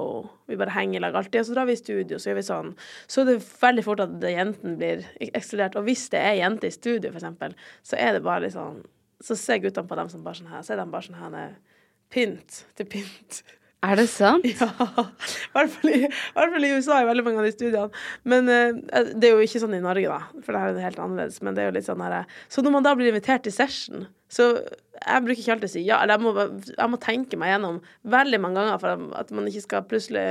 vi 0.46 0.59
bare 0.61 0.74
henger 0.76 1.00
i 1.00 1.02
lag 1.02 1.16
alltid, 1.18 1.40
og 1.40 1.48
så 1.48 1.57
drar 1.57 1.68
vi 1.70 1.74
i 1.74 1.80
studio, 1.80 2.20
så 2.20 2.30
gjør 2.30 2.38
vi 2.38 2.46
sånn, 2.46 2.74
så 3.11 3.22
er 3.22 3.30
det 3.33 3.38
veldig 3.42 3.85
fort 3.87 4.02
at 4.04 4.12
jentene 4.20 4.54
jenten 4.54 4.76
blir 4.78 5.04
ekskludert. 5.35 5.76
Og 5.78 5.87
hvis 5.88 6.09
det 6.12 6.20
er 6.20 6.40
jente 6.40 6.68
i 6.68 6.74
studio, 6.74 7.11
for 7.11 7.20
eksempel, 7.20 7.54
så 7.87 7.98
er 8.00 8.16
det 8.16 8.24
bare 8.24 8.46
litt 8.46 8.57
sånn 8.57 8.83
Så 9.25 9.37
ser 9.41 9.63
guttene 9.65 9.89
på 9.89 9.99
dem 9.99 10.11
som 10.13 10.25
bare 10.25 10.41
sånn 10.41 10.53
her, 10.53 10.65
så 10.65 10.75
er 10.75 10.83
de 10.83 10.89
bare 10.93 11.09
sånn 11.09 11.21
her 11.21 11.55
pynt 12.13 12.65
til 12.77 12.89
pynt. 12.93 13.45
Er 13.85 13.99
det 14.01 14.07
sant? 14.09 14.47
Ja. 14.55 14.71
I 15.55 15.55
hvert 15.55 15.73
fall 15.75 16.67
i, 16.67 16.69
i 16.69 16.73
USA 16.75 17.01
i 17.03 17.09
veldig 17.09 17.25
mange 17.27 17.43
av 17.43 17.49
de 17.49 17.53
studiene. 17.53 18.03
Men 18.29 18.49
uh, 18.49 19.11
det 19.13 19.29
er 19.29 19.35
jo 19.35 19.45
ikke 19.45 19.61
sånn 19.63 19.77
i 19.77 19.83
Norge, 19.85 20.09
da, 20.09 20.41
for 20.45 20.57
det 20.57 20.63
her 20.63 20.73
er 20.73 20.87
helt 20.89 21.03
annerledes. 21.03 21.41
Men 21.45 21.57
det 21.57 21.65
er 21.65 21.69
jo 21.71 21.77
litt 21.77 21.89
sånn 21.89 22.03
her 22.05 22.17
eh, 22.23 22.33
Så 22.53 22.65
når 22.65 22.77
man 22.79 22.87
da 22.87 22.95
blir 22.97 23.13
invitert 23.13 23.45
til 23.47 23.55
session, 23.55 24.07
så 24.33 24.49
jeg 24.55 25.25
bruker 25.27 25.43
ikke 25.43 25.57
alltid 25.57 25.69
å 25.69 25.75
si 25.75 25.85
ja, 25.85 26.01
eller 26.03 26.17
jeg 26.17 26.25
må, 26.25 26.65
jeg 26.71 26.91
må 26.91 27.01
tenke 27.03 27.39
meg 27.39 27.53
gjennom 27.53 27.79
veldig 28.15 28.41
mange 28.43 28.63
ganger 28.63 28.81
for 28.83 29.05
at 29.21 29.31
man 29.37 29.51
ikke 29.51 29.65
skal 29.67 29.87
plutselig 29.91 30.25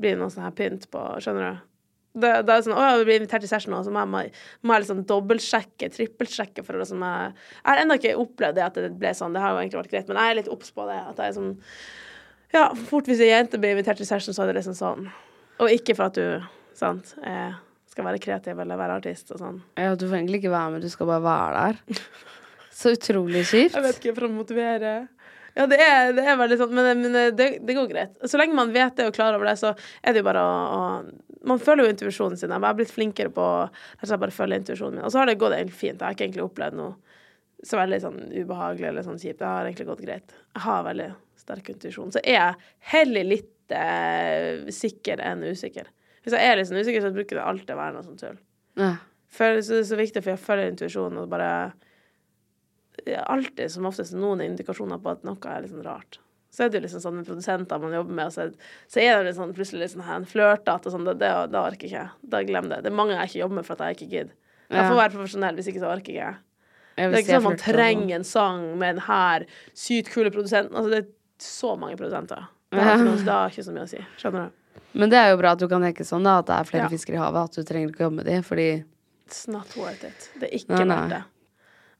bli 0.00 0.14
noe 0.18 0.32
sånn 0.32 0.46
her 0.46 0.56
pynt 0.56 0.88
på, 0.90 1.02
skjønner 1.22 1.50
du? 1.50 1.62
Det, 2.14 2.30
det 2.46 2.54
er 2.54 2.62
sånn, 2.62 2.76
å, 2.78 2.82
jeg 2.86 3.06
blir 3.08 3.18
invitert 3.18 3.42
til 3.42 3.50
session 3.50 3.72
nå, 3.74 3.80
så 3.82 3.90
må 3.90 4.04
jeg, 4.04 4.30
må, 4.62 4.74
jeg 4.76 4.84
liksom 4.84 5.02
dobbeltsjekke, 5.10 5.88
trippelsjekke 5.96 6.62
for 6.62 6.78
liksom 6.78 7.02
Jeg 7.02 7.32
jeg 7.34 7.66
har 7.66 7.82
ennå 7.82 7.96
ikke 7.98 8.14
opplevd 8.22 8.58
det 8.60 8.64
at 8.68 8.78
det 8.78 8.92
ble 9.00 9.10
sånn, 9.18 9.34
det 9.34 9.42
har 9.42 9.50
jo 9.50 9.62
egentlig 9.64 9.80
vært 9.80 9.94
greit, 9.96 10.10
men 10.10 10.20
jeg 10.22 10.34
er 10.34 10.38
litt 10.38 10.52
obs 10.54 10.70
på 10.74 10.86
det. 10.86 11.00
At 11.10 11.18
jeg 11.18 11.32
er 11.32 11.36
sånn 11.40 11.52
ja, 12.54 12.68
fort 12.86 13.08
hvis 13.10 13.22
ei 13.24 13.32
jente 13.32 13.58
blir 13.58 13.74
invitert 13.74 13.98
til 13.98 14.06
session, 14.06 14.34
så 14.36 14.44
er 14.44 14.52
det 14.52 14.60
liksom 14.60 14.76
sånn. 14.78 15.08
Og 15.62 15.72
ikke 15.74 15.96
for 15.98 16.06
at 16.06 16.18
du 16.18 16.46
sant, 16.78 17.16
eh, 17.26 17.56
skal 17.90 18.06
være 18.06 18.22
kreativ 18.22 18.58
eller 18.62 18.78
være 18.78 19.00
artist 19.00 19.32
og 19.34 19.40
sånn. 19.42 19.58
Ja, 19.78 19.94
du 19.98 20.06
får 20.06 20.20
egentlig 20.20 20.42
ikke 20.42 20.54
være 20.54 20.74
med, 20.74 20.86
du 20.86 20.92
skal 20.92 21.10
bare 21.10 21.24
være 21.24 21.64
der. 21.64 22.06
Så 22.74 22.94
utrolig 22.94 23.44
kjipt. 23.50 23.74
Jeg 23.78 23.86
vet 23.86 24.00
ikke, 24.00 24.14
for 24.16 24.28
å 24.28 24.32
motivere 24.34 24.94
Ja, 25.54 25.68
det 25.70 25.78
er, 25.78 26.08
det 26.16 26.24
er 26.26 26.38
veldig 26.38 26.58
sånn, 26.58 26.72
men, 26.74 27.02
men 27.04 27.18
det, 27.38 27.48
det 27.62 27.76
går 27.76 27.90
greit. 27.90 28.16
Så 28.26 28.38
lenge 28.40 28.58
man 28.58 28.72
vet 28.74 28.96
det 28.98 29.06
og 29.06 29.14
klar 29.14 29.36
over 29.36 29.46
det, 29.46 29.58
så 29.60 29.70
er 30.02 30.14
det 30.14 30.22
jo 30.22 30.26
bare 30.26 30.42
å, 30.42 30.54
å 30.74 31.33
man 31.48 31.60
føler 31.62 31.84
jo 31.84 31.92
intuisjonen 31.94 32.38
sin. 32.40 32.52
Jeg 32.52 32.64
har 32.64 32.76
blitt 32.78 32.92
flinkere 32.92 33.32
på 33.34 33.44
å 33.44 34.18
bare 34.20 34.34
følge 34.34 34.60
intuisjonen 34.60 34.98
min. 34.98 35.06
Og 35.06 35.12
så 35.12 35.20
har 35.20 35.28
det 35.28 35.38
gått 35.40 35.56
egentlig 35.56 35.78
fint. 35.78 35.98
Jeg 35.98 36.06
har 36.06 36.16
ikke 36.16 36.26
egentlig 36.28 36.46
opplevd 36.46 36.78
noe 36.80 36.94
så 37.64 37.78
veldig 37.80 38.00
sånn 38.02 38.20
ubehagelig 38.34 38.88
eller 38.90 39.06
sånn 39.06 39.20
kjipt. 39.20 39.40
Det 39.40 39.48
har 39.48 39.64
egentlig 39.64 39.88
gått 39.88 40.04
greit. 40.04 40.34
Jeg 40.52 40.64
har 40.66 40.84
veldig 40.84 41.08
sterk 41.40 41.70
intuisjon. 41.72 42.12
Så 42.12 42.20
er 42.22 42.36
jeg 42.36 42.72
heller 42.92 43.28
litt 43.28 43.74
eh, 43.76 44.68
sikker 44.74 45.22
enn 45.24 45.44
usikker. 45.48 45.88
Hvis 46.24 46.36
jeg 46.36 46.50
er 46.50 46.58
litt 46.58 46.68
sånn 46.68 46.80
usikker, 46.80 47.04
så 47.04 47.12
bruker 47.14 47.40
det 47.40 47.46
alltid 47.46 47.74
å 47.74 47.80
være 47.80 47.96
noe 47.96 48.06
sånt 48.06 48.20
tull. 48.20 48.36
Ja. 48.80 48.94
For 49.34 49.56
det 49.58 49.64
er 49.80 49.88
så 49.88 49.98
viktig, 49.98 50.22
for 50.22 50.34
jeg 50.34 50.44
følger 50.44 50.70
intuisjonen 50.72 51.24
og 51.24 51.32
bare 51.32 51.50
Alltid 53.04 53.72
som 53.74 53.84
oftest 53.88 54.14
noen 54.14 54.44
indikasjoner 54.44 55.00
på 55.02 55.10
at 55.10 55.24
noe 55.26 55.50
er 55.50 55.64
litt 55.64 55.72
sånn 55.72 55.82
rart. 55.84 56.20
Så 56.54 56.62
er 56.64 56.70
det 56.70 56.78
jo 56.78 56.84
liksom 56.84 57.02
sånn 57.02 57.16
med 57.18 57.26
produsenter 57.26 57.80
man 57.82 57.94
jobber 57.96 58.14
med, 58.14 58.30
så, 58.30 58.44
så 58.86 59.00
er 59.02 59.24
det 59.26 59.32
sånn, 59.34 59.50
plutselig 59.56 59.80
litt 59.82 59.92
sånn 59.96 60.04
her, 60.06 60.20
en 60.20 60.26
flørtete 60.30 60.86
og 60.86 60.94
sånn. 60.94 61.06
Det, 61.08 61.16
det, 61.18 61.30
det 61.50 61.58
orker 61.60 61.88
ikke 61.88 61.96
jeg. 61.98 62.12
Da 62.30 62.42
glem 62.46 62.68
det. 62.70 62.78
Det 62.86 62.92
er 62.92 62.98
mange 63.02 63.16
jeg 63.16 63.32
ikke 63.32 63.40
jobber 63.42 63.58
med 63.58 63.66
for 63.66 63.74
at 63.74 63.88
jeg 63.90 63.98
ikke 63.98 64.10
gidder. 64.12 64.34
Jeg 64.74 64.86
får 64.88 64.98
være 65.00 65.14
profesjonell, 65.16 65.58
hvis 65.58 65.70
ikke 65.72 65.82
så 65.82 65.90
orker 65.90 66.14
ikke 66.14 66.20
jeg. 66.22 66.36
Det 66.94 67.04
er 67.04 67.16
ikke 67.18 67.26
sånn 67.34 67.40
at 67.42 67.48
man 67.48 67.58
trenger 67.58 68.14
en 68.20 68.24
sang 68.28 68.62
med 68.78 68.94
den 68.96 69.04
her 69.08 69.44
sykt 69.74 70.12
kule 70.14 70.30
produsenten. 70.30 70.76
Altså, 70.78 70.92
det 70.94 71.00
er 71.02 71.08
så 71.42 71.74
mange 71.78 71.98
produsenter. 71.98 72.46
Det 72.70 72.82
har 72.82 72.94
ikke, 73.00 73.08
noe, 73.10 73.18
det 73.26 73.34
har 73.34 73.50
ikke 73.50 73.64
så 73.66 73.74
mye 73.74 73.84
å 73.86 73.90
si. 73.90 74.02
Skjønner 74.22 74.46
du? 74.46 74.60
Men 75.02 75.10
det 75.10 75.18
er 75.18 75.32
jo 75.32 75.38
bra 75.42 75.52
at 75.54 75.62
du 75.62 75.66
kan 75.70 75.82
tenke 75.82 76.06
sånn, 76.06 76.22
da. 76.26 76.36
At 76.42 76.46
det 76.50 76.54
er 76.60 76.68
flere 76.70 76.86
Ja. 76.86 76.90
fisker 76.94 77.14
i 77.16 77.20
havet. 77.22 77.50
At 77.50 77.58
du 77.58 77.66
trenger 77.66 77.90
ikke 77.90 78.06
jobbe 78.06 78.20
med 78.22 78.26
de, 78.30 78.38
fordi 78.46 78.68
It's 79.26 79.48
not 79.50 79.74
worth 79.76 80.04
it. 80.06 80.28
Det 80.38 80.48
er 80.50 80.54
ikke 80.58 80.78
verdt 80.86 81.10
det. 81.10 81.22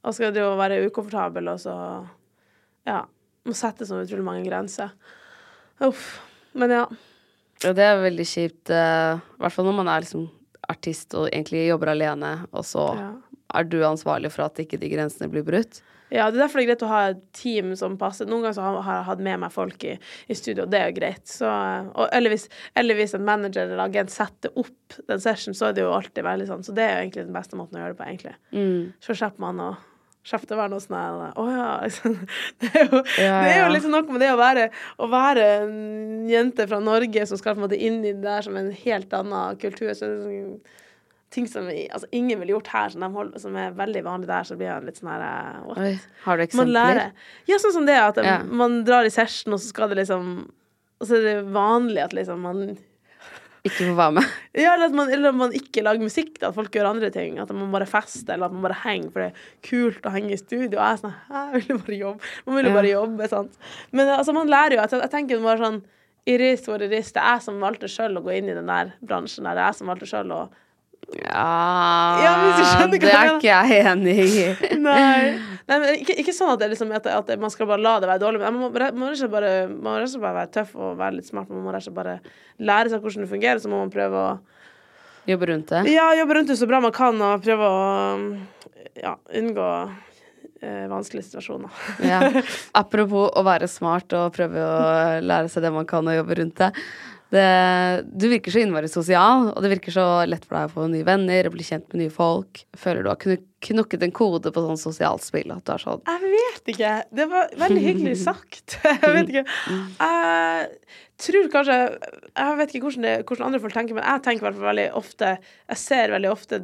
Og 0.04 0.14
skal 0.14 0.32
du 0.34 0.40
jo 0.42 0.50
være 0.60 0.78
ukomfortabel, 0.86 1.48
og 1.48 1.58
så 1.62 1.74
Ja. 2.86 3.02
Må 3.44 3.56
sette 3.56 3.86
så 3.88 4.00
utrolig 4.00 4.24
mange 4.24 4.46
grenser. 4.46 4.94
Uff. 5.84 6.20
Men 6.56 6.72
ja. 6.72 6.84
Og 7.64 7.76
det 7.76 7.84
er 7.84 8.02
veldig 8.02 8.26
kjipt. 8.28 8.70
eh, 8.72 9.16
I 9.18 9.42
hvert 9.42 9.54
fall 9.54 9.68
når 9.68 9.78
man 9.80 9.90
er 9.90 10.04
liksom 10.04 10.28
artist 10.70 11.14
og 11.18 11.28
egentlig 11.28 11.66
jobber 11.66 11.92
alene, 11.92 12.36
og 12.52 12.64
så 12.64 12.86
ja. 12.96 13.10
er 13.58 13.66
du 13.68 13.82
ansvarlig 13.84 14.30
for 14.32 14.46
at 14.46 14.60
ikke 14.62 14.80
de 14.80 14.88
grensene 14.92 15.28
blir 15.32 15.44
brutt. 15.46 15.82
Ja, 16.14 16.28
det 16.30 16.38
er 16.38 16.44
derfor 16.44 16.60
det 16.60 16.64
er 16.64 16.68
greit 16.68 16.84
å 16.86 16.90
ha 16.90 16.98
et 17.10 17.22
team 17.34 17.72
som 17.78 17.96
passer. 17.98 18.28
Noen 18.28 18.44
ganger 18.44 18.56
så 18.58 18.64
har 18.66 18.76
har 18.86 18.98
jeg 19.00 19.06
hatt 19.08 19.22
med 19.26 19.40
meg 19.42 19.52
folk 19.54 19.86
i, 19.88 19.94
i 20.30 20.36
studio, 20.38 20.66
og 20.66 20.70
det 20.70 20.80
er 20.80 20.90
jo 20.90 20.96
greit. 21.00 21.24
Så, 21.26 21.48
og, 21.48 22.04
eller, 22.14 22.34
hvis, 22.34 22.44
eller 22.78 22.98
hvis 22.98 23.16
en 23.16 23.24
manager 23.26 23.64
eller 23.66 23.82
agent 23.88 24.12
setter 24.14 24.52
opp 24.60 24.98
den 25.08 25.24
session, 25.24 25.56
så 25.56 25.68
er 25.68 25.74
det 25.76 25.82
jo 25.82 25.94
alltid 25.96 26.26
veldig 26.26 26.46
sånn. 26.50 26.62
Så 26.66 26.76
det 26.76 26.84
er 26.84 26.94
jo 26.94 27.06
egentlig 27.06 27.26
den 27.26 27.38
beste 27.40 27.58
måten 27.58 27.80
å 27.80 27.82
gjøre 27.82 27.96
det 27.96 28.00
på, 28.00 28.06
egentlig. 28.12 28.36
Mm. 28.54 28.92
Så 29.02 29.16
slipper 29.16 29.46
man 29.46 29.64
å 29.64 29.72
Å 30.24 30.56
være 30.56 30.70
noe 30.72 30.80
sånn 30.80 30.96
Å 31.36 31.44
ja, 31.52 31.66
liksom. 31.84 32.14
Det 32.62 32.70
er 32.72 32.86
jo, 32.88 33.02
Ja, 33.20 33.40
det 33.44 33.50
er 33.52 33.58
jo 33.66 33.72
liksom 33.74 33.92
noe 33.92 34.06
med 34.08 34.22
det 34.24 34.30
å 34.32 34.38
være, 34.40 34.70
å 34.96 35.08
være 35.12 35.44
en 35.64 35.74
jente 36.30 36.64
fra 36.70 36.78
Norge 36.80 37.26
som 37.28 37.40
skal 37.40 37.54
på 37.54 37.60
en 37.60 37.66
måte 37.66 37.76
inn 37.80 38.00
i 38.04 38.14
det 38.14 38.24
der 38.24 38.46
som 38.46 38.56
en 38.56 38.70
helt 38.84 39.12
annen 39.12 39.60
kultur. 39.60 39.92
Så 39.92 40.08
det 40.08 40.22
sånn, 40.24 40.56
ting 41.34 41.48
som 41.50 41.66
altså, 41.68 42.08
ingen 42.14 42.38
ville 42.40 42.54
gjort 42.54 42.70
her, 42.72 42.88
som, 42.94 43.02
de 43.04 43.10
holder, 43.10 43.42
som 43.42 43.56
er 43.58 43.74
veldig 43.76 44.04
vanlig 44.06 44.28
der, 44.30 44.46
så 44.46 44.56
blir 44.56 44.70
jeg 44.70 44.86
litt 44.86 45.00
sånn 45.00 45.10
her 45.12 45.24
eh, 45.26 45.60
what? 45.66 45.80
Oi, 45.82 45.92
har 46.24 46.38
du 46.38 46.44
Man 46.56 46.70
eksempler? 46.70 47.00
Ja, 47.50 47.60
sånn 47.62 47.74
som 47.74 47.88
det 47.88 47.96
at 48.00 48.20
Ja. 48.24 48.36
man 48.46 48.80
drar 48.86 49.04
i 49.08 49.12
session, 49.12 49.56
og 49.56 49.60
så 49.62 49.72
skal 49.74 49.90
det 49.92 49.98
liksom 50.04 50.34
Og 51.02 51.08
så 51.08 51.16
er 51.18 51.24
det 51.26 51.52
vanlig 51.52 52.04
at 52.04 52.14
liksom 52.16 52.40
man 52.46 52.76
Ikke 53.64 53.86
får 53.88 53.94
være 53.96 54.12
med. 54.18 54.26
Ja, 54.64 54.74
eller 54.74 54.86
at 54.90 54.94
man, 54.94 55.08
eller 55.10 55.28
at 55.32 55.38
man 55.40 55.54
ikke 55.56 55.82
lager 55.82 56.02
musikk, 56.04 56.34
da, 56.40 56.50
at 56.50 56.54
folk 56.54 56.70
gjør 56.76 56.90
andre 56.92 57.08
ting. 57.10 57.38
At 57.42 57.48
man 57.56 57.72
bare 57.72 57.86
fester, 57.88 58.34
eller 58.36 58.46
at 58.46 58.52
man 58.54 58.62
bare 58.66 58.76
henger, 58.84 59.10
for 59.10 59.24
det 59.24 59.30
er 59.32 59.48
kult 59.66 60.04
å 60.06 60.12
henge 60.14 60.34
i 60.36 60.38
studio. 60.38 60.76
Og 60.78 60.82
jeg 60.84 60.92
er 60.92 61.00
sånn 61.00 61.14
Jeg 61.32 61.52
vil 61.56 61.72
jo 61.72 61.78
bare 61.86 61.98
jobbe. 62.02 62.30
Man 62.46 62.56
vil 62.60 62.68
jo 62.68 62.70
Ja. 62.70 62.76
bare 62.78 62.92
jobbe, 62.92 63.28
sant. 63.32 63.58
Men 63.90 64.12
altså, 64.18 64.34
man 64.36 64.52
lærer 64.52 64.76
jo. 64.76 64.82
Jeg, 64.84 65.00
jeg 65.06 65.10
tenker 65.16 65.42
bare 65.42 65.58
sånn 65.64 65.80
Iris 66.26 66.62
hvor 66.68 66.80
Iris. 66.84 67.10
Det 67.12 67.20
er 67.24 67.34
jeg 67.38 67.42
som 67.48 67.58
valgte 67.60 67.88
sjøl 67.90 68.16
å 68.20 68.22
gå 68.24 68.36
inn 68.36 68.48
i 68.52 68.54
den 68.56 68.68
der 68.70 68.92
bransjen 69.04 69.44
der. 69.48 69.56
Det 69.58 69.64
er 69.64 69.72
jeg 69.72 69.80
som 69.80 69.90
valgte 69.92 70.08
sjøl 70.12 70.30
å 70.36 70.42
Ja, 71.20 72.20
Ja, 72.24 72.32
Det 72.90 73.10
er 73.10 73.34
ikke 73.34 73.50
jeg 73.50 73.84
enig 73.90 74.16
i. 74.24 74.46
Nei. 74.86 75.34
Nei 75.68 75.78
ikke, 75.98 76.16
ikke 76.20 76.34
sånn 76.36 76.52
at, 76.54 76.60
det 76.60 76.70
liksom, 76.74 76.90
at, 76.96 77.06
at 77.08 77.30
man 77.40 77.52
skal 77.52 77.68
bare 77.70 77.82
la 77.82 77.94
det 78.02 78.10
være 78.10 78.22
dårlig, 78.22 78.40
men 78.42 78.58
man 78.58 78.66
må, 78.66 78.72
man 78.72 79.12
må 79.12 79.28
bare, 79.32 79.52
man 79.68 80.02
må 80.04 80.24
bare 80.24 80.38
være 80.42 80.52
tøff 80.58 80.74
og 80.76 80.98
være 81.00 81.18
litt 81.20 81.30
smart. 81.30 81.52
Man 81.52 81.64
må 81.64 81.72
ikke 81.78 81.94
bare 81.96 82.18
lære 82.60 82.92
seg 82.92 83.04
hvordan 83.04 83.24
det 83.24 83.32
fungerer, 83.32 83.62
så 83.62 83.72
må 83.72 83.80
man 83.80 83.94
prøve 83.94 84.26
å 84.26 84.34
Jobbe 85.24 85.46
rundt 85.48 85.70
det. 85.72 85.86
Ja, 85.88 86.10
jobbe 86.18 86.34
rundt 86.36 86.50
det 86.52 86.58
så 86.60 86.66
bra 86.68 86.82
man 86.84 86.92
kan, 86.92 87.16
og 87.24 87.40
prøve 87.46 87.64
å 87.64 87.84
ja, 89.00 89.14
unngå 89.40 89.68
eh, 90.60 90.84
vanskelige 90.90 91.30
situasjoner. 91.30 91.72
Ja. 92.04 92.20
Apropos 92.82 93.30
å 93.32 93.44
være 93.46 93.68
smart 93.70 94.12
og 94.18 94.34
prøve 94.36 94.60
å 94.60 94.84
lære 95.24 95.48
seg 95.52 95.64
det 95.64 95.72
man 95.74 95.88
kan 95.88 96.04
og 96.10 96.18
jobbe 96.18 96.38
rundt 96.42 96.60
det. 96.60 96.70
Det. 97.34 98.04
Du 98.14 98.26
virker 98.30 98.54
så 98.54 98.62
innmari 98.62 98.88
sosial, 98.90 99.50
og 99.52 99.60
det 99.64 99.70
virker 99.74 99.94
så 99.94 100.06
lett 100.28 100.46
for 100.46 100.56
deg 100.56 100.68
å 100.70 100.72
få 100.72 100.86
nye 100.92 101.06
venner 101.06 101.48
og 101.48 101.56
bli 101.56 101.66
kjent 101.66 101.86
med 101.92 102.04
nye 102.04 102.12
folk. 102.14 102.62
Føler 102.78 103.04
du 103.04 103.10
har 103.10 103.20
kunnet 103.20 103.44
knukket 103.64 104.06
en 104.06 104.14
kode 104.14 104.52
på 104.54 104.64
sånn 104.64 104.80
sosialt 104.80 105.24
spill? 105.24 105.52
At 105.54 105.66
du 105.66 105.74
er 105.74 105.82
sånn 105.82 106.02
Jeg 106.08 106.32
vet 106.34 106.72
ikke. 106.74 106.94
Det 107.20 107.28
var 107.32 107.52
veldig 107.64 107.84
hyggelig 107.84 108.16
sagt. 108.28 108.78
Jeg 108.90 109.12
vet 109.18 109.34
ikke. 109.34 109.44
Jeg 109.74 110.70
tror 111.26 111.52
kanskje 111.52 111.78
Jeg 111.84 112.58
vet 112.60 112.74
ikke 112.74 112.88
hvordan, 112.88 113.06
det, 113.06 113.14
hvordan 113.28 113.48
andre 113.50 113.62
folk 113.62 113.76
tenker, 113.76 113.98
men 113.98 114.06
jeg 114.06 114.24
tenker 114.24 114.42
i 114.42 114.46
hvert 114.48 114.58
fall 114.58 114.70
veldig 114.72 114.88
ofte 114.98 115.36
Jeg 115.38 115.80
ser 115.80 116.14
veldig 116.16 116.32
ofte 116.32 116.60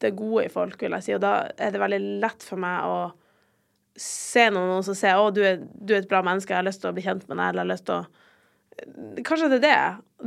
det 0.00 0.14
gode 0.16 0.46
i 0.46 0.52
folk, 0.52 0.78
vil 0.80 0.94
jeg 0.96 1.04
si, 1.04 1.12
og 1.12 1.20
da 1.20 1.32
er 1.60 1.74
det 1.74 1.80
veldig 1.82 1.98
lett 2.22 2.44
for 2.46 2.60
meg 2.62 2.86
å 2.88 3.00
se 4.00 4.46
noen 4.48 4.84
som 4.86 4.96
ser 4.96 5.18
'Å, 5.18 5.28
du 5.34 5.42
er, 5.44 5.58
du 5.60 5.92
er 5.92 6.00
et 6.00 6.08
bra 6.08 6.22
menneske, 6.24 6.54
jeg 6.54 6.62
har 6.62 6.64
lyst 6.64 6.80
til 6.80 6.88
å 6.88 6.94
bli 6.96 7.04
kjent 7.04 7.26
med 7.28 7.36
deg', 7.36 7.48
eller 7.50 7.60
jeg 7.60 7.66
har 7.66 7.72
lyst 7.74 7.86
til 7.90 7.98
å 7.98 8.06
Kanskje 9.26 9.48
det 9.52 9.58
er 9.60 9.64
det. 9.64 9.74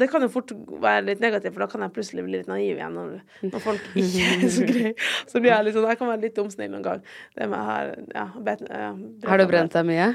Det 0.03 0.07
kan 0.09 0.23
jo 0.25 0.29
fort 0.33 0.51
være 0.81 1.05
litt 1.07 1.21
negativt, 1.21 1.53
for 1.53 1.63
da 1.65 1.69
kan 1.69 1.83
jeg 1.85 1.93
plutselig 1.95 2.25
bli 2.25 2.39
litt 2.39 2.49
naiv 2.49 2.77
igjen 2.79 2.95
når, 2.97 3.15
når 3.45 3.63
folk 3.63 3.89
ikke 3.99 4.29
er 4.35 4.45
så 4.51 4.67
greie. 4.69 4.93
Så 5.29 5.41
blir 5.41 5.53
jeg 5.53 5.67
litt 5.67 5.77
sånn 5.77 5.89
Jeg 5.91 5.99
kan 5.99 6.09
være 6.09 6.23
litt 6.25 6.37
dumsnill 6.37 6.71
noen 6.73 6.85
gang. 6.85 7.03
Det 7.37 7.49
med 7.51 7.67
her 7.69 7.91
ja, 8.13 8.27
bet, 8.47 8.63
uh, 8.69 8.95
Har 9.29 9.41
du 9.41 9.45
brent 9.49 9.75
deg 9.75 9.89
mye? 9.89 10.07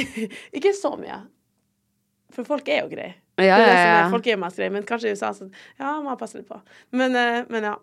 ikke 0.56 0.74
så 0.76 0.96
mye. 0.98 1.20
For 2.34 2.46
folk 2.46 2.68
er 2.70 2.84
jo 2.84 2.90
greie. 2.92 3.14
Ja, 3.40 3.56
er 3.56 3.62
ja, 3.64 3.68
er, 3.68 3.86
ja. 3.88 4.08
folk 4.12 4.26
er 4.26 4.36
jo 4.36 4.42
mest 4.42 4.58
greie, 4.60 4.72
men 4.74 4.84
kanskje 4.86 5.12
i 5.12 5.16
USA 5.16 5.30
så 5.36 5.46
Ja, 5.78 5.94
må 6.02 6.12
jeg 6.12 6.20
passe 6.20 6.40
litt 6.40 6.50
på. 6.50 6.58
Men, 6.94 7.14
uh, 7.14 7.46
men 7.50 7.70
ja. 7.70 7.76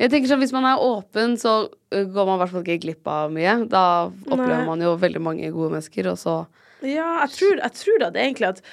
Jeg 0.00 0.12
tenker 0.12 0.28
sånn, 0.30 0.42
Hvis 0.42 0.54
man 0.54 0.66
er 0.68 0.82
åpen, 0.84 1.36
så 1.40 1.66
går 1.90 2.26
man 2.28 2.36
i 2.36 2.42
hvert 2.42 2.54
fall 2.54 2.64
ikke 2.64 2.82
glipp 2.86 3.08
av 3.08 3.32
mye. 3.34 3.58
Da 3.72 3.84
opplever 4.06 4.58
Nei. 4.60 4.66
man 4.68 4.84
jo 4.84 4.94
veldig 5.00 5.22
mange 5.24 5.52
gode 5.54 5.76
mennesker, 5.76 6.12
og 6.12 6.18
så 6.20 6.42
Ja, 6.82 7.22
jeg 7.22 7.36
tror, 7.36 7.60
jeg 7.62 7.78
tror 7.78 8.00
da 8.02 8.10
det 8.10 8.24
egentlig 8.24 8.48
at 8.48 8.64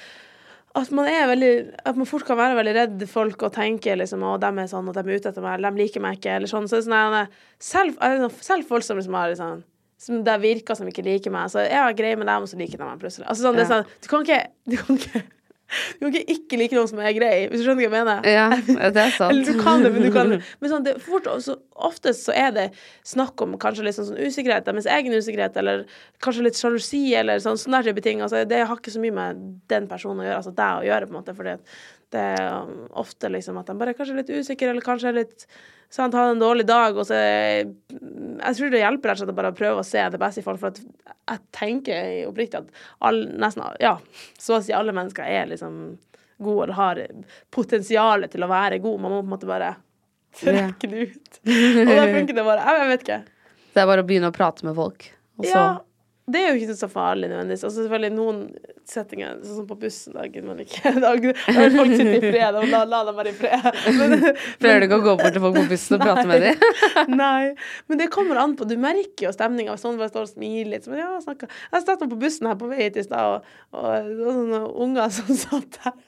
at 0.78 0.90
man 0.94 1.08
er 1.10 1.24
veldig 1.26 1.52
At 1.88 1.96
man 1.98 2.06
fort 2.06 2.22
kan 2.28 2.38
være 2.38 2.54
veldig 2.54 2.74
redd 2.76 3.00
folk 3.10 3.42
og 3.42 3.54
tenke 3.56 3.96
liksom 3.98 4.22
Å, 4.22 4.36
de 4.38 4.50
er 4.62 4.70
sånn, 4.70 4.86
og 4.86 4.94
de 4.94 5.02
er 5.02 5.18
ute 5.18 5.32
etter 5.32 5.42
meg, 5.42 5.58
eller 5.58 5.74
de 5.74 5.82
liker 5.82 6.04
meg 6.04 6.20
ikke, 6.20 6.36
eller 6.38 6.50
sånn. 6.50 6.68
Så 6.70 6.78
det 6.78 6.86
er 6.86 7.10
sånn 7.10 7.34
selv, 7.70 7.98
jeg 7.98 8.30
selv 8.46 8.70
folk 8.70 8.86
som 8.86 9.00
liksom 9.00 9.18
har 9.18 9.32
liksom 9.32 9.64
som 10.00 10.22
det 10.24 10.36
virker 10.40 10.78
som 10.78 10.88
ikke 10.88 11.04
liker 11.04 11.32
meg. 11.34 11.50
Så 11.52 11.60
jeg 11.66 11.76
har 11.76 11.92
greie 11.92 12.16
med 12.16 12.24
dem, 12.30 12.46
og 12.46 12.48
så 12.48 12.56
liker 12.56 12.80
de 12.80 12.86
meg 12.86 13.02
plutselig. 13.02 13.26
Altså 13.28 13.44
sånn, 13.44 13.58
det 13.58 13.66
er 13.66 13.68
sånn, 13.68 13.90
du 14.00 14.08
kan 14.08 14.24
ikke 14.24 14.40
Du 14.70 14.76
kan 14.78 14.96
ikke 14.96 15.24
du 16.00 16.06
kan 16.06 16.16
ikke 16.18 16.34
ikke 16.34 16.58
like 16.58 16.76
noen 16.76 16.88
som 16.90 17.00
er 17.02 17.14
grei, 17.14 17.34
hvis 17.50 17.62
du 17.62 17.66
skjønner 17.66 17.84
hva 17.84 17.86
jeg 17.86 17.94
mener? 17.94 18.26
Ja, 18.26 18.46
det 18.58 19.04
er 19.04 19.14
sant. 19.14 19.30
Eller 19.30 19.46
du 19.46 19.60
kan 19.62 19.84
det, 19.84 19.92
men 19.94 20.06
du 20.06 20.10
kan 20.14 20.30
det. 20.34 20.40
Men 20.60 20.72
sånn, 20.72 20.86
det, 20.86 20.96
fort, 21.04 21.28
så 21.44 21.56
oftest 21.90 22.26
så 22.26 22.34
er 22.36 22.50
det 22.56 22.66
snakk 23.06 23.40
om 23.44 23.54
kanskje 23.60 23.86
litt 23.86 23.98
sånn, 23.98 24.10
sånn 24.10 24.20
usikkerhet, 24.20 24.66
deres 24.66 24.88
egen 24.90 25.14
usikkerhet, 25.14 25.56
eller 25.62 25.86
kanskje 26.24 26.48
litt 26.48 26.58
sjalusi, 26.58 27.04
eller 27.20 27.42
sånn 27.42 27.60
sånne 27.60 27.84
type 27.86 28.04
ting. 28.04 28.24
Altså, 28.24 28.42
det 28.48 28.64
har 28.64 28.76
ikke 28.76 28.94
så 28.94 29.02
mye 29.02 29.16
med 29.16 29.46
den 29.70 29.88
personen 29.90 30.24
å 30.24 30.28
gjøre, 30.28 30.42
altså 30.42 30.54
deg 30.58 30.82
å 30.82 30.86
gjøre, 30.90 31.08
på 31.08 31.14
en 31.14 31.20
måte, 31.20 31.36
fordi 31.38 31.56
at 31.58 31.78
det 32.14 32.22
er 32.36 32.46
um, 32.64 32.86
ofte 32.98 33.30
liksom 33.30 33.58
at 33.60 33.68
de 33.70 33.76
bare 33.78 33.94
er 33.94 33.98
kanskje 33.98 34.16
litt 34.18 34.32
usikre, 34.32 34.72
eller 34.72 34.84
kanskje 34.84 35.12
er 35.12 35.18
litt 35.20 35.46
sant, 35.90 36.14
har 36.14 36.30
en 36.30 36.42
dårlig 36.42 36.66
dag, 36.68 36.94
og 36.94 37.06
så 37.06 37.16
er, 37.18 37.70
Jeg 37.90 38.56
tror 38.58 38.70
det 38.70 38.82
hjelper 38.82 39.10
rett 39.10 39.18
og 39.18 39.24
slett 39.24 39.32
å 39.34 39.38
bare 39.40 39.56
prøve 39.58 39.82
å 39.82 39.86
se 39.86 40.04
det 40.12 40.20
beste 40.22 40.42
i 40.42 40.46
folk, 40.46 40.60
for 40.62 40.78
jeg 40.78 41.42
tenker 41.56 42.28
oppriktig 42.28 42.62
at 42.62 42.70
all, 43.06 43.24
nesten 43.42 43.66
ja, 43.82 43.96
så 44.38 44.58
å 44.58 44.62
si 44.64 44.74
alle 44.76 44.94
mennesker 44.96 45.26
er 45.26 45.50
liksom 45.50 45.80
gode, 46.40 46.64
eller 46.64 46.78
har 46.78 47.02
potensial 47.52 48.24
til 48.32 48.46
å 48.46 48.50
være 48.50 48.80
god. 48.80 49.02
Man 49.02 49.12
må 49.12 49.20
på 49.20 49.26
en 49.26 49.34
måte 49.34 49.50
bare 49.50 49.74
trekke 50.40 50.88
det 50.88 51.10
ut. 51.10 51.40
Og 51.44 51.90
da 51.90 52.06
funker 52.14 52.38
det 52.38 52.44
bare. 52.46 52.76
Jeg 52.80 52.90
vet 52.94 53.04
ikke. 53.04 53.20
Det 53.74 53.82
er 53.82 53.88
bare 53.90 54.04
å 54.04 54.06
begynne 54.08 54.30
å 54.30 54.34
prate 54.34 54.66
med 54.66 54.78
folk. 54.78 55.10
Og 55.40 55.44
så 55.44 55.52
Ja, 55.52 55.66
det 56.32 56.42
er 56.42 56.52
jo 56.52 56.60
ikke 56.60 56.76
så 56.78 56.88
farlig 56.90 57.30
nødvendigvis. 57.30 57.64
Altså 57.68 57.84
selvfølgelig 57.84 58.12
noen 58.16 58.40
settinger, 58.90 59.38
sånn 59.44 59.60
som 59.60 59.68
på 59.68 59.76
bussen, 59.80 60.16
da 60.16 60.26
gidder 60.26 60.48
man 60.48 60.62
ikke. 60.64 60.92
Da 61.04 61.12
vil 61.16 61.76
folk 61.76 61.94
sitte 61.94 62.16
i 62.18 62.22
fred, 62.24 62.58
og 62.58 62.66
la, 62.70 62.82
la 62.88 63.02
dem 63.08 63.20
være 63.20 63.32
i 63.32 63.36
fred. 63.38 63.68
Prøver 64.62 64.82
du 64.82 64.88
ikke 64.88 65.00
å 65.00 65.06
gå 65.06 65.16
bort 65.22 65.36
til 65.36 65.44
folk 65.44 65.58
på 65.60 65.66
bussen 65.70 65.98
og 65.98 66.04
prate 66.04 66.26
med 66.30 66.46
dem? 66.46 66.66
Nei, 67.22 67.52
men 67.90 68.02
det 68.02 68.10
kommer 68.14 68.40
an 68.42 68.56
på. 68.58 68.68
Du 68.68 68.76
merker 68.80 69.28
jo 69.28 69.34
stemninga. 69.34 69.76
Hvis 69.76 69.86
noen 69.86 70.00
bare 70.00 70.12
står 70.12 70.28
og 70.28 70.32
smiler 70.32 70.74
litt. 70.74 70.88
Men 70.90 71.04
ja, 71.04 71.10
snakker. 71.24 71.50
Jeg 71.72 71.86
satt 71.86 72.04
på 72.04 72.20
bussen 72.20 72.50
her 72.50 72.58
på 72.60 72.70
vei 72.70 72.84
hit 72.86 72.98
i 73.00 73.06
stad, 73.06 73.40
og, 73.40 73.58
og 73.76 73.90
og, 74.00 74.30
sånne 74.34 74.62
unger 74.86 75.12
som 75.14 75.36
satt 75.36 75.80
der. 75.80 75.98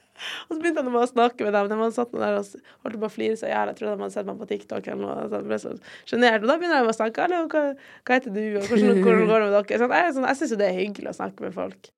Og 0.47 0.53
så 0.55 0.59
begynte 0.61 0.83
han 0.83 0.93
bare 0.93 1.07
å 1.07 1.11
snakke 1.11 1.47
med 1.47 1.55
dem. 1.55 1.71
De 1.71 1.79
hadde 1.79 1.95
satt 1.95 2.13
der 2.13 2.37
og 2.39 2.67
holdt 2.85 2.99
på 3.01 3.09
å 3.09 3.13
flire 3.13 3.39
seg 3.39 3.49
i 3.49 3.55
hjel. 3.55 3.71
Jeg 3.71 3.79
tror 3.79 3.89
de 3.89 3.95
hadde 3.95 4.15
sett 4.15 4.29
meg 4.29 4.43
på 4.43 4.49
TikTok 4.51 4.91
eller 4.91 5.01
noe. 5.01 5.25
Så 5.25 5.39
jeg 5.39 5.49
ble 5.49 5.59
så 5.63 5.73
sjenert. 6.09 6.45
Og 6.45 6.51
da 6.51 6.59
begynner 6.61 6.85
de 6.85 6.93
å 6.93 6.99
snakke. 6.99 7.27
Hva, 7.33 7.65
hva 8.05 8.19
heter 8.19 8.37
du? 8.37 8.43
Og 8.59 8.69
hvordan, 8.69 9.01
hvordan 9.03 9.27
går 9.31 9.43
det 9.43 9.49
med 9.49 9.57
dere? 9.57 9.81
Sånn, 9.83 9.97
jeg, 9.97 10.15
sånn, 10.17 10.29
jeg 10.29 10.41
syns 10.41 10.55
jo 10.55 10.61
det 10.61 10.69
er 10.69 10.79
hyggelig 10.79 11.13
å 11.13 11.19
snakke 11.21 11.47
med 11.47 11.57
folk. 11.57 11.91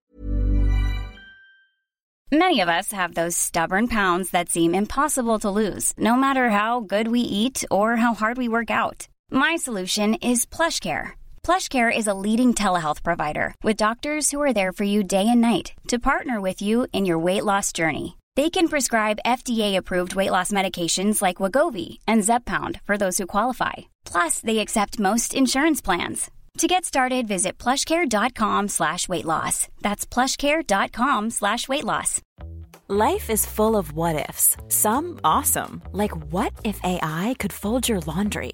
Many 2.31 2.59
of 2.59 2.69
us 2.69 2.91
have 2.91 3.13
those 3.13 3.37
stubborn 3.37 3.87
pounds 3.87 4.31
that 4.31 4.49
seem 4.49 4.73
impossible 4.73 5.37
to 5.39 5.49
lose, 5.49 5.93
no 5.97 6.15
matter 6.15 6.49
how 6.49 6.79
good 6.79 7.07
we 7.07 7.21
eat 7.21 7.63
or 7.69 7.95
how 7.97 8.15
hard 8.15 8.37
we 8.37 8.49
work 8.49 8.71
out. 8.71 9.07
My 9.29 9.57
solution 9.57 10.15
is 10.15 10.45
PlushCare. 10.45 11.13
PlushCare 11.45 11.95
is 11.95 12.07
a 12.07 12.13
leading 12.15 12.55
telehealth 12.55 13.03
provider 13.03 13.53
with 13.61 13.77
doctors 13.77 14.31
who 14.31 14.41
are 14.41 14.51
there 14.51 14.71
for 14.71 14.83
you 14.83 15.03
day 15.03 15.27
and 15.27 15.41
night 15.41 15.73
to 15.89 15.99
partner 15.99 16.41
with 16.41 16.59
you 16.59 16.87
in 16.91 17.05
your 17.05 17.19
weight 17.19 17.45
loss 17.45 17.71
journey. 17.71 18.17
They 18.35 18.49
can 18.49 18.67
prescribe 18.67 19.19
FDA-approved 19.23 20.15
weight 20.15 20.31
loss 20.31 20.51
medications 20.51 21.21
like 21.21 21.37
Wagovi 21.37 21.99
and 22.07 22.23
Zepbound 22.23 22.81
for 22.81 22.97
those 22.97 23.19
who 23.19 23.27
qualify. 23.27 23.73
Plus, 24.05 24.39
they 24.39 24.57
accept 24.57 24.99
most 24.99 25.35
insurance 25.35 25.81
plans. 25.83 26.31
To 26.57 26.67
get 26.67 26.83
started, 26.83 27.27
visit 27.27 27.59
plushcare.com 27.59 28.69
slash 28.69 29.07
weight 29.07 29.25
loss. 29.25 29.67
That's 29.83 30.03
plushcare.com 30.03 31.29
slash 31.29 31.67
weight 31.67 31.83
loss. 31.83 32.21
Life 32.87 33.29
is 33.29 33.45
full 33.45 33.75
of 33.75 33.93
what 33.93 34.29
ifs. 34.29 34.57
Some 34.69 35.19
awesome, 35.23 35.83
like 35.91 36.15
what 36.33 36.53
if 36.63 36.79
AI 36.83 37.35
could 37.37 37.53
fold 37.53 37.87
your 37.87 37.99
laundry? 37.99 38.53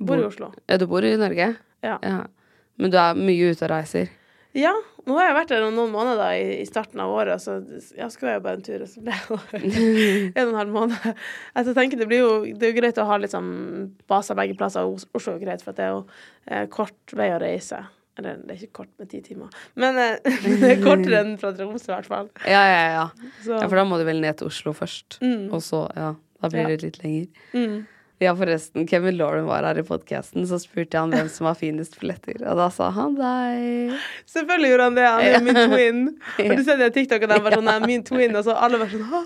Bor 0.00 0.18
i 0.20 0.24
Oslo. 0.26 0.52
Ja, 0.70 0.78
du 0.80 0.86
bor 0.90 1.04
i 1.04 1.12
Norge? 1.20 1.52
Ja. 1.84 1.98
Men 2.80 2.90
du 2.92 2.96
er 3.00 3.18
mye 3.18 3.50
ute 3.52 3.66
og 3.66 3.70
reiser? 3.74 4.08
Ja, 4.56 4.72
nå 5.06 5.14
har 5.14 5.28
jeg 5.28 5.34
vært 5.36 5.50
der 5.52 5.62
noen 5.70 5.92
måneder 5.92 6.32
i, 6.34 6.56
i 6.58 6.64
starten 6.66 6.98
av 7.04 7.12
året, 7.14 7.38
så 7.38 7.58
jeg 7.94 8.08
skulle 8.10 8.32
jeg 8.34 8.42
bare 8.42 8.58
en 8.58 8.64
tur, 8.66 8.82
og 8.82 8.88
så 8.90 9.02
ble 9.04 9.14
det 9.14 9.82
en 10.40 10.48
og 10.48 10.50
en 10.50 10.58
halv 10.58 10.72
måned. 10.74 10.96
Altså, 11.54 11.68
jeg 11.70 11.76
tenker 11.78 12.00
det 12.00 12.08
blir 12.10 12.24
jo 12.24 12.32
det 12.48 12.66
er 12.66 12.72
jo 12.72 12.78
greit 12.80 12.98
å 12.98 13.06
ha 13.06 13.18
liksom, 13.22 13.46
sånn 13.52 13.84
baser 14.10 14.38
begge 14.40 14.56
plasser. 14.58 14.88
og 14.90 15.04
Oslo 15.14 15.36
er 15.36 15.44
greit, 15.44 15.62
for 15.62 15.76
det 15.78 15.86
er 15.86 15.92
jo 15.94 16.00
eh, 16.50 16.64
kort 16.72 17.14
vei 17.14 17.28
å 17.30 17.38
reise. 17.42 17.78
Eller 18.18 18.40
det 18.42 18.56
er 18.56 18.64
ikke 18.64 18.80
kort 18.80 18.90
med 18.98 19.12
ti 19.12 19.20
timer, 19.28 19.54
men 19.78 20.00
eh, 20.02 20.18
det 20.64 20.72
er 20.74 20.82
kortere 20.82 21.22
enn 21.22 21.36
fra 21.40 21.52
Tromsø, 21.54 21.92
i 21.92 21.94
hvert 21.94 22.10
fall. 22.10 22.32
Ja, 22.42 22.64
ja, 22.66 22.82
ja. 22.96 23.06
Ja, 23.46 23.62
for 23.70 23.78
da 23.78 23.86
må 23.86 24.00
du 24.02 24.04
vel 24.08 24.18
ned 24.24 24.40
til 24.42 24.50
Oslo 24.50 24.74
først. 24.76 25.20
Mm. 25.22 25.46
Og 25.54 25.62
så, 25.62 25.84
ja, 25.94 26.10
da 26.42 26.50
blir 26.50 26.66
Ja. 26.66 26.74
det 26.74 26.82
litt 26.88 27.00
lenger. 27.06 27.30
mm. 27.54 27.80
Ja, 28.20 28.34
forresten, 28.36 28.84
Kevin 28.84 29.16
Lauren 29.16 29.46
var 29.48 29.64
her 29.64 29.78
i 29.80 29.82
podkasten, 29.86 30.44
så 30.44 30.58
spurte 30.60 30.92
jeg 30.92 31.00
han 31.06 31.12
hvem 31.14 31.28
som 31.32 31.46
har 31.48 31.54
finest 31.56 31.94
fletter, 31.96 32.36
Og 32.50 32.58
da 32.58 32.66
sa 32.68 32.90
han 32.92 33.14
deg. 33.16 33.94
Selvfølgelig 34.28 34.68
gjorde 34.74 34.88
han 34.90 34.98
det. 34.98 35.06
Han 35.08 35.28
er 35.30 35.46
min 35.46 35.60
twin. 35.72 36.02
Og 36.44 36.50
du 36.58 36.62
ser 36.66 36.76
de 36.82 36.88
TikTokene 36.98 37.30
der 37.32 37.40
var 37.46 37.56
sånn 37.56 37.64
«Nei, 37.70 37.78
min 37.88 38.04
twin, 38.04 38.36
og 38.36 38.44
så 38.44 38.58
alle 38.60 38.80
var 38.82 38.92
sånn 38.92 39.06
ha 39.08 39.22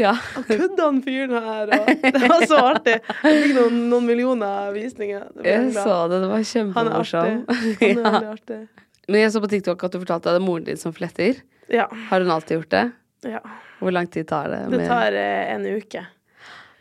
Ja. 0.00 0.16
Kødder 0.48 0.82
han 0.88 0.98
fyren 1.06 1.36
her? 1.46 1.70
Og 1.78 2.02
det 2.18 2.24
var 2.34 2.46
så 2.50 2.58
artig. 2.72 2.96
Jeg 3.22 3.44
fikk 3.44 3.54
noen, 3.60 3.78
noen 3.94 4.10
millioner 4.10 4.74
visninger. 4.74 5.30
Jeg 5.46 5.70
så 5.78 5.96
det, 6.10 6.20
det 6.26 6.32
var 6.34 6.50
Han 6.80 6.90
er 6.90 6.98
artig. 6.98 7.22
Han 7.22 7.70
er 7.70 7.96
veldig 8.02 8.26
artig. 8.34 8.60
Men 9.06 9.22
jeg 9.22 9.30
så 9.36 9.44
på 9.46 9.52
TikTok 9.54 9.86
at 9.86 9.94
du 9.94 10.02
fortalte 10.02 10.32
at 10.32 10.34
det 10.34 10.42
er 10.42 10.48
moren 10.50 10.66
din 10.66 10.82
som 10.82 10.90
fletter. 10.98 11.44
Ja. 11.70 11.86
Har 12.10 12.26
hun 12.26 12.34
alltid 12.34 12.58
gjort 12.58 12.74
det? 12.74 12.84
ja. 13.30 13.44
Hvor 13.78 13.92
lang 13.92 14.06
tid 14.10 14.26
tar 14.26 14.48
det? 14.50 14.64
Det 14.72 14.86
tar 14.88 15.12
eh, 15.14 15.50
en 15.54 15.66
uke. 15.68 16.00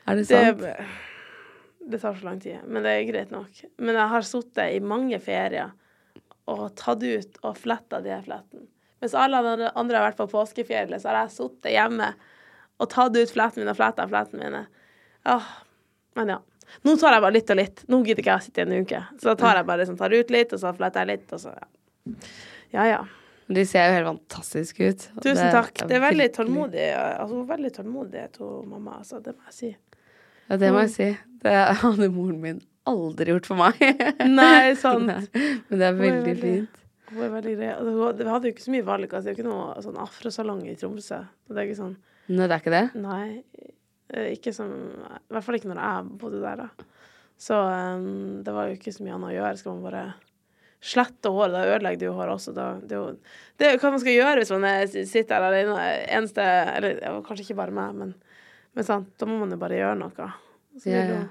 Er 0.07 0.15
det 0.15 0.23
Det, 0.25 0.37
sant? 0.39 0.61
det 0.63 0.77
tar 1.91 2.15
så 2.17 2.25
lang 2.25 2.39
tid, 2.41 2.63
men 2.67 2.85
det 2.85 2.93
er 2.93 3.09
greit 3.09 3.33
nok. 3.33 3.59
Men 3.77 3.97
jeg 3.99 4.11
har 4.13 4.25
sittet 4.25 4.77
i 4.77 4.79
mange 4.83 5.19
ferier 5.23 5.73
og 6.49 6.63
tatt 6.77 7.03
ut 7.03 7.37
og 7.43 7.57
fletta 7.57 8.01
de 8.05 8.15
flettene. 8.25 8.67
Mens 9.03 9.13
alle 9.17 9.41
andre 9.41 9.97
har 9.99 10.07
vært 10.07 10.19
på 10.21 10.29
påskefjellet, 10.31 11.01
så 11.01 11.11
har 11.11 11.23
jeg 11.23 11.35
sittet 11.35 11.75
hjemme 11.75 12.09
og 12.81 12.89
tatt 12.91 13.15
ut 13.15 13.33
flettene 13.33 13.63
mine 13.63 13.73
og 13.75 13.79
fletta 13.79 14.07
flettene 14.09 14.47
mine. 14.47 14.63
Åh, 15.29 15.49
men 16.17 16.33
ja. 16.35 16.39
Nå 16.85 16.95
tar 16.97 17.13
jeg 17.13 17.23
bare 17.23 17.35
litt 17.35 17.51
og 17.53 17.59
litt. 17.59 17.83
Nå 17.91 17.99
gidder 18.05 18.23
ikke 18.23 18.31
jeg 18.31 18.41
å 18.41 18.45
sitte 18.47 18.63
i 18.63 18.65
en 18.65 18.85
uke. 18.85 19.03
Så 19.21 19.29
da 19.29 19.35
tar 19.39 19.59
jeg 19.59 19.67
bare 19.69 19.83
liksom, 19.83 19.99
tar 19.99 20.15
ut 20.15 20.33
litt, 20.33 20.55
og 20.55 20.61
så 20.63 20.73
fletter 20.75 21.05
jeg 21.05 21.11
litt, 21.11 21.35
og 21.35 21.43
så 21.43 21.53
ja. 21.53 21.69
Ja, 22.73 22.87
ja. 22.89 23.03
De 23.45 23.61
ser 23.69 23.85
jo 23.85 23.97
helt 23.99 24.07
fantastiske 24.09 24.89
ut. 24.89 25.03
Tusen 25.21 25.51
takk. 25.53 25.83
Det 25.85 25.99
er 25.99 26.01
veldig 26.01 26.27
tålmodig. 26.33 26.85
Altså, 26.97 27.43
veldig 27.45 27.71
tålmodig, 27.75 28.23
to 28.33 28.49
mamma, 28.65 28.99
altså. 29.03 29.21
Det 29.21 29.35
må 29.35 29.51
jeg 29.51 29.57
si. 29.59 29.71
Ja, 30.49 30.57
det 30.61 30.71
må 30.73 30.81
jeg 30.81 30.93
si. 30.95 31.09
Det 31.45 31.53
hadde 31.83 32.09
moren 32.13 32.39
min 32.41 32.59
aldri 32.89 33.31
gjort 33.33 33.47
for 33.49 33.59
meg. 33.59 33.79
Nei, 34.29 34.73
sant. 34.81 35.05
Nei, 35.07 35.53
Men 35.69 35.79
det 35.81 35.87
er 35.91 35.99
veldig 36.01 36.25
veldig- 36.31 36.41
fint. 36.57 36.81
Hun 37.05 37.21
er 37.21 37.31
veldig 37.35 37.51
grei. 37.59 37.69
Vi 38.17 38.25
hadde 38.33 38.49
jo 38.49 38.53
ikke 38.55 38.63
så 38.65 38.71
mye 38.73 38.85
valg. 38.87 39.11
Altså, 39.13 39.27
det 39.27 39.31
er 39.31 39.35
jo 39.35 39.37
ikke 39.43 39.51
noe 39.51 39.81
sånn 39.85 39.99
afrosalong 40.01 40.63
i 40.67 40.73
Tromsø. 40.79 41.19
Det 41.47 41.57
er 41.61 41.67
ikke 41.69 41.77
sånn 41.83 41.95
Nei, 42.33 42.47
det 42.49 42.55
er 42.55 42.61
ikke 42.63 42.73
det? 42.73 42.83
Nei. 42.97 43.69
eh, 44.09 44.31
Ikke 44.33 44.49
som 44.57 44.71
I 44.73 45.35
hvert 45.35 45.45
fall 45.45 45.59
ikke 45.59 45.69
når 45.69 45.81
jeg 45.83 46.07
bodde 46.23 46.39
der, 46.41 46.63
da. 46.65 46.87
Så 47.37 47.53
um, 47.61 48.41
det 48.41 48.53
var 48.55 48.71
jo 48.71 48.77
ikke 48.79 48.93
så 48.95 49.05
mye 49.05 49.13
annet 49.19 49.29
å 49.29 49.35
gjøre. 49.35 49.59
Skal 49.61 49.75
man 49.77 49.85
bare 49.85 50.03
slette 50.85 51.29
håret, 51.33 51.53
da 51.53 51.61
ødelegger 51.75 52.01
du 52.01 52.07
jo 52.07 52.15
håret 52.17 52.33
også. 52.39 52.53
Da, 52.57 52.65
det, 52.81 52.97
er 52.97 53.03
jo, 53.03 53.37
det 53.61 53.67
er 53.69 53.75
jo 53.77 53.81
hva 53.85 53.91
man 53.93 54.01
skal 54.01 54.17
gjøre 54.17 54.41
hvis 54.41 54.53
man 54.55 54.67
er, 54.71 54.85
sitter 54.89 55.29
der 55.35 55.47
alene. 55.51 55.85
Eneste 56.17 56.47
Eller 56.79 57.21
kanskje 57.29 57.45
ikke 57.45 57.59
bare 57.61 57.77
meg, 57.77 57.93
men, 58.01 58.15
men 58.73 58.87
sant, 58.89 59.13
da 59.21 59.29
må 59.29 59.37
man 59.43 59.53
jo 59.53 59.61
bare 59.61 59.77
gjøre 59.77 59.99
noe. 60.01 60.31
Så 60.79 60.91
Ja, 60.91 61.03
ja. 61.09 61.23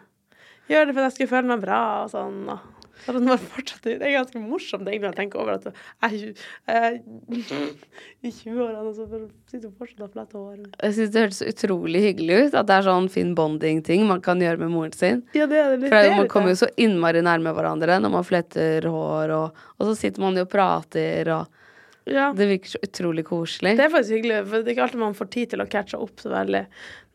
Gjør 0.70 0.86
det 0.88 0.94
for 0.94 1.02
at 1.02 1.10
jeg 1.10 1.16
skulle 1.18 1.32
føle 1.34 1.50
meg 1.50 1.60
bra 1.60 1.80
og 2.04 2.12
sånn. 2.12 2.38
Og, 2.48 2.74
så 3.04 3.12
det, 3.18 3.34
fortsatt, 3.52 3.84
det 3.84 4.06
er 4.06 4.14
ganske 4.14 4.40
morsomt 4.40 4.86
egentlig 4.88 5.10
å 5.10 5.16
tenke 5.16 5.40
over 5.40 5.58
at 5.58 5.66
jeg 5.66 6.30
er 6.70 6.94
i 7.34 8.30
20-årene 8.30 8.84
og 8.86 8.94
så 8.96 9.04
sitter 9.50 9.72
fortsatt 9.74 10.06
og 10.06 10.14
fletter 10.14 10.38
hår. 10.38 10.62
Jeg 10.78 10.96
syns 10.96 11.12
det 11.12 11.24
hørtes 11.24 11.42
utrolig 11.50 12.04
hyggelig 12.06 12.38
ut. 12.38 12.56
At 12.62 12.70
det 12.70 12.78
er 12.78 12.86
sånn 12.86 13.10
fin 13.12 13.34
bonding-ting 13.36 14.06
man 14.08 14.22
kan 14.24 14.40
gjøre 14.40 14.62
med 14.62 14.72
moren 14.72 14.96
sin. 14.96 15.20
Ja, 15.36 15.48
det 15.50 15.60
er 15.60 15.76
det. 15.76 15.92
For 15.92 16.16
man 16.22 16.32
kommer 16.32 16.54
jo 16.54 16.62
så 16.62 16.70
innmari 16.80 17.20
nærme 17.26 17.52
hverandre 17.56 18.00
når 18.00 18.14
man 18.16 18.26
fletter 18.30 18.88
hår, 18.88 19.36
og, 19.36 19.66
og 19.76 19.90
så 19.90 19.98
sitter 20.00 20.24
man 20.24 20.40
jo 20.40 20.46
og 20.46 20.52
prater, 20.54 21.28
og 21.34 22.08
ja. 22.08 22.30
det 22.36 22.48
virker 22.54 22.76
så 22.76 22.84
utrolig 22.84 23.26
koselig. 23.28 23.76
Det 23.76 23.84
er 23.84 23.92
faktisk 23.92 24.16
hyggelig, 24.16 24.42
for 24.48 24.62
det 24.62 24.70
er 24.70 24.78
ikke 24.78 24.88
alltid 24.88 25.04
man 25.04 25.18
får 25.18 25.32
tid 25.34 25.52
til 25.52 25.64
å 25.64 25.68
catche 25.76 26.00
opp 26.00 26.24
så 26.24 26.32
veldig 26.32 26.64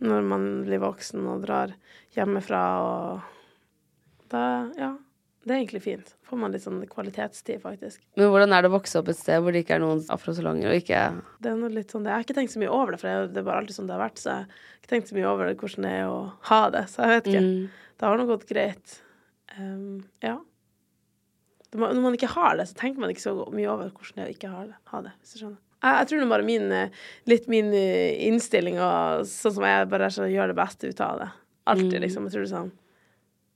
når 0.05 0.27
man 0.35 0.49
blir 0.67 0.81
voksen 0.83 1.25
og 1.33 1.43
drar 1.47 1.73
hjemmefra 2.19 2.63
og 2.85 3.21
da, 4.29 4.41
Ja. 4.77 4.95
Det 5.47 5.55
er 5.55 5.61
egentlig 5.63 5.79
fint. 5.81 6.09
Får 6.27 6.37
man 6.37 6.51
litt 6.51 6.61
sånn 6.61 6.81
kvalitetstid, 6.91 7.61
faktisk. 7.63 8.01
Men 8.19 8.27
hvordan 8.29 8.51
er 8.53 8.61
det 8.65 8.69
å 8.69 8.73
vokse 8.75 8.99
opp 8.99 9.07
et 9.09 9.17
sted 9.17 9.39
hvor 9.41 9.55
det 9.55 9.61
ikke 9.63 9.77
er 9.77 9.81
noen 9.81 10.01
afrosalonger, 10.11 10.67
og 10.69 10.81
ikke 10.83 10.99
Det 11.41 11.49
er 11.49 11.55
noe 11.57 11.71
litt 11.73 11.93
sånn, 11.95 12.03
Jeg 12.05 12.11
har 12.13 12.25
ikke 12.25 12.35
tenkt 12.37 12.51
så 12.53 12.59
mye 12.59 12.69
over 12.75 12.91
det, 12.93 12.99
for 12.99 13.07
det 13.31 13.39
er 13.39 13.47
bare 13.47 13.61
alltid 13.63 13.77
sånn 13.79 13.87
det 13.87 13.95
har 13.95 14.03
vært. 14.03 14.19
Så 14.19 14.27
jeg 14.29 14.43
har 14.43 14.81
ikke 14.83 14.91
tenkt 14.91 15.09
så 15.09 15.15
mye 15.15 15.29
over 15.31 15.47
det, 15.47 15.55
hvordan 15.57 15.87
det 15.87 15.93
er 15.95 16.11
å 16.11 16.19
ha 16.51 16.59
det. 16.75 16.83
Så 16.91 17.01
jeg 17.01 17.13
vet 17.15 17.31
ikke. 17.31 17.45
Mm. 17.47 17.69
Det 17.97 18.05
har 18.09 18.17
nå 18.19 18.27
gått 18.29 18.45
greit. 18.51 18.99
Um, 19.57 20.03
ja. 20.21 20.35
Må- 21.73 21.93
Når 21.95 22.01
man 22.03 22.13
ikke 22.19 22.33
har 22.35 22.57
det, 22.59 22.67
så 22.67 22.75
tenker 22.75 22.99
man 22.99 23.09
ikke 23.09 23.23
så 23.25 23.33
mye 23.49 23.71
over 23.71 23.89
hvordan 23.95 24.15
det 24.19 24.23
er 24.27 24.29
å 24.29 24.35
ikke 24.35 24.51
ha 24.53 24.63
det. 24.65 24.75
Ha 24.91 25.01
det 25.07 25.11
hvis 25.23 25.33
du 25.33 25.39
skjønner. 25.39 25.57
Jeg, 25.79 25.95
jeg 25.95 26.07
tror 26.09 26.19
det 26.19 26.25
er 26.27 26.35
bare 26.35 26.43
min, 26.51 26.71
eh, 26.75 26.89
litt 27.31 27.47
min 27.47 27.73
eh, 27.73 28.27
innstilling 28.27 28.77
og 28.83 29.23
sånn 29.25 29.53
som 29.55 29.63
jeg 29.63 29.87
bare 29.89 30.09
gjør 30.11 30.51
det 30.51 30.55
beste 30.59 30.89
ut 30.91 30.99
av 31.01 31.19
det. 31.23 31.29
Alltid, 31.73 31.99
liksom. 32.05 32.27
Jeg 32.27 32.35
tror 32.35 32.45
det 32.45 32.49
er 32.49 32.55
sånn 32.55 32.71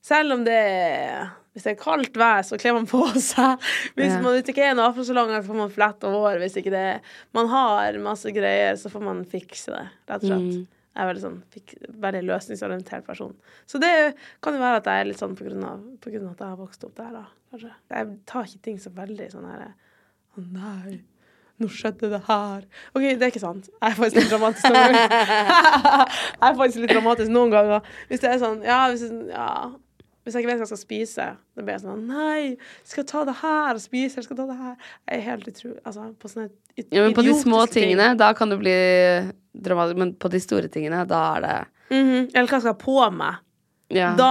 Selv 0.04 0.36
om 0.36 0.44
det 0.48 0.60
er 0.60 1.32
Hvis 1.54 1.66
det 1.68 1.74
er 1.74 1.80
kaldt 1.82 2.18
vær, 2.18 2.44
så 2.48 2.58
kler 2.62 2.78
man 2.78 2.88
på 2.90 3.02
seg. 3.22 3.66
Hvis 3.98 4.16
man 4.18 4.34
hvis 4.34 4.48
det 4.48 4.56
ikke 4.56 4.70
er 4.72 4.78
noe 4.78 4.90
afrosalong, 4.90 5.34
så 5.36 5.44
får 5.46 5.60
man 5.60 5.74
flette 5.74 6.14
hår. 6.14 6.40
Hvis 6.42 6.58
ikke 6.62 6.74
det 6.74 6.88
Man 7.38 7.52
har 7.52 8.00
masse 8.04 8.34
greier, 8.34 8.74
så 8.80 8.90
får 8.94 9.06
man 9.06 9.22
fikse 9.30 9.76
det, 9.76 9.84
rett 10.10 10.26
og 10.26 10.32
slett. 10.32 10.50
Mm. 10.64 10.82
Jeg 10.94 11.02
er 11.02 11.10
veldig 11.10 11.24
sånn 11.24 11.38
veldig 12.04 12.20
løsningsorientert 12.28 13.06
person. 13.06 13.32
Så 13.66 13.80
det 13.82 13.94
kan 14.46 14.54
jo 14.54 14.62
være 14.62 14.82
at 14.82 14.90
jeg 14.90 15.02
er 15.02 15.08
litt 15.10 15.22
sånn 15.22 15.34
på 15.38 15.48
grunn 15.48 15.64
av, 15.66 15.80
på 16.02 16.14
grunn 16.14 16.28
av 16.28 16.36
at 16.36 16.44
jeg 16.44 16.52
har 16.52 16.60
vokst 16.60 16.86
opp 16.86 16.94
der, 17.00 17.16
da. 17.16 17.24
Kanskje. 17.54 17.72
Jeg 17.94 18.12
tar 18.30 18.50
ikke 18.50 18.66
ting 18.68 18.78
så 18.82 18.92
veldig 18.94 19.30
sånn 19.34 19.50
her 19.50 19.66
Å 19.66 20.44
nei, 20.44 21.00
Nå 21.62 21.68
skjedde 21.70 22.10
det 22.10 22.22
her. 22.28 22.64
OK, 22.96 23.02
det 23.04 23.22
er 23.22 23.30
ikke 23.32 23.40
sant. 23.44 23.68
Jeg 23.70 23.92
er 23.92 23.96
faktisk 24.00 24.18
litt 24.24 24.32
dramatisk 24.34 24.66
noen 24.74 24.96
ganger. 24.98 25.16
jeg 26.42 26.50
er 26.50 26.58
faktisk 26.58 26.82
litt 26.84 26.94
dramatisk 26.96 27.32
noen 27.32 27.52
ganger. 27.54 27.90
Hvis 28.10 28.24
det 28.24 28.30
er 28.34 28.40
sånn 28.42 28.64
Ja, 28.66 28.80
hvis, 28.90 29.04
ja, 29.30 29.48
hvis 30.24 30.34
jeg 30.38 30.44
ikke 30.44 30.50
vet 30.54 30.60
hva 30.62 30.66
jeg 30.66 30.72
skal 30.72 30.82
spise, 30.82 31.28
da 31.54 31.62
blir 31.68 31.76
jeg 31.76 31.84
sånn 31.86 32.02
Nei, 32.10 32.56
skal 32.88 33.04
jeg 33.04 33.10
ta 33.12 33.24
det 33.30 33.36
her 33.44 33.78
og 33.78 33.84
spise, 33.84 34.16
eller 34.18 34.26
skal 34.28 34.38
jeg 34.38 34.42
ta 34.42 34.50
det 34.50 34.60
her? 34.64 34.76
Jeg 35.12 35.20
er 35.22 35.26
helt 35.30 35.48
utrolig 35.54 35.80
Altså, 35.86 36.08
på 36.24 36.32
sånne 36.32 36.50
idiotiske 36.74 36.98
Ja, 36.98 37.06
men 37.06 37.18
på 37.20 37.26
de 37.30 37.34
små 37.44 37.62
ting. 37.68 37.76
tingene, 37.92 38.10
da 38.18 38.32
kan 38.34 38.50
det 38.50 38.60
bli 38.64 38.76
dramatisk. 39.54 40.00
Men 40.02 40.14
på 40.18 40.32
de 40.34 40.40
store 40.42 40.72
tingene, 40.74 41.04
da 41.08 41.22
er 41.38 41.42
det 41.48 41.56
Mhm. 41.94 42.32
Eller 42.34 42.48
hva 42.48 42.58
skal 42.58 42.72
jeg 42.72 42.74
ha 42.74 42.80
på 42.82 43.12
meg? 43.14 43.36
Ja. 43.94 44.14
Da 44.18 44.30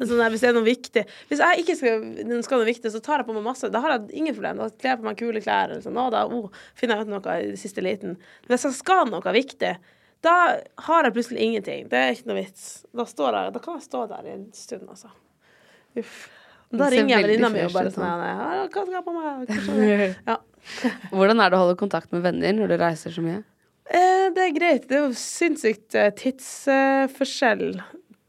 sånn 0.00 0.20
der, 0.20 0.30
Hvis 0.32 0.42
det 0.42 0.48
er 0.50 0.56
noe 0.56 0.66
viktig 0.66 1.02
Hvis 1.30 1.42
jeg 1.42 1.62
ikke 1.62 1.76
skal, 1.78 2.06
skal 2.46 2.62
noe 2.62 2.68
viktig, 2.68 2.90
så 2.90 3.00
tar 3.04 3.22
jeg 3.22 3.28
på 3.28 3.36
meg 3.36 3.44
masse. 3.46 3.70
Da 3.72 3.82
har 3.84 3.96
jeg 3.96 4.20
ingen 4.22 4.36
problem. 4.36 4.62
Da 4.62 4.70
kler 4.72 4.94
jeg 4.94 5.00
på 5.02 5.08
meg 5.08 5.18
kule 5.20 5.42
klær. 5.44 5.70
Eller 5.70 5.84
sånn. 5.84 6.00
Da 6.14 6.24
oh, 6.26 6.62
finner 6.78 7.00
jeg 7.00 7.08
ut 7.08 7.12
noe 7.14 7.36
i 7.40 7.58
siste 7.60 7.84
liten. 7.84 8.16
Men 8.18 8.54
hvis 8.54 8.66
jeg 8.68 8.78
skal 8.78 9.10
noe 9.10 9.34
viktig, 9.36 9.74
da 10.24 10.36
har 10.86 11.06
jeg 11.06 11.14
plutselig 11.16 11.44
ingenting. 11.44 11.88
Det 11.92 12.00
er 12.00 12.14
ikke 12.14 12.30
noe 12.30 12.40
vits. 12.40 12.64
Da, 12.94 13.06
står 13.08 13.38
jeg, 13.38 13.54
da 13.54 13.62
kan 13.64 13.78
jeg 13.78 13.86
stå 13.86 14.06
der 14.10 14.28
i 14.28 14.34
en 14.34 14.48
stund, 14.56 14.88
altså. 14.88 15.12
Uff. 16.00 16.24
Da 16.74 16.88
ringer 16.90 17.12
jeg 17.12 17.26
venninna 17.28 17.50
mi 17.52 17.60
og 17.62 17.74
bare 17.74 17.90
sånn 17.94 18.02
Hva 18.02 18.64
skal 18.66 18.94
jeg 18.96 19.04
på 19.06 19.14
meg? 19.14 19.50
Ja. 20.26 20.38
Hvordan 21.14 21.42
er 21.42 21.52
det 21.52 21.58
å 21.58 21.64
holde 21.66 21.76
kontakt 21.78 22.10
med 22.14 22.24
venner 22.24 22.56
når 22.56 22.72
du 22.72 22.76
reiser 22.80 23.14
så 23.14 23.22
mye? 23.22 23.42
Eh, 23.84 24.30
det 24.34 24.46
er 24.46 24.54
greit. 24.56 24.86
Det 24.88 24.96
er 24.96 25.04
jo 25.04 25.18
sinnssykt 25.18 25.96
eh, 26.00 26.10
tidsforskjell 26.18 27.66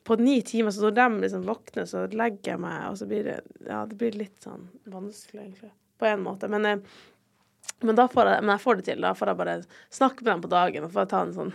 på 0.05 0.15
ni 0.21 0.37
timer. 0.45 0.71
Så 0.71 0.85
når 0.85 0.95
de 0.99 1.07
liksom 1.25 1.43
våkner, 1.47 1.89
så 1.89 2.05
legger 2.11 2.53
jeg 2.53 2.61
meg, 2.61 2.79
og 2.91 2.97
så 3.01 3.09
blir 3.09 3.25
det 3.25 3.39
Ja, 3.65 3.83
det 3.89 3.97
blir 3.99 4.17
litt 4.17 4.37
sånn 4.45 4.67
vanskelig, 4.85 5.41
egentlig. 5.41 5.71
På 5.99 6.09
en 6.09 6.23
måte. 6.25 6.49
Men, 6.51 6.65
eh, 6.65 6.79
men 7.81 7.97
da 7.97 8.07
får 8.11 8.31
jeg, 8.31 8.45
men 8.45 8.53
jeg 8.53 8.63
får 8.63 8.79
det 8.79 8.87
til. 8.91 9.01
Da 9.01 9.13
får 9.17 9.31
jeg 9.31 9.41
bare 9.41 9.59
snakke 9.89 10.23
med 10.23 10.31
dem 10.33 10.45
på 10.45 10.53
dagen 10.53 10.87
og 10.87 10.93
får 10.93 11.11
ta 11.11 11.25
en 11.25 11.35
sånn 11.35 11.53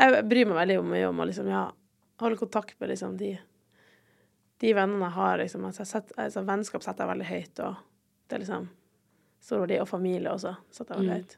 Jeg 0.00 0.22
bryr 0.30 0.46
meg 0.46 0.56
veldig 0.56 0.82
mye 0.86 1.08
om 1.10 1.18
å 1.20 1.26
liksom, 1.26 1.48
ja, 1.50 1.64
holde 2.22 2.38
kontakt 2.38 2.78
med 2.80 2.92
liksom 2.92 3.16
de 3.18 3.34
de 4.60 4.72
vennene 4.76 5.08
jeg 5.08 5.16
har. 5.16 5.38
Liksom, 5.40 5.64
altså, 5.64 5.84
jeg 5.84 5.90
setter, 5.90 6.16
altså, 6.20 6.44
vennskap 6.48 6.84
setter 6.84 7.04
jeg 7.04 7.12
veldig 7.14 7.28
høyt, 7.30 7.62
og 7.64 7.76
det 8.28 8.36
er 8.36 8.42
liksom 8.44 8.66
stor 9.40 9.62
verdi. 9.64 9.78
Og 9.80 9.88
familie 9.88 10.32
også 10.32 10.54
setter 10.70 10.94
jeg 10.94 11.00
veldig 11.00 11.18
høyt. 11.20 11.36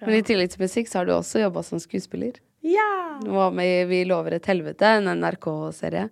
Men 0.00 0.16
i 0.16 0.26
tillegg 0.26 0.52
til 0.54 0.62
musikk 0.64 0.90
så 0.90 1.00
har 1.00 1.08
du 1.08 1.14
også 1.16 1.42
jobba 1.42 1.64
som 1.66 1.82
skuespiller. 1.82 2.38
Ja! 2.64 3.20
Du 3.22 3.30
var 3.30 3.50
med 3.52 3.82
i 3.82 3.84
Vi 3.84 4.04
lover 4.08 4.38
et 4.38 4.46
helvete, 4.48 4.88
en 4.88 5.10
NRK-serie. 5.20 6.08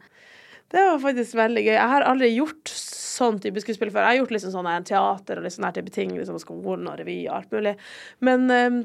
Det 0.73 0.83
var 0.85 0.99
faktisk 1.01 1.37
veldig 1.37 1.63
gøy. 1.65 1.75
Jeg 1.75 1.93
har 1.95 2.05
aldri 2.05 2.29
gjort 2.35 2.73
sånn 2.73 3.39
type 3.41 3.61
skuespill 3.61 3.93
før. 3.93 4.05
Jeg 4.05 4.11
har 4.11 4.19
gjort 4.21 4.35
liksom 4.37 4.53
sånn 4.53 4.89
teater 4.89 5.41
og 5.41 5.47
litt 5.47 5.55
sånn 5.57 5.67
her 5.69 5.77
type 5.79 5.93
ting, 5.93 6.13
liksom 6.17 6.37
skolen 6.41 6.91
og 6.93 6.99
revy 7.01 7.23
og 7.27 7.39
alt 7.39 7.57
mulig. 7.57 7.73
Men, 8.21 8.45
eh, 8.53 8.83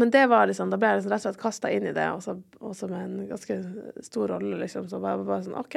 men 0.00 0.14
det 0.14 0.24
var 0.32 0.48
liksom, 0.48 0.72
da 0.72 0.78
ble 0.80 0.94
jeg 0.94 1.00
liksom 1.00 1.12
rett 1.12 1.24
og 1.24 1.28
slett 1.28 1.42
kasta 1.42 1.72
inn 1.72 1.90
i 1.90 1.92
det, 1.96 2.06
også, 2.14 2.38
også 2.60 2.88
med 2.88 3.04
en 3.04 3.28
ganske 3.34 3.58
stor 4.06 4.32
rolle, 4.32 4.56
liksom. 4.62 4.88
Så 4.88 5.02
bare, 5.04 5.20
bare 5.28 5.44
sånn 5.44 5.60
OK. 5.60 5.76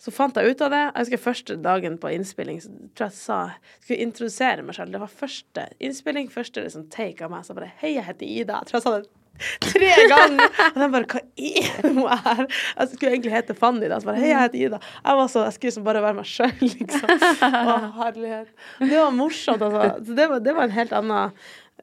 Så 0.00 0.14
fant 0.14 0.36
jeg 0.40 0.54
ut 0.54 0.64
av 0.64 0.72
det. 0.72 0.82
Jeg 0.86 1.04
husker 1.04 1.24
første 1.26 1.58
dagen 1.68 2.00
på 2.00 2.14
innspilling, 2.14 2.62
så 2.64 2.72
tror 2.72 3.08
jeg 3.10 3.12
jeg 3.12 3.18
sa 3.18 3.38
jeg 3.50 3.84
skulle 3.84 4.08
introdusere 4.08 4.64
meg 4.64 4.80
selv. 4.80 4.96
Det 4.96 5.04
var 5.04 5.16
første 5.20 5.68
innspilling, 5.82 6.32
første 6.32 6.64
liksom 6.64 6.88
take 6.94 7.24
av 7.26 7.34
meg. 7.34 7.44
Så 7.44 7.56
bare 7.58 7.74
Hei, 7.82 7.96
jeg 7.98 8.08
heter 8.08 8.28
Ida. 8.28 8.62
Jeg 8.62 8.70
tror 8.72 8.80
jeg 8.80 8.86
sa 8.88 8.96
det 8.96 9.17
tre 9.64 9.92
ganger. 10.10 10.50
Og 10.70 10.80
de 10.82 10.90
bare 10.94 11.08
Hva 11.12 11.22
er 11.22 11.86
hun 11.98 12.02
er? 12.04 12.42
Jeg 12.48 12.90
skulle 12.92 13.12
egentlig 13.14 13.34
hete 13.34 13.56
Fanny. 13.58 13.88
Da. 13.90 14.00
Så 14.00 14.10
bare 14.10 14.22
Hei, 14.22 14.32
jeg 14.32 14.42
heter 14.44 14.64
Ida. 14.66 14.82
Jeg 15.04 15.20
var 15.22 15.30
så, 15.32 15.46
jeg 15.46 15.56
skulle 15.56 15.72
liksom 15.72 15.86
bare 15.88 16.04
være 16.04 16.18
meg 16.18 16.28
sjøl, 16.28 16.66
liksom. 16.66 17.14
Å, 17.48 17.78
herlighet. 18.02 18.52
Det 18.82 18.92
var 18.96 19.16
morsomt, 19.16 19.64
altså. 19.64 19.88
Så 20.06 20.18
det 20.18 20.28
var, 20.32 20.44
det 20.44 20.56
var 20.58 20.68
en 20.68 20.76
helt 20.76 20.94
annen 20.96 21.32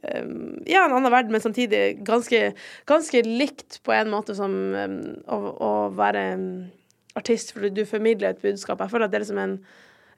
um, 0.05 0.63
ja, 0.67 0.85
en 0.85 0.97
annen 0.97 1.11
verden, 1.11 1.33
men 1.35 1.43
samtidig 1.43 1.83
ganske, 2.05 2.41
ganske 2.89 3.23
likt 3.25 3.79
på 3.85 3.95
en 3.95 4.11
måte 4.13 4.35
som 4.37 4.53
um, 4.75 4.99
å, 5.31 5.39
å 5.55 5.71
være 5.95 6.27
um, 6.35 6.47
artist, 7.15 7.55
fordi 7.55 7.73
du 7.75 7.85
formidler 7.89 8.33
et 8.33 8.43
budskap. 8.43 8.83
Jeg 8.83 8.93
føler 8.93 9.07
at 9.07 9.13
det 9.13 9.21
er 9.21 9.25
liksom 9.25 9.41
en, 9.41 9.57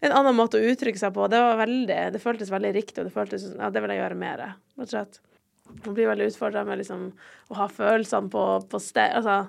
en 0.06 0.18
annen 0.20 0.38
måte 0.38 0.60
å 0.60 0.74
uttrykke 0.74 1.02
seg 1.02 1.14
på. 1.16 1.30
Det 1.32 1.42
var 1.44 1.62
veldig, 1.62 2.02
det 2.16 2.24
føltes 2.24 2.54
veldig 2.54 2.74
riktig, 2.78 3.00
og 3.02 3.10
det 3.10 3.16
føltes 3.16 3.48
ja, 3.54 3.72
det 3.74 3.84
vil 3.84 3.94
jeg 3.94 4.04
gjøre 4.04 4.20
mer. 4.20 4.46
Rett 4.78 4.88
og 4.88 4.94
slett. 4.96 5.22
Man 5.84 5.96
blir 5.96 6.10
veldig 6.10 6.32
utfordra 6.32 6.64
med 6.68 6.82
liksom 6.82 7.10
å 7.52 7.60
ha 7.60 7.68
følelsene 7.72 8.32
på, 8.34 8.46
på 8.72 8.82
sted, 8.82 9.14
altså 9.20 9.46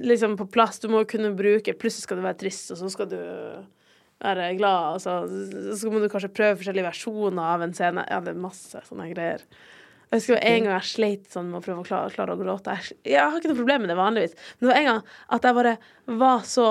liksom 0.00 0.36
på 0.36 0.46
plass. 0.46 0.80
Du 0.80 0.88
må 0.92 1.04
kunne 1.08 1.34
bruke 1.36 1.76
Plutselig 1.78 2.06
skal 2.06 2.20
du 2.20 2.26
være 2.26 2.40
trist, 2.40 2.72
og 2.72 2.80
så 2.80 2.90
skal 2.92 3.10
du 3.10 3.20
være 4.24 4.52
glad, 4.58 4.96
og 4.96 5.00
så, 5.02 5.90
må 5.90 6.00
du 6.00 6.08
kanskje 6.08 6.32
prøve 6.32 6.58
forskjellige 6.60 6.86
versjoner 6.86 7.54
av 7.54 7.64
en 7.64 7.74
scene. 7.76 8.04
Ja, 8.08 8.20
det 8.24 8.32
er 8.32 8.44
masse 8.44 8.80
sånne 8.86 9.08
greier. 9.10 9.42
Jeg 10.10 10.20
husker 10.20 10.38
en 10.38 10.66
gang 10.66 10.76
jeg 10.76 10.90
sleit 10.92 11.32
sånn 11.32 11.48
med 11.50 11.58
å 11.58 11.64
prøve 11.64 11.82
å 11.82 11.88
klare, 11.88 12.12
klare 12.14 12.36
å 12.36 12.38
gråte. 12.38 12.76
Jeg, 12.78 12.98
jeg 13.16 13.24
har 13.24 13.34
ikke 13.40 13.50
noe 13.50 13.58
problem 13.58 13.84
med 13.84 13.90
det 13.90 13.98
vanligvis, 13.98 14.36
men 14.54 14.66
det 14.66 14.70
var 14.70 14.80
en 14.80 14.88
gang 14.90 15.02
at 15.36 15.48
jeg 15.48 15.58
bare 15.60 15.74
var 16.22 16.46
så 16.48 16.68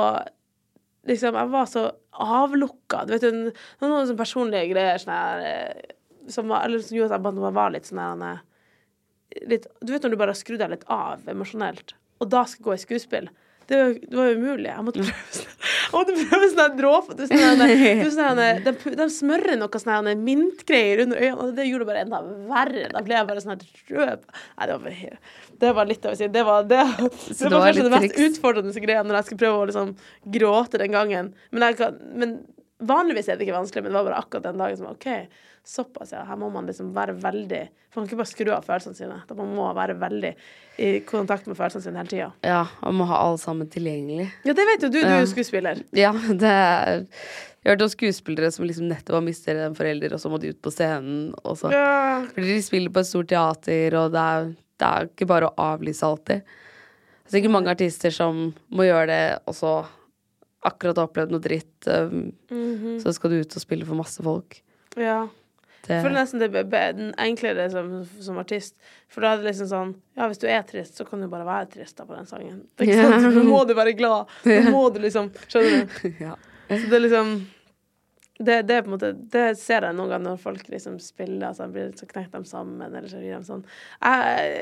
Liksom, 1.04 1.36
jeg 1.36 1.50
var 1.52 1.66
så 1.68 1.82
avlukka. 2.24 3.02
Du 3.04 3.10
vet, 3.12 3.26
det 3.26 3.32
noen 3.36 4.06
sånne 4.08 4.16
personlige 4.16 4.70
greier 4.70 5.02
sånne 5.02 5.50
eh, 5.50 5.90
som, 6.32 6.48
var, 6.48 6.72
som 6.80 6.96
gjorde 6.96 7.10
at 7.10 7.18
jeg 7.18 7.26
bare 7.26 7.52
var 7.58 7.74
litt 7.74 7.90
sånn 7.90 8.00
her 8.00 8.38
litt, 9.50 9.68
Du 9.82 9.94
vet 9.94 10.04
når 10.06 10.14
du 10.14 10.20
bare 10.20 10.36
har 10.36 10.40
skrudd 10.40 10.62
deg 10.64 10.76
litt 10.76 10.86
av 10.92 11.24
emosjonelt, 11.30 11.96
og 12.22 12.30
da 12.32 12.46
skal 12.50 12.70
gå 12.70 12.78
i 12.78 12.84
skuespill. 12.84 13.32
Det 13.68 13.78
var, 13.80 13.94
det 14.10 14.18
var 14.18 14.34
umulig. 14.36 14.70
Jeg 14.70 14.84
måtte 14.84 16.16
prøve 16.28 16.48
sånn 16.54 16.76
dråpe. 16.76 17.16
Sånn 17.30 18.42
de, 18.66 19.06
smører 19.14 19.56
noe 19.60 19.80
sånn 19.80 20.10
mintgreier 20.20 21.06
under 21.06 21.22
øynene, 21.22 21.38
og 21.40 21.54
det 21.56 21.68
gjorde 21.70 21.86
det 21.86 21.90
bare 21.92 22.04
enda 22.04 22.20
verre. 22.50 22.90
Da 22.92 23.04
ble 23.06 23.16
jeg 23.16 23.30
bare 23.30 23.44
sånn 23.46 23.64
rød. 23.94 24.26
Nei, 24.28 24.68
det 24.68 24.78
var, 24.84 24.98
det 25.64 25.74
var 25.80 25.90
litt 25.90 26.08
av 26.08 26.16
å 26.16 26.20
si. 26.20 26.30
Det 26.34 26.44
var, 26.48 26.68
det, 26.68 26.82
det 27.00 27.40
det 27.40 27.54
var 27.54 27.70
kanskje 27.70 27.88
det 27.88 27.94
mest 27.96 28.20
utfordrende 28.28 28.84
greia 28.84 29.06
når 29.06 29.20
jeg 29.20 29.30
skulle 29.30 29.44
prøve 29.46 29.62
å 29.62 29.70
liksom 29.72 29.96
gråte 30.38 30.84
den 30.84 31.00
gangen. 31.00 31.32
Men, 31.54 31.68
jeg 31.70 31.80
kan, 31.80 32.02
men 32.20 32.36
vanligvis 32.90 33.30
er 33.30 33.38
det 33.40 33.48
ikke 33.48 33.56
vanskelig, 33.58 33.84
men 33.84 33.92
det 33.94 33.98
var 34.00 34.08
bare 34.10 34.22
akkurat 34.24 34.46
den 34.48 34.62
dagen 34.62 34.78
som 34.80 34.90
OK, 34.92 35.08
såpass, 35.64 36.12
ja. 36.12 36.24
Her 36.28 36.36
må 36.40 36.50
man 36.52 36.66
liksom 36.68 36.90
være 36.96 37.14
veldig 37.24 37.62
Man 37.94 38.02
kan 38.02 38.08
ikke 38.10 38.18
bare 38.20 38.32
skru 38.32 38.50
av 38.52 38.66
følelsene 38.66 38.98
sine. 38.98 39.20
Da 39.30 39.36
Man 39.38 39.52
må 39.54 39.68
være 39.78 39.94
veldig 40.02 40.32
i 40.82 40.88
kontakt 41.06 41.46
med 41.46 41.56
følelsene 41.60 41.86
sine 41.86 42.02
hele 42.02 42.10
tida. 42.10 42.30
Ja, 42.42 42.64
og 42.82 42.96
må 42.98 43.06
ha 43.06 43.20
alle 43.28 43.38
sammen 43.38 43.70
tilgjengelig. 43.70 44.26
Ja, 44.48 44.56
det 44.58 44.66
vet 44.72 44.84
jo 44.88 44.90
du, 44.90 44.98
du 44.98 45.06
er 45.06 45.22
jo 45.22 45.30
skuespiller. 45.30 45.84
Ja, 45.94 46.10
det 46.12 46.50
er 46.50 47.06
Jeg 47.06 47.70
har 47.70 47.76
hørt 47.78 47.86
om 47.86 47.92
skuespillere 47.94 48.50
som 48.52 48.66
liksom 48.68 48.90
nettopp 48.90 49.20
har 49.20 49.24
mistet 49.24 49.62
en 49.62 49.78
forelder, 49.78 50.18
og 50.18 50.20
så 50.20 50.32
må 50.34 50.40
de 50.42 50.50
ut 50.52 50.60
på 50.66 50.74
scenen, 50.74 51.30
og 51.46 51.56
så 51.62 51.72
Ja. 51.72 52.26
Fordi 52.34 52.50
de 52.58 52.62
spiller 52.66 52.92
på 52.92 53.00
et 53.06 53.08
stort 53.08 53.30
teater, 53.32 53.96
og 54.02 54.12
det 54.12 54.20
er, 54.34 54.50
det 54.82 54.90
er 54.90 55.08
ikke 55.14 55.30
bare 55.30 55.48
å 55.48 55.56
avlyse 55.72 56.04
alltid. 56.04 56.42
Det 56.44 57.30
er 57.30 57.38
sikkert 57.38 57.54
mange 57.56 57.72
artister 57.72 58.12
som 58.12 58.50
må 58.74 58.84
gjøre 58.90 59.08
det, 59.14 59.24
og 59.48 59.56
så 59.56 59.78
akkurat 60.68 61.00
har 61.00 61.10
opplevd 61.10 61.34
noe 61.34 61.44
dritt, 61.44 61.88
um, 61.88 62.28
så 63.02 63.14
skal 63.16 63.34
du 63.34 63.42
ut 63.42 63.58
og 63.58 63.64
spille 63.64 63.88
for 63.88 64.00
masse 64.00 64.24
folk. 64.26 64.62
ja. 65.00 65.24
Det, 65.84 65.98
Jeg 65.98 66.04
føler 66.06 66.16
nesten 66.16 66.40
det 66.40 66.78
er 66.80 67.00
enklere 67.20 67.66
som, 67.68 67.88
som 68.24 68.38
artist. 68.40 68.78
For 69.12 69.20
da 69.20 69.34
er 69.34 69.42
det 69.42 69.50
liksom 69.50 69.68
sånn 69.68 69.90
Ja, 70.16 70.30
hvis 70.32 70.40
du 70.40 70.46
er 70.48 70.62
trist, 70.64 70.96
så 70.96 71.04
kan 71.04 71.20
du 71.20 71.28
bare 71.28 71.44
være 71.44 71.74
trist 71.74 71.98
da 71.98 72.06
på 72.08 72.16
den 72.16 72.30
sangen. 72.30 72.62
Det 72.80 72.86
er 72.86 72.94
ikke 72.94 73.10
sant? 73.12 73.36
Nå 73.36 73.44
må 73.50 73.60
du 73.68 73.74
være 73.76 73.92
glad. 74.00 74.32
Nå 74.48 74.72
må 74.72 74.86
du 74.96 75.02
liksom 75.04 75.28
Skjønner 75.44 75.84
du? 75.84 76.08
ja. 76.24 76.38
Så 76.70 76.86
det 76.88 76.96
er 76.96 77.04
liksom 77.04 77.36
det, 78.40 78.62
det 78.70 78.78
er 78.78 78.86
på 78.86 78.90
en 78.90 78.96
måte 78.96 79.12
Det 79.36 79.44
ser 79.60 79.86
jeg 79.86 79.98
noen 79.98 80.10
ganger 80.14 80.32
når 80.32 80.40
folk 80.42 80.72
liksom 80.72 80.96
spiller, 81.04 81.50
altså 81.52 81.68
blir 81.72 81.92
så 82.00 82.08
knekker 82.10 82.40
de 82.40 82.50
sammen, 82.50 82.80
eller 82.88 83.06
så 83.12 83.20
gjør 83.22 83.44
de 83.44 83.50
sånn. 83.52 83.68
Jeg, 84.00 84.56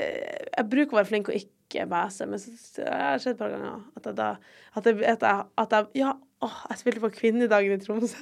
jeg 0.50 0.68
bruker 0.74 0.96
å 0.96 1.00
være 1.00 1.10
flink 1.12 1.30
og 1.30 1.38
ikke 1.38 1.61
bæse, 1.90 2.26
men 2.28 2.38
så, 2.38 2.52
så 2.58 2.82
jeg 2.84 3.00
har 3.00 3.22
sett 3.22 3.34
et 3.34 3.40
par 3.40 3.52
ganger 3.52 3.80
at 3.96 4.06
jeg 4.06 4.16
da 4.18 4.28
At 4.76 4.86
jeg, 4.86 4.98
at 5.04 5.22
jeg, 5.22 5.44
at 5.58 5.72
jeg 5.76 5.86
Ja, 6.02 6.12
åh, 6.42 6.58
jeg 6.70 6.78
spilte 6.78 7.00
på 7.00 7.12
Kvinnedagen 7.16 7.72
i 7.72 7.80
Tromsø. 7.80 8.18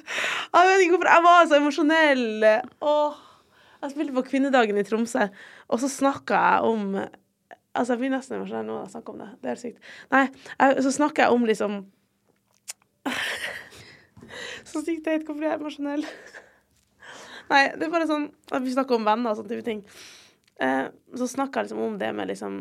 Jeg 0.55 0.69
vet 0.69 0.85
ikke 0.85 0.97
hvorfor. 0.97 1.11
Jeg 1.11 1.25
var 1.25 1.49
så 1.49 1.59
emosjonell. 1.59 2.47
Åh. 2.81 3.19
Jeg 3.83 3.95
spilte 3.95 4.13
på 4.13 4.27
Kvinnedagen 4.29 4.79
i 4.79 4.85
Tromsø, 4.85 5.27
og 5.69 5.81
så 5.81 5.89
snakka 5.89 6.35
jeg 6.35 6.61
om 6.75 6.95
Altså, 7.71 7.93
jeg 7.93 8.01
blir 8.01 8.11
nesten 8.11 8.35
emosjonell 8.35 8.65
nå 8.67 8.75
når 8.75 8.83
jeg 8.83 8.93
snakker 8.97 9.13
om 9.15 9.21
det. 9.23 9.29
Det 9.39 9.47
er 9.47 9.55
helt 9.55 9.63
sykt. 9.63 9.91
Nei, 10.11 10.23
jeg, 10.59 10.83
så 10.83 10.91
snakker 10.91 11.23
jeg 11.23 11.37
om 11.37 11.45
liksom 11.47 11.77
Så 14.71 14.83
sykt 14.83 15.05
teit. 15.07 15.23
Hvorfor 15.27 15.45
er 15.45 15.53
jeg 15.53 15.61
emosjonell? 15.61 16.03
Nei, 17.51 17.63
det 17.79 17.87
er 17.87 17.93
bare 17.93 18.09
sånn 18.11 18.27
at 18.51 18.65
vi 18.65 18.75
snakker 18.75 18.99
om 18.99 19.07
venner 19.07 19.31
og 19.33 19.39
sånne 19.39 19.53
type 19.55 19.67
ting. 19.67 19.85
Eh, 20.61 20.91
så 21.17 21.31
snakker 21.31 21.61
jeg 21.61 21.71
liksom 21.71 21.85
om 21.87 21.97
det 22.03 22.11
med 22.15 22.31
liksom 22.31 22.59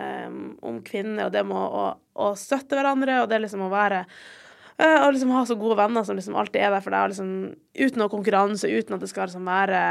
eh, 0.00 0.30
Om 0.62 0.78
kvinner 0.86 1.26
og 1.26 1.34
det 1.34 1.42
med 1.48 1.58
å, 1.58 1.66
å, 1.82 1.84
å 2.28 2.30
støtte 2.38 2.78
hverandre, 2.78 3.22
og 3.22 3.32
det 3.32 3.42
liksom 3.44 3.66
å 3.66 3.72
være 3.72 4.04
å 4.06 4.86
og 5.04 5.12
liksom 5.14 5.32
ha 5.34 5.42
så 5.46 5.54
gode 5.60 5.76
venner 5.78 6.04
som 6.06 6.16
liksom 6.16 6.36
alltid 6.38 6.62
er 6.64 6.72
der 6.74 6.82
for 6.82 6.94
deg, 6.94 7.12
liksom, 7.12 7.32
uten 7.76 8.00
noe 8.00 8.10
konkurranse, 8.10 8.70
uten 8.70 8.96
at 8.96 9.04
det 9.04 9.10
skal 9.10 9.28
liksom 9.28 9.44
være 9.46 9.82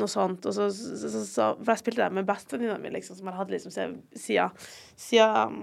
noe 0.00 0.08
sånt. 0.10 0.48
Og 0.48 0.56
så, 0.56 0.70
så, 0.74 1.10
så, 1.12 1.20
så 1.28 1.50
For 1.60 1.74
jeg 1.74 1.82
spilte 1.82 2.02
det 2.02 2.16
med 2.16 2.26
bestevenninna 2.28 2.78
mi, 2.80 2.90
liksom, 2.96 3.18
som 3.18 3.28
jeg 3.30 3.38
hadde 3.38 3.54
liksom 3.54 3.74
siden 3.74 4.00
Siden 4.98 5.60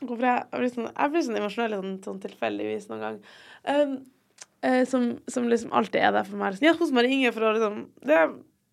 Hvorfor 0.00 0.24
jeg, 0.24 0.44
jeg 0.46 0.62
blir 0.62 0.70
sånn, 0.72 0.86
jeg 0.88 1.12
blir 1.12 1.24
sånn 1.26 1.38
emosjonell 1.42 1.76
sånn, 1.76 1.96
sånn 2.06 2.20
tilfeldigvis 2.22 2.86
noen 2.88 3.02
gang. 3.04 3.16
Um, 3.68 3.90
uh, 4.64 4.84
som, 4.88 5.10
som 5.28 5.48
liksom 5.50 5.74
alltid 5.76 6.00
er 6.00 6.14
der 6.16 6.24
for 6.24 6.40
meg. 6.40 6.54
Liksom, 6.54 6.68
ja, 6.70 6.72
hos 6.78 6.94
Marie 6.96 7.18
Inge 7.18 7.34
for 7.36 7.44
å 7.44 7.50
liksom 7.58 7.82
det, 8.08 8.22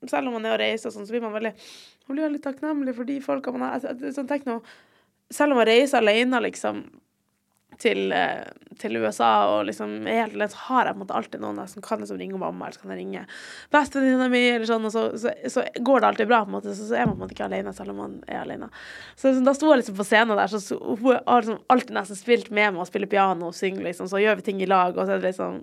selv 0.05 0.29
om 0.29 0.37
man 0.37 0.45
er 0.45 0.55
og 0.55 0.61
reiser 0.61 0.93
sånn, 0.93 1.07
så 1.07 1.15
blir 1.15 1.25
man 1.25 1.33
veldig, 1.33 1.53
man 2.05 2.15
blir 2.15 2.27
veldig 2.27 2.43
takknemlig 2.43 2.93
for 2.97 3.09
de 3.09 3.17
folka 3.23 3.53
man 3.55 3.65
har. 3.65 3.79
Altså, 3.79 4.13
sånn, 4.13 4.29
tenk 4.29 4.45
nå, 4.45 4.59
selv 5.33 5.55
om 5.55 5.61
man 5.61 5.69
reiser 5.69 5.99
alene, 5.99 6.41
liksom, 6.45 6.83
til, 7.81 8.11
eh, 8.11 8.45
til 8.79 8.97
USA 8.97 9.31
og 9.51 9.67
liksom 9.67 10.05
helt 10.07 10.33
alene, 10.33 10.49
så 10.49 10.61
har 10.67 10.87
jeg 10.87 10.95
på 10.95 10.97
en 10.97 11.03
måte 11.03 11.17
alltid 11.17 11.43
noen 11.43 11.67
som 11.69 11.83
kan 11.85 12.01
liksom 12.01 12.17
ringe 12.17 12.39
mamma, 12.41 12.65
eller 12.65 12.77
så 12.77 12.81
kan 12.81 12.93
jeg 12.93 13.01
ringe 13.03 13.25
bestevenninna 13.73 14.29
mi, 14.33 14.43
eller 14.55 14.69
sånn, 14.69 14.87
og 14.87 14.93
så, 14.93 15.03
så, 15.21 15.33
så 15.53 15.65
går 15.77 16.01
det 16.01 16.11
alltid 16.11 16.31
bra, 16.31 16.43
på 16.43 16.51
en 16.51 16.57
måte, 16.57 16.75
så, 16.77 16.87
så 16.89 16.97
er 16.97 17.05
man 17.05 17.15
på 17.15 17.19
en 17.19 17.25
måte 17.25 17.37
ikke 17.37 17.49
alene 17.49 17.73
selv 17.77 17.93
om 17.93 18.01
man 18.01 18.15
er 18.25 18.41
alene. 18.41 18.69
Så 19.15 19.29
liksom, 19.29 19.45
da 19.47 19.55
sto 19.57 19.71
jeg 19.71 19.83
liksom 19.83 19.99
på 19.99 20.07
scenen 20.09 20.41
der, 20.41 20.53
så 20.53 20.79
hun 20.81 21.17
har 21.17 21.43
liksom 21.45 21.59
alltid 21.73 21.97
nesten 21.99 22.21
spilt 22.21 22.49
med 22.51 22.73
meg 22.73 22.83
og 22.83 22.89
spiller 22.89 23.11
piano 23.11 23.51
og 23.51 23.57
synger, 23.57 23.85
liksom, 23.89 24.09
så 24.09 24.21
gjør 24.23 24.39
vi 24.39 24.47
ting 24.49 24.63
i 24.63 24.69
lag, 24.69 24.95
og 24.95 25.03
så 25.03 25.17
er 25.17 25.21
det 25.21 25.33
liksom 25.33 25.61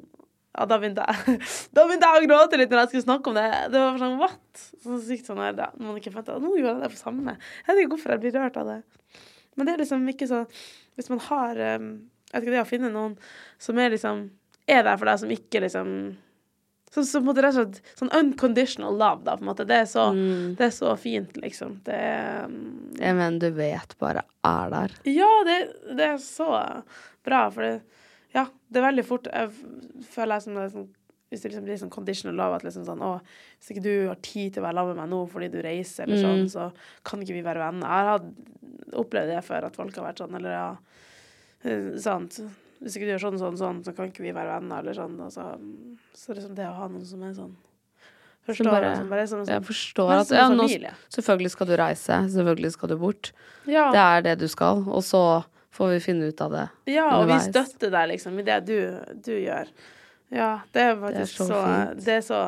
ja, 0.54 0.66
da 0.70 0.78
begynte 0.78 1.04
jeg 1.08 1.38
Da 1.74 1.84
begynte 1.86 2.08
jeg 2.10 2.22
å 2.22 2.30
gråte 2.30 2.58
litt 2.60 2.72
når 2.72 2.84
jeg 2.84 2.92
skulle 2.92 3.06
snakke 3.08 3.30
om 3.32 3.38
det. 3.38 3.46
Det 3.74 3.80
var 3.82 4.00
sånn, 4.02 4.16
what? 4.20 4.64
Så 4.84 4.98
sykt 5.02 5.30
sånn 5.30 5.42
der, 5.42 5.74
når 5.74 5.88
man 5.88 6.00
ikke 6.00 6.12
forventer 6.14 6.42
Nå 6.42 6.54
gjorde 6.54 6.76
jeg 6.76 6.84
det 6.84 6.90
på 6.94 7.00
samme. 7.00 7.36
Jeg 7.64 7.70
vet 7.70 7.82
ikke 7.82 7.94
hvorfor 7.96 8.14
jeg 8.14 8.22
blir 8.24 8.36
rørt 8.38 8.58
av 8.60 8.70
det. 8.70 8.80
Men 9.54 9.66
det 9.66 9.74
er 9.74 9.84
liksom 9.84 10.04
ikke 10.10 10.30
så 10.30 10.44
Hvis 10.98 11.10
man 11.12 11.22
har 11.28 11.62
um, 11.78 11.88
Jeg 12.30 12.36
vet 12.36 12.44
ikke, 12.44 12.54
det 12.54 12.62
å 12.62 12.68
finne 12.70 12.92
noen 12.94 13.16
som 13.62 13.80
er 13.82 13.94
liksom 13.94 14.28
Er 14.70 14.86
der 14.86 15.00
for 15.00 15.10
deg, 15.10 15.20
som 15.24 15.34
ikke 15.34 15.64
liksom 15.66 15.90
så, 16.94 17.02
så 17.02 17.18
på 17.18 17.24
en 17.24 17.26
måte 17.26 17.42
rett 17.42 17.56
og 17.58 17.72
slett 17.74 17.98
Sånn 17.98 18.12
unconditional 18.14 18.94
love, 18.94 19.24
da, 19.26 19.32
på 19.34 19.42
en 19.42 19.48
måte. 19.48 19.64
Det 19.66 19.80
er 19.82 19.88
så, 19.90 20.04
det 20.14 20.68
er 20.68 20.74
så 20.76 20.92
fint, 21.00 21.34
liksom. 21.42 21.80
Det 21.82 21.96
er 21.98 22.44
um, 22.46 22.92
Jeg 23.00 23.16
mener, 23.18 23.40
du 23.42 23.56
vet 23.56 23.96
bare 23.98 24.22
er 24.46 24.70
der. 24.70 24.94
ja, 25.10 25.30
det, 25.48 25.56
det 25.98 26.06
er 26.12 26.20
så 26.22 26.46
bra, 27.26 27.40
for 27.50 27.66
det, 27.66 28.03
ja, 28.34 28.46
det 28.70 28.80
er 28.80 28.86
veldig 28.88 29.04
fort 29.06 29.28
Jeg 29.30 29.50
føler 30.10 30.34
jeg 30.36 30.42
som 30.46 30.54
det 30.58 30.62
er 30.66 30.72
sånn 30.74 30.88
hvis 31.34 31.42
det 31.42 31.50
liksom 31.50 31.64
blir 31.66 31.78
sånn 31.80 31.90
conditional 31.90 32.36
love, 32.38 32.58
at 32.60 32.64
liksom 32.66 32.84
sånn 32.86 33.00
Å, 33.02 33.12
hvis 33.58 33.70
ikke 33.72 33.82
du 33.82 33.92
har 34.06 34.18
tid 34.22 34.52
til 34.54 34.62
å 34.62 34.66
være 34.68 34.76
sammen 34.78 34.92
med 34.94 35.00
meg 35.02 35.10
nå 35.10 35.20
fordi 35.32 35.48
du 35.50 35.56
reiser, 35.64 36.04
eller 36.06 36.20
sånn, 36.22 36.44
så 36.52 36.66
kan 37.02 37.22
ikke 37.24 37.34
vi 37.34 37.42
være 37.42 37.58
venner. 37.64 37.88
Jeg 37.90 38.10
har 38.10 39.00
opplevd 39.02 39.32
det 39.32 39.40
før, 39.42 39.66
at 39.66 39.78
folk 39.80 39.96
har 39.98 40.06
vært 40.06 40.22
sånn, 40.22 40.36
eller 40.38 40.54
ja 40.54 40.68
eh, 41.64 41.88
Sant. 42.04 42.38
Hvis 42.84 42.98
ikke 42.98 43.08
du 43.08 43.12
gjør 43.14 43.24
sånn, 43.24 43.40
sånn, 43.40 43.58
sånn, 43.58 43.80
så 43.86 43.94
kan 43.96 44.10
ikke 44.12 44.22
vi 44.26 44.34
være 44.36 44.60
venner, 44.60 44.84
eller 44.84 44.94
sånn. 44.98 45.16
Altså, 45.24 45.48
så, 46.14 46.36
liksom 46.36 46.54
det 46.58 46.68
å 46.68 46.74
ha 46.76 46.88
noen 46.92 47.06
som 47.08 47.22
er 47.26 47.34
sånn 47.38 47.54
Forstår 48.44 48.68
bare- 48.68 48.88
liksom, 48.92 49.08
bare 49.08 49.22
sånn, 49.24 49.46
sånn, 49.46 49.54
Jeg 49.54 49.64
forstår 49.64 50.10
at 50.18 50.32
ja, 50.36 50.48
nå. 50.52 50.66
Selvfølgelig 51.16 51.50
skal 51.54 51.66
du 51.66 51.74
reise, 51.80 52.18
selvfølgelig 52.34 52.72
skal 52.74 52.90
du 52.92 52.96
bort. 53.00 53.32
Ja. 53.64 53.86
Det 53.90 54.02
er 54.04 54.20
det 54.28 54.34
du 54.42 54.48
skal, 54.52 54.84
og 54.84 55.00
så 55.02 55.22
får 55.74 55.90
vi 55.96 56.02
finne 56.04 56.30
ut 56.30 56.44
av 56.44 56.54
det. 56.54 56.68
Ja, 56.94 57.08
og 57.18 57.26
vi 57.30 57.38
støtter 57.42 57.90
deg 57.94 58.12
liksom 58.14 58.38
i 58.38 58.46
det 58.46 58.60
du, 58.68 58.78
du 59.26 59.34
gjør. 59.34 59.72
Ja, 60.34 60.52
det 60.74 60.86
er 60.90 60.96
faktisk 61.02 61.40
så 61.42 61.48
så. 61.50 61.64
Det 61.98 62.20
er 62.20 62.24
så 62.24 62.44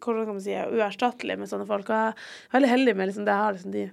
Hvordan 0.00 0.26
kan 0.26 0.36
man 0.36 0.42
si 0.44 0.52
uerstattelig 0.52 1.38
med 1.40 1.48
sånne 1.48 1.64
folk. 1.66 1.88
Og 1.88 1.96
jeg 1.96 2.10
er 2.12 2.52
veldig 2.52 2.68
heldig 2.68 2.92
med 2.98 3.08
liksom 3.08 3.24
det 3.24 3.32
jeg 3.32 3.44
har, 3.44 3.56
liksom 3.56 3.72
de 3.74 3.86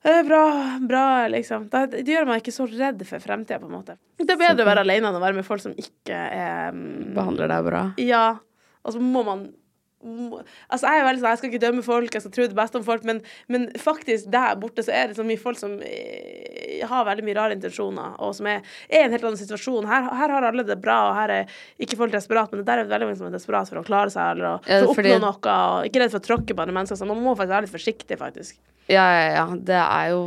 det 0.00 0.12
er 0.16 0.22
bra, 0.24 0.44
bra, 0.88 1.06
liksom. 1.28 1.66
Det, 1.68 2.00
det 2.06 2.14
gjør 2.14 2.28
meg 2.30 2.40
ikke 2.40 2.54
så 2.56 2.64
redd 2.70 3.02
for 3.04 3.20
fremtida, 3.20 3.58
på 3.60 3.68
en 3.68 3.74
måte. 3.74 3.98
Det 4.16 4.32
er 4.32 4.38
bedre 4.40 4.64
å 4.64 4.68
være 4.70 4.84
alene 4.86 5.10
enn 5.10 5.18
å 5.18 5.20
være 5.20 5.36
med 5.36 5.44
folk 5.44 5.60
som 5.60 5.74
ikke 5.76 6.16
er 6.16 6.72
mm, 6.72 7.10
Behandler 7.18 7.52
deg 7.52 7.66
bra. 7.66 7.82
ja, 8.00 8.24
og 8.80 8.94
så 8.94 9.02
må 9.04 9.20
man 9.26 9.42
Altså, 10.00 10.86
jeg 10.86 11.00
er 11.00 11.04
veldig 11.04 11.20
sånn, 11.20 11.28
jeg 11.34 11.40
skal 11.40 11.50
ikke 11.50 11.60
dømme 11.60 11.82
folk, 11.84 12.14
jeg 12.16 12.24
skal 12.24 12.32
tro 12.32 12.44
det 12.48 12.56
beste 12.56 12.80
om 12.80 12.84
folk, 12.86 13.02
men, 13.04 13.18
men 13.52 13.66
faktisk 13.76 14.30
der 14.32 14.56
borte 14.60 14.84
så 14.86 14.94
er 14.96 15.10
det 15.10 15.18
så 15.18 15.26
mye 15.28 15.40
folk 15.40 15.60
som 15.60 15.74
eh, 15.84 16.80
har 16.88 17.04
veldig 17.04 17.26
mye 17.26 17.36
rare 17.36 17.58
intensjoner, 17.58 18.14
og 18.24 18.32
som 18.38 18.48
er, 18.48 18.64
er 18.88 19.04
en 19.04 19.12
helt 19.12 19.26
annen 19.28 19.40
situasjon. 19.42 19.88
Her, 19.90 20.08
her 20.22 20.34
har 20.36 20.48
alle 20.48 20.64
det 20.64 20.78
bra, 20.80 20.96
og 21.10 21.18
her 21.18 21.34
er 21.34 21.54
ikke 21.84 22.00
folk 22.00 22.16
desperat, 22.16 22.48
men 22.54 22.64
der 22.64 22.80
er 22.80 22.88
veldig 22.88 23.10
mange 23.10 23.20
som 23.20 23.28
er 23.28 23.36
desperat 23.36 23.68
for 23.68 23.82
å 23.82 23.84
klare 23.84 24.14
seg, 24.14 24.38
eller 24.38 24.54
å, 24.54 24.56
for 24.64 24.88
å 24.88 24.94
oppnå 24.94 25.20
noe, 25.26 25.56
og 25.76 25.90
ikke 25.90 26.04
redd 26.04 26.16
for 26.16 26.24
å 26.24 26.28
tråkke 26.30 26.56
på 26.56 26.64
andre 26.64 26.78
mennesker, 26.80 26.96
så 26.96 27.10
man 27.10 27.20
må 27.20 27.36
faktisk 27.36 27.56
være 27.58 27.68
litt 27.68 27.76
forsiktig, 27.76 28.20
faktisk. 28.24 28.60
Ja, 28.88 29.04
ja, 29.04 29.26
ja. 29.36 29.48
Det 29.68 29.82
er 29.84 30.14
jo 30.14 30.22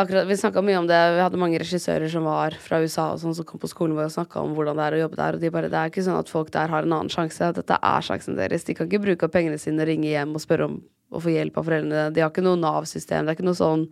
Akkurat, 0.00 0.26
vi 0.30 0.36
snakka 0.38 0.62
mye 0.64 0.78
om 0.80 0.86
det. 0.88 0.98
Vi 1.16 1.20
hadde 1.20 1.38
mange 1.40 1.58
regissører 1.60 2.08
som 2.12 2.24
var 2.28 2.54
fra 2.62 2.78
USA 2.80 3.08
og 3.12 3.18
sånn, 3.20 3.34
som 3.36 3.44
kom 3.48 3.60
på 3.60 3.68
skolen 3.68 3.96
vår 3.98 4.06
og 4.08 4.14
snakka 4.14 4.40
om 4.40 4.54
hvordan 4.56 4.78
det 4.78 4.86
er 4.86 4.96
å 4.96 5.00
jobbe 5.02 5.18
der. 5.18 5.36
Og 5.36 5.42
de 5.42 5.50
bare, 5.52 5.68
det 5.72 5.76
er 5.80 5.90
ikke 5.92 6.04
sånn 6.06 6.18
at 6.20 6.30
folk 6.32 6.52
der 6.54 6.72
har 6.72 6.86
en 6.86 6.94
annen 6.96 7.12
sjanse. 7.12 7.50
Dette 7.58 7.76
er 7.76 8.06
sjansen 8.06 8.38
deres. 8.38 8.64
De 8.68 8.76
kan 8.78 8.88
ikke 8.88 9.02
bruke 9.04 9.26
opp 9.28 9.34
pengene 9.34 9.58
sine 9.60 9.82
og 9.84 9.90
ringe 9.90 10.08
hjem 10.08 10.32
og 10.38 10.44
spørre 10.44 10.68
om 10.70 10.78
å 11.10 11.20
få 11.20 11.34
hjelp 11.34 11.58
av 11.58 11.66
foreldrene. 11.68 12.06
De 12.14 12.22
har 12.24 12.30
ikke 12.32 12.46
noe 12.46 12.60
Nav-system. 12.62 13.26
Det 13.26 13.34
er 13.34 13.38
ikke 13.40 13.48
noe 13.50 13.58
sånn 13.60 13.86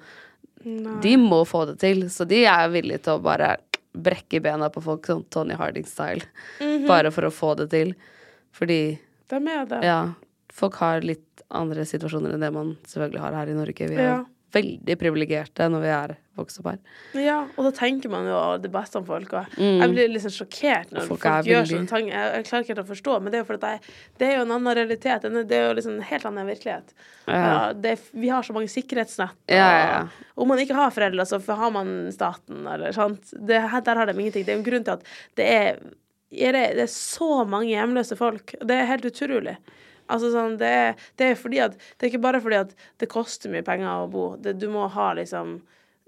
De 1.02 1.12
må 1.20 1.42
få 1.46 1.64
det 1.68 1.76
til. 1.82 2.06
Så 2.10 2.26
de 2.26 2.40
er 2.50 2.70
villige 2.72 3.02
til 3.04 3.18
å 3.18 3.22
bare 3.22 3.56
brekke 3.98 4.40
bena 4.42 4.68
på 4.70 4.82
folk, 4.84 5.06
sånn 5.06 5.24
Tony 5.30 5.54
Harding-style. 5.58 6.24
Bare 6.88 7.12
for 7.14 7.26
å 7.28 7.34
få 7.34 7.52
det 7.58 7.68
til. 7.74 7.92
Fordi 8.54 8.98
De 9.30 9.36
er 9.36 9.66
det. 9.70 9.82
ja, 9.84 10.00
folk 10.52 10.74
har 10.82 11.00
litt 11.06 11.42
andre 11.50 11.84
situasjoner 11.88 12.34
enn 12.34 12.42
det 12.42 12.52
man 12.52 12.76
selvfølgelig 12.86 13.22
har 13.22 13.36
her 13.38 13.52
i 13.52 13.56
Norge. 13.56 13.88
Vi 13.88 13.96
er 13.96 14.02
Ja. 14.08 14.18
Veldig 14.54 14.94
privilegerte 15.00 15.66
når 15.68 15.82
vi 15.84 15.88
er 15.92 16.12
vokst 16.38 16.60
opp 16.60 16.68
her. 16.70 16.78
Ja, 17.18 17.40
og 17.58 17.64
da 17.66 17.70
tenker 17.74 18.08
man 18.12 18.24
jo 18.28 18.38
det 18.62 18.70
beste 18.72 18.96
om 19.00 19.04
folk. 19.04 19.32
Og 19.34 19.56
jeg 19.58 19.90
blir 19.90 20.14
sånn 20.22 20.34
sjokkert 20.36 20.92
når 20.94 21.02
Mm. 21.02 21.08
Folk 21.08 21.20
folk, 21.20 21.46
gjør 21.50 21.66
sånne 21.66 21.88
ting. 21.90 22.08
Jeg, 22.08 22.32
jeg 22.36 22.44
klarer 22.46 22.62
ikke 22.64 22.74
helt 22.76 22.84
å 22.84 22.92
forstå, 22.92 23.16
men 23.22 23.32
det 23.32 23.38
er 23.38 23.42
jo 23.44 23.48
fordi 23.52 23.72
det 24.18 24.28
er 24.28 24.36
jo 24.36 24.44
en 24.46 24.54
annen 24.56 24.74
realitet. 24.78 25.22
Det 25.22 25.52
er- 25.58 25.68
jo 25.68 25.74
liksom 25.74 25.94
en 25.96 26.02
helt 26.12 26.24
annen 26.30 26.46
virkelighet. 26.46 26.94
Ja, 27.26 27.72
det, 27.72 27.90
er- 27.98 28.20
vi 28.20 28.28
har 28.28 28.42
så 28.42 28.52
mange 28.54 28.68
sikkerhetsnett. 28.72 29.34
Og, 29.34 29.54
Ja, 29.54 29.68
ja, 29.70 29.86
ja. 29.98 30.08
Om 30.36 30.48
man 30.48 30.58
ikke 30.58 30.74
har 30.78 30.90
foreldre, 30.90 31.26
så 31.26 31.40
har 31.56 31.70
man 31.70 32.12
staten, 32.12 32.66
eller 32.66 32.92
sant. 32.92 33.30
Det, 33.32 33.58
der 33.84 33.94
har 33.96 34.06
de 34.06 34.12
ingenting. 34.14 34.44
Det 34.46 34.48
er 34.48 34.56
jo 34.56 34.62
en 34.64 34.70
grunn 34.70 34.84
til 34.84 34.92
at 34.92 35.02
det 35.36 35.44
er, 35.46 35.78
det, 36.30 36.52
det 36.76 36.84
er 36.86 36.92
så 36.92 37.44
mange 37.48 37.68
hjemløse 37.74 38.16
folk. 38.16 38.54
Det 38.60 38.70
er 38.70 38.86
helt 38.86 39.04
utrolig. 39.04 39.56
Altså 40.08 40.30
sånn, 40.32 40.58
det 40.60 40.68
er, 40.82 40.94
det 41.20 41.30
er 41.32 41.34
fordi 41.40 41.60
at 41.64 41.74
Det 41.78 42.06
er 42.06 42.12
ikke 42.12 42.22
bare 42.24 42.40
fordi 42.44 42.60
at 42.62 42.74
det 43.00 43.08
koster 43.12 43.52
mye 43.52 43.64
penger 43.66 44.04
å 44.04 44.10
bo. 44.12 44.28
Det, 44.40 44.56
du 44.58 44.68
må 44.72 44.86
ha 44.94 45.10
liksom 45.18 45.58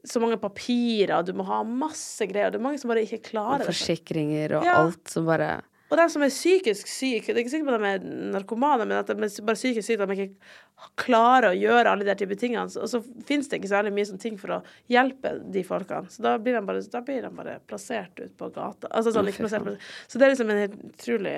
så 0.01 0.21
mange 0.23 0.39
papirer, 0.41 1.21
du 1.29 1.35
må 1.37 1.45
ha 1.45 1.59
masse 1.63 2.25
greier. 2.31 2.49
Det 2.53 2.57
er 2.57 2.65
mange 2.65 2.81
som 2.81 2.89
bare 2.89 3.03
ikke 3.05 3.21
klarer 3.33 3.67
det. 3.67 3.75
Forsikringer 3.75 4.57
og 4.57 4.65
Ja. 4.65 4.79
alt 4.87 5.09
som 5.13 5.27
bare 5.29 5.59
Og 5.91 5.97
de 5.99 6.05
som 6.09 6.23
er 6.23 6.31
psykisk 6.31 6.87
syke, 6.87 7.35
det 7.35 7.37
er 7.37 7.43
ikke 7.43 7.51
sikkert 7.51 7.75
at 7.75 7.83
de 7.83 7.89
er 7.99 8.31
narkomane, 8.31 8.85
men 8.87 8.97
at 9.01 9.09
de 9.09 9.13
er 9.13 9.43
bare 9.43 9.59
psykisk 9.59 9.83
syke, 9.89 10.05
at 10.05 10.09
de 10.09 10.15
ikke 10.23 10.95
klarer 11.03 11.51
å 11.51 11.59
gjøre 11.59 11.91
alle 11.91 12.07
de 12.07 12.15
type 12.15 12.37
tingene. 12.39 12.71
Og 12.79 12.87
så 12.89 13.01
finnes 13.27 13.49
det 13.51 13.59
ikke 13.59 13.69
så 13.73 13.81
veldig 13.81 13.93
mye 13.97 14.07
sånne 14.07 14.23
ting 14.23 14.39
for 14.39 14.55
å 14.55 14.61
hjelpe 14.89 15.33
de 15.51 15.65
folkene. 15.67 16.07
Så 16.09 16.23
da 16.23 16.37
blir 16.39 16.55
de 16.55 16.63
bare, 16.65 17.03
blir 17.03 17.27
de 17.27 17.33
bare 17.35 17.57
plassert 17.67 18.23
ut 18.23 18.37
på 18.39 18.53
gata. 18.55 18.87
Altså 18.89 19.11
sånn, 19.17 19.29
ikke 19.33 19.43
plassert, 19.43 19.67
plassert. 19.67 19.91
Så 20.07 20.21
det 20.23 20.29
er 20.29 20.33
liksom 20.37 20.55
en 20.55 20.63
helt 20.63 20.79
utrolig 20.93 21.35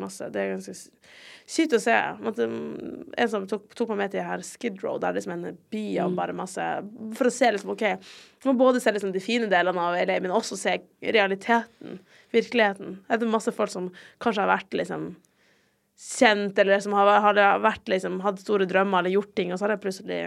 masse. 0.00 0.30
Det 0.32 0.40
er 0.46 0.54
ganske 0.56 0.76
sykt 1.50 1.74
å 1.76 1.80
se. 1.82 1.94
En 1.94 3.30
som 3.30 3.46
tok, 3.50 3.70
tok 3.76 3.92
meg 3.92 4.04
med 4.04 4.14
til 4.14 4.26
her 4.26 4.44
Skid 4.46 4.82
Row, 4.84 4.98
der 5.02 5.14
det 5.14 5.20
liksom 5.20 5.34
en 5.34 5.58
by 5.72 5.84
av 6.04 6.14
bare 6.18 6.36
masse 6.36 6.66
For 7.18 7.30
å 7.30 7.32
se 7.34 7.50
liksom, 7.54 7.72
OK, 7.74 7.86
man 8.44 8.54
må 8.54 8.58
både 8.60 8.82
se 8.82 8.92
liksom 8.94 9.14
de 9.14 9.22
fine 9.24 9.50
delene 9.50 9.86
av 9.86 9.98
LA, 9.98 10.20
men 10.22 10.34
også 10.34 10.58
se 10.58 10.76
realiteten, 11.02 11.98
virkeligheten. 12.34 13.00
Det 13.08 13.18
er 13.18 13.32
masse 13.32 13.54
folk 13.56 13.72
som 13.72 13.90
kanskje 14.22 14.44
har 14.44 14.52
vært 14.52 14.78
liksom 14.78 15.10
kjent, 16.00 16.58
eller 16.58 16.80
som 16.80 16.94
har, 16.96 17.10
har 17.20 17.40
vært 17.60 17.90
liksom, 17.92 18.22
hatt 18.24 18.40
store 18.40 18.68
drømmer 18.68 19.02
eller 19.02 19.18
gjort 19.18 19.34
ting, 19.36 19.50
og 19.52 19.60
så 19.60 19.66
har 19.66 19.74
det 19.74 19.82
plutselig 19.82 20.20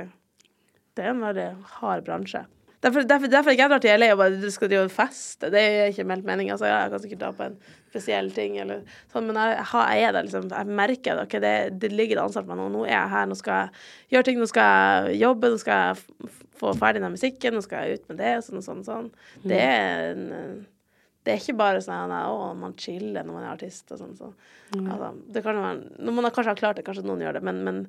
Det 0.93 1.01
er 1.01 1.09
en 1.09 1.23
veldig 1.23 1.47
hard 1.79 2.03
bransje. 2.05 2.43
Derfor, 2.83 3.05
derfor, 3.07 3.31
derfor 3.31 3.55
jeg 3.55 3.69
drar 3.71 3.79
til 3.81 3.95
LA 3.95 4.11
og 4.11 4.19
bare 4.19 4.51
skal 4.51 4.69
drive 4.69 4.89
og 4.89 4.91
feste. 4.91 5.47
Det 5.49 5.61
er 5.61 5.85
ikke 5.87 6.03
meldt 6.03 6.25
mening. 6.27 6.49
Altså, 6.51 6.67
jeg 6.67 6.91
kan 6.91 7.01
sikkert 7.01 7.21
dra 7.21 7.29
på 7.37 7.45
en 7.47 7.55
spesiell 7.93 8.31
ting, 8.33 8.57
eller 8.63 8.81
sånn, 9.13 9.29
men 9.29 9.39
jeg, 9.39 9.59
jeg, 9.69 10.03
er 10.03 10.15
der, 10.15 10.27
liksom. 10.27 10.49
Jeg 10.51 10.77
merker 10.81 11.19
det. 11.19 11.27
ok, 11.27 11.37
det, 11.43 11.55
det 11.83 11.93
ligger 11.93 12.19
et 12.19 12.25
ansvar 12.25 12.47
på 12.47 12.53
meg 12.53 12.61
nå. 12.63 12.69
Nå 12.73 12.85
er 12.87 12.95
jeg 12.95 13.13
her, 13.13 13.29
nå 13.29 13.37
skal 13.39 13.61
jeg 13.61 14.15
gjøre 14.15 14.29
ting, 14.29 14.41
nå 14.41 14.49
skal 14.49 14.73
jeg 14.73 15.21
jobbe, 15.23 15.53
nå 15.53 15.61
skal 15.61 15.87
jeg 15.87 16.33
få 16.59 16.75
ferdig 16.79 17.03
den 17.03 17.15
musikken, 17.15 17.57
nå 17.57 17.63
skal 17.65 17.87
jeg 17.87 17.99
ut 17.99 18.13
med 18.13 18.21
det, 18.23 18.35
og 18.39 18.47
sånn 18.47 18.65
sånn. 18.65 18.85
sånn. 18.87 19.09
Det 19.45 19.59
er 19.61 20.13
en 20.13 20.29
det 21.23 21.33
er 21.33 21.39
ikke 21.39 21.55
bare 21.59 21.83
sånn 21.83 22.11
at 22.11 22.57
man 22.59 22.73
chiller 22.79 23.23
når 23.23 23.35
man 23.37 23.45
er 23.45 23.53
artist 23.53 23.91
og 23.95 24.01
sånn. 24.01 24.15
Så. 24.17 24.31
Altså, 24.75 25.13
det 25.31 25.43
kan 25.45 25.59
være, 25.61 26.09
man 26.09 26.27
har 26.27 26.33
kanskje 26.35 26.51
har 26.51 26.59
klart 26.59 26.79
det, 26.79 26.83
kanskje 26.87 27.05
noen 27.07 27.23
gjør 27.23 27.37
det, 27.37 27.43
men, 27.47 27.61
men 27.63 27.79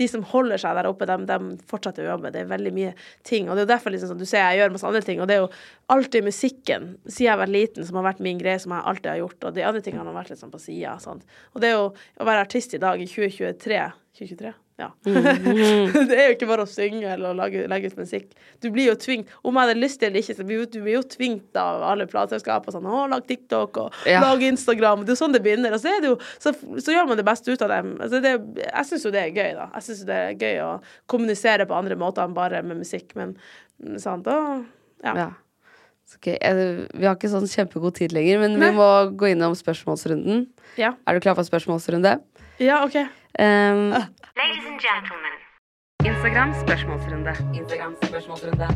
de 0.00 0.08
som 0.08 0.24
holder 0.24 0.60
seg 0.60 0.76
der 0.76 0.88
oppe, 0.88 1.06
de, 1.08 1.16
de 1.28 1.38
fortsetter 1.68 2.06
å 2.06 2.14
jobbe. 2.14 2.32
Det 2.32 2.42
er 2.42 2.50
veldig 2.50 2.72
mye 2.76 2.92
ting. 3.28 3.48
Og 3.48 3.56
det 3.56 3.62
er 3.62 3.66
jo 3.66 3.72
derfor 3.74 3.94
liksom, 3.94 4.12
sånn, 4.12 4.20
du 4.20 4.28
ser 4.28 4.44
jeg 4.44 4.62
gjør 4.62 4.74
masse 4.74 4.88
andre 4.88 5.02
ting, 5.06 5.20
og 5.20 5.28
det 5.28 5.36
er 5.36 5.42
jo 5.44 5.50
alltid 5.94 6.28
musikken, 6.28 6.92
siden 7.06 7.26
jeg 7.26 7.32
har 7.32 7.42
vært 7.42 7.54
liten, 7.56 7.88
som 7.88 8.00
har 8.00 8.08
vært 8.10 8.22
min 8.24 8.40
greie, 8.40 8.60
som 8.62 8.74
jeg 8.76 8.88
alltid 8.92 9.10
har 9.12 9.20
gjort, 9.22 9.48
og 9.48 9.56
de 9.56 9.66
andre 9.68 9.84
tingene 9.84 10.06
har 10.08 10.16
vært 10.16 10.32
litt 10.32 10.42
sånn 10.42 10.52
på 10.52 10.62
sida. 10.62 10.96
Og 11.52 11.64
det 11.64 11.70
er 11.70 11.76
jo 11.76 11.90
å 11.92 12.28
være 12.28 12.46
artist 12.46 12.76
i 12.76 12.82
dag, 12.82 13.00
i 13.00 13.08
2023 13.08 13.82
2023? 14.18 14.52
Ja. 14.80 14.88
det 15.04 16.16
er 16.16 16.26
jo 16.26 16.34
ikke 16.34 16.48
bare 16.50 16.64
å 16.66 16.68
synge 16.68 17.06
eller 17.08 17.30
å 17.30 17.36
lage, 17.36 17.62
legge 17.70 17.88
ut 17.92 17.98
musikk. 18.00 18.32
Du 18.60 18.66
blir 18.74 18.90
jo 18.90 18.96
tvingt 18.98 19.30
Om 19.46 19.56
jeg 19.56 19.68
hadde 19.68 19.78
lyst 19.78 20.00
til 20.00 20.08
eller 20.08 20.24
ikke, 20.24 20.36
så 20.36 20.46
blir 20.48 20.64
du 20.68 20.78
blir 20.82 20.96
jo 20.98 21.02
tvingt 21.06 21.58
av 21.60 21.84
alle 21.86 22.06
plateselskap 22.10 22.66
og 22.68 22.74
sånn. 22.76 22.88
Å, 22.88 23.04
lag 23.12 23.24
TikTok 23.28 23.78
og 23.80 24.00
Ja. 24.08 24.20
lag 24.24 24.42
Instagram. 24.44 25.04
Det 25.06 25.14
er 25.14 25.16
jo 25.16 25.20
sånn 25.22 25.36
det 25.36 25.42
begynner. 25.44 25.76
Og 25.76 25.80
så, 25.80 25.94
det 26.02 26.10
jo, 26.10 26.18
så, 26.42 26.52
så 26.52 26.96
gjør 26.96 27.08
man 27.08 27.20
det 27.20 27.26
beste 27.28 27.52
ut 27.54 27.64
av 27.64 27.72
dem. 27.72 27.94
Altså 28.00 28.20
det, 28.24 28.34
jeg 28.66 28.90
syns 28.90 29.06
jo 29.06 29.14
det 29.14 29.22
er 29.22 29.32
gøy, 29.32 29.54
da. 29.60 29.68
Jeg 29.78 29.88
syns 29.88 30.04
det 30.10 30.18
er 30.18 30.36
gøy 30.36 30.60
å 30.66 30.70
kommunisere 31.14 31.68
på 31.70 31.78
andre 31.78 31.96
måter 32.00 32.26
enn 32.26 32.36
bare 32.36 32.60
med 32.66 32.82
musikk, 32.82 33.14
men 33.16 33.36
mm, 33.80 33.96
sant. 34.02 34.28
Og, 34.28 34.66
ja. 35.06 35.16
Ja. 35.22 35.30
Okay. 36.18 36.36
Vi 36.92 37.06
har 37.06 37.16
ikke 37.16 37.30
sånn 37.32 37.48
kjempegod 37.48 37.96
tid 37.96 38.12
lenger, 38.12 38.42
men 38.42 38.58
Nei. 38.60 38.68
vi 38.68 38.76
må 38.76 38.90
gå 39.16 39.30
innom 39.32 39.56
spørsmålsrunden. 39.56 40.46
ja. 40.76 40.92
Er 41.08 41.16
du 41.16 41.24
klar 41.24 41.38
for 41.38 41.48
spørsmålsrunde? 41.48 42.18
Ja, 42.60 42.82
OK. 42.84 42.98
Um, 43.38 43.90
Ladies 44.36 44.66
and 44.68 44.80
gentlemen. 44.80 45.34
Instagram 46.04 46.54
spørsmålsrunde. 46.54 47.32
Instagram 47.54 47.96
spørsmålsrunde. 48.04 48.68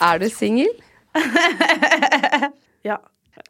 er 0.00 0.18
du 0.18 0.28
singel? 0.28 0.68
Ja. 2.84 2.96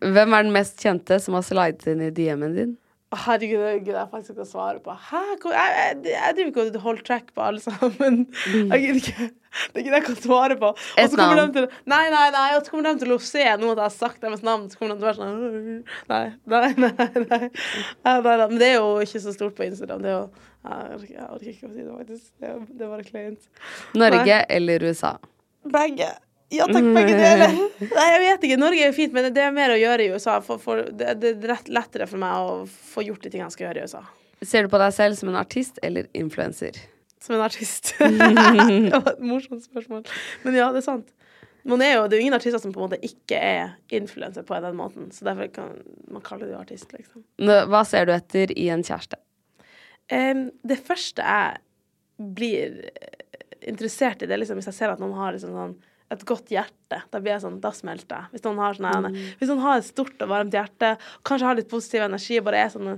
Hvem 0.00 0.32
er 0.32 0.42
den 0.42 0.52
mest 0.52 0.80
kjente 0.80 1.18
som 1.20 1.34
har 1.34 1.42
slidet 1.44 1.86
inn 1.90 2.00
i 2.00 2.10
DM-en 2.10 2.54
din? 2.56 2.70
Herregud, 3.08 3.60
det 3.64 3.84
gidder 3.86 4.00
jeg 4.02 4.08
faktisk 4.12 4.34
ikke 4.34 4.44
å 4.44 4.48
svare 4.50 4.80
på. 4.84 4.92
Hæ? 5.08 5.20
Jeg, 5.48 5.52
jeg, 5.78 6.00
jeg 6.12 6.34
driver 6.36 6.50
ikke 6.50 6.64
og 6.76 6.82
holder 6.84 7.04
track 7.06 7.30
på 7.32 7.40
alle 7.46 7.62
sammen. 7.64 8.18
Jeg 8.44 8.82
gidder 8.82 8.98
ikke. 9.00 9.28
Det 9.72 9.80
gidder 9.84 9.96
jeg 9.96 10.02
ikke 10.04 10.12
å 10.12 10.20
svare 10.26 10.56
på. 10.60 10.68
Og 10.74 11.00
Et 11.00 11.08
så 11.14 11.16
kommer 11.16 11.38
navn. 11.40 11.54
de 11.54 11.62
til 11.62 11.88
Nei, 11.88 12.02
nei, 12.12 12.26
nei. 12.34 12.44
Og 12.58 12.66
så 12.66 12.74
kommer 12.74 12.90
de 12.90 13.00
til 13.06 13.14
å 13.14 13.18
se 13.24 13.46
noe 13.62 13.72
at 13.72 13.80
jeg 13.80 13.86
har 13.86 13.94
sagt 13.96 14.20
deres 14.26 14.44
navn, 14.44 14.66
så 14.68 14.76
kommer 14.82 14.92
de 14.92 15.00
til 15.00 15.08
å 15.08 15.08
være 15.08 15.20
sånn 15.22 15.80
Nei, 16.12 16.20
nei, 16.52 16.68
nei. 16.84 17.08
nei. 17.32 17.50
Nei. 18.04 18.18
Men 18.44 18.58
det 18.60 18.68
er 18.74 18.76
jo 18.76 18.92
ikke 19.06 19.24
så 19.24 19.32
stort 19.38 19.56
på 19.56 19.64
Instagram. 19.70 20.04
Det 20.04 20.12
er 20.12 20.18
jo 20.18 20.28
Jeg 21.08 21.24
orker- 21.32 21.50
ikke 21.54 21.70
å 21.70 21.72
si 21.72 21.80
det, 21.80 21.90
faktisk. 21.96 22.28
Det 22.44 22.52
er, 22.52 22.60
det 22.76 22.84
er 22.84 22.92
bare 22.92 23.08
kleint. 23.08 23.48
Norge 24.04 24.40
eller 24.60 24.84
USA? 24.90 25.14
Begge. 25.64 26.12
Ja 26.52 26.64
takk, 26.68 26.86
begge 26.96 27.16
deler. 27.18 27.56
Nei, 27.98 28.04
jeg 28.08 28.20
vet 28.22 28.46
ikke. 28.48 28.60
Norge 28.60 28.80
er 28.80 28.88
jo 28.88 28.96
fint, 28.96 29.12
men 29.16 29.28
det 29.34 29.42
er 29.44 29.52
mer 29.54 29.74
å 29.74 29.80
gjøre 29.80 30.06
i 30.06 30.12
USA. 30.14 30.38
For, 30.44 30.60
for 30.62 30.86
det, 30.96 31.10
er 31.12 31.42
rett, 31.50 31.68
lettere 31.72 32.06
for 32.08 32.20
meg 32.22 32.38
å 32.40 32.62
få 32.68 33.04
gjort 33.04 33.26
de 33.26 33.32
tingene 33.32 33.50
jeg 33.50 33.58
skal 33.58 33.68
gjøre 33.68 33.82
i 33.82 33.90
USA. 33.90 34.04
Ser 34.46 34.64
du 34.64 34.72
på 34.72 34.80
deg 34.80 34.94
selv 34.96 35.18
som 35.18 35.32
en 35.32 35.36
artist 35.40 35.80
eller 35.84 36.08
influenser? 36.16 36.78
Som 37.20 37.36
en 37.36 37.44
artist. 37.44 37.92
det 37.98 38.94
var 38.94 39.12
et 39.12 39.22
morsomt 39.24 39.66
spørsmål. 39.66 40.06
Men 40.46 40.56
ja, 40.56 40.70
det 40.72 40.80
er 40.80 40.88
sant. 40.88 41.12
Man 41.68 41.82
er 41.84 41.98
jo, 41.98 42.06
det 42.08 42.16
er 42.16 42.22
jo 42.22 42.24
ingen 42.28 42.38
artister 42.38 42.62
som 42.62 42.72
på 42.72 42.80
en 42.80 42.86
måte 42.86 43.00
ikke 43.04 43.36
er 43.36 43.74
influenser 43.92 44.46
på 44.46 44.56
den 44.64 44.78
måten. 44.78 45.10
Så 45.12 45.26
derfor 45.28 45.50
kan 45.52 45.74
man 46.08 46.24
kalle 46.24 46.46
det 46.46 46.54
jo 46.54 46.62
artist, 46.62 46.94
liksom. 46.96 47.26
Hva 47.44 47.82
ser 47.84 48.08
du 48.08 48.14
etter 48.14 48.54
i 48.56 48.70
en 48.72 48.84
kjæreste? 48.86 49.20
Um, 50.08 50.46
det 50.64 50.78
første 50.86 51.20
jeg 51.20 51.58
blir 52.38 52.78
eh, 52.88 53.42
interessert 53.68 54.22
i, 54.22 54.28
det 54.30 54.38
er 54.38 54.40
liksom 54.40 54.56
hvis 54.56 54.70
jeg 54.70 54.78
ser 54.78 54.94
at 54.94 55.02
noen 55.02 55.18
har 55.18 55.34
liksom 55.34 55.52
sånn 55.52 55.74
et 56.10 56.24
godt 56.24 56.48
hjerte. 56.48 57.02
Da 57.12 57.20
blir 57.20 57.34
jeg 57.34 57.42
sånn, 57.44 57.60
da 57.60 57.70
smelter 57.76 58.16
jeg. 58.16 58.30
Hvis 58.32 58.44
noen 58.46 58.58
har, 58.62 58.74
sånn, 58.78 58.86
her- 58.88 59.34
hvis 59.40 59.48
noen 59.50 59.60
har 59.64 59.78
et 59.78 59.84
stort 59.84 60.22
og 60.24 60.28
varmt 60.30 60.54
hjerte, 60.56 60.94
kanskje 61.28 61.46
har 61.50 61.58
litt 61.58 61.68
positiv 61.68 62.02
energi, 62.06 62.38
og 62.38 62.44
bare 62.48 62.64
er 62.64 62.68
sånn 62.72 62.92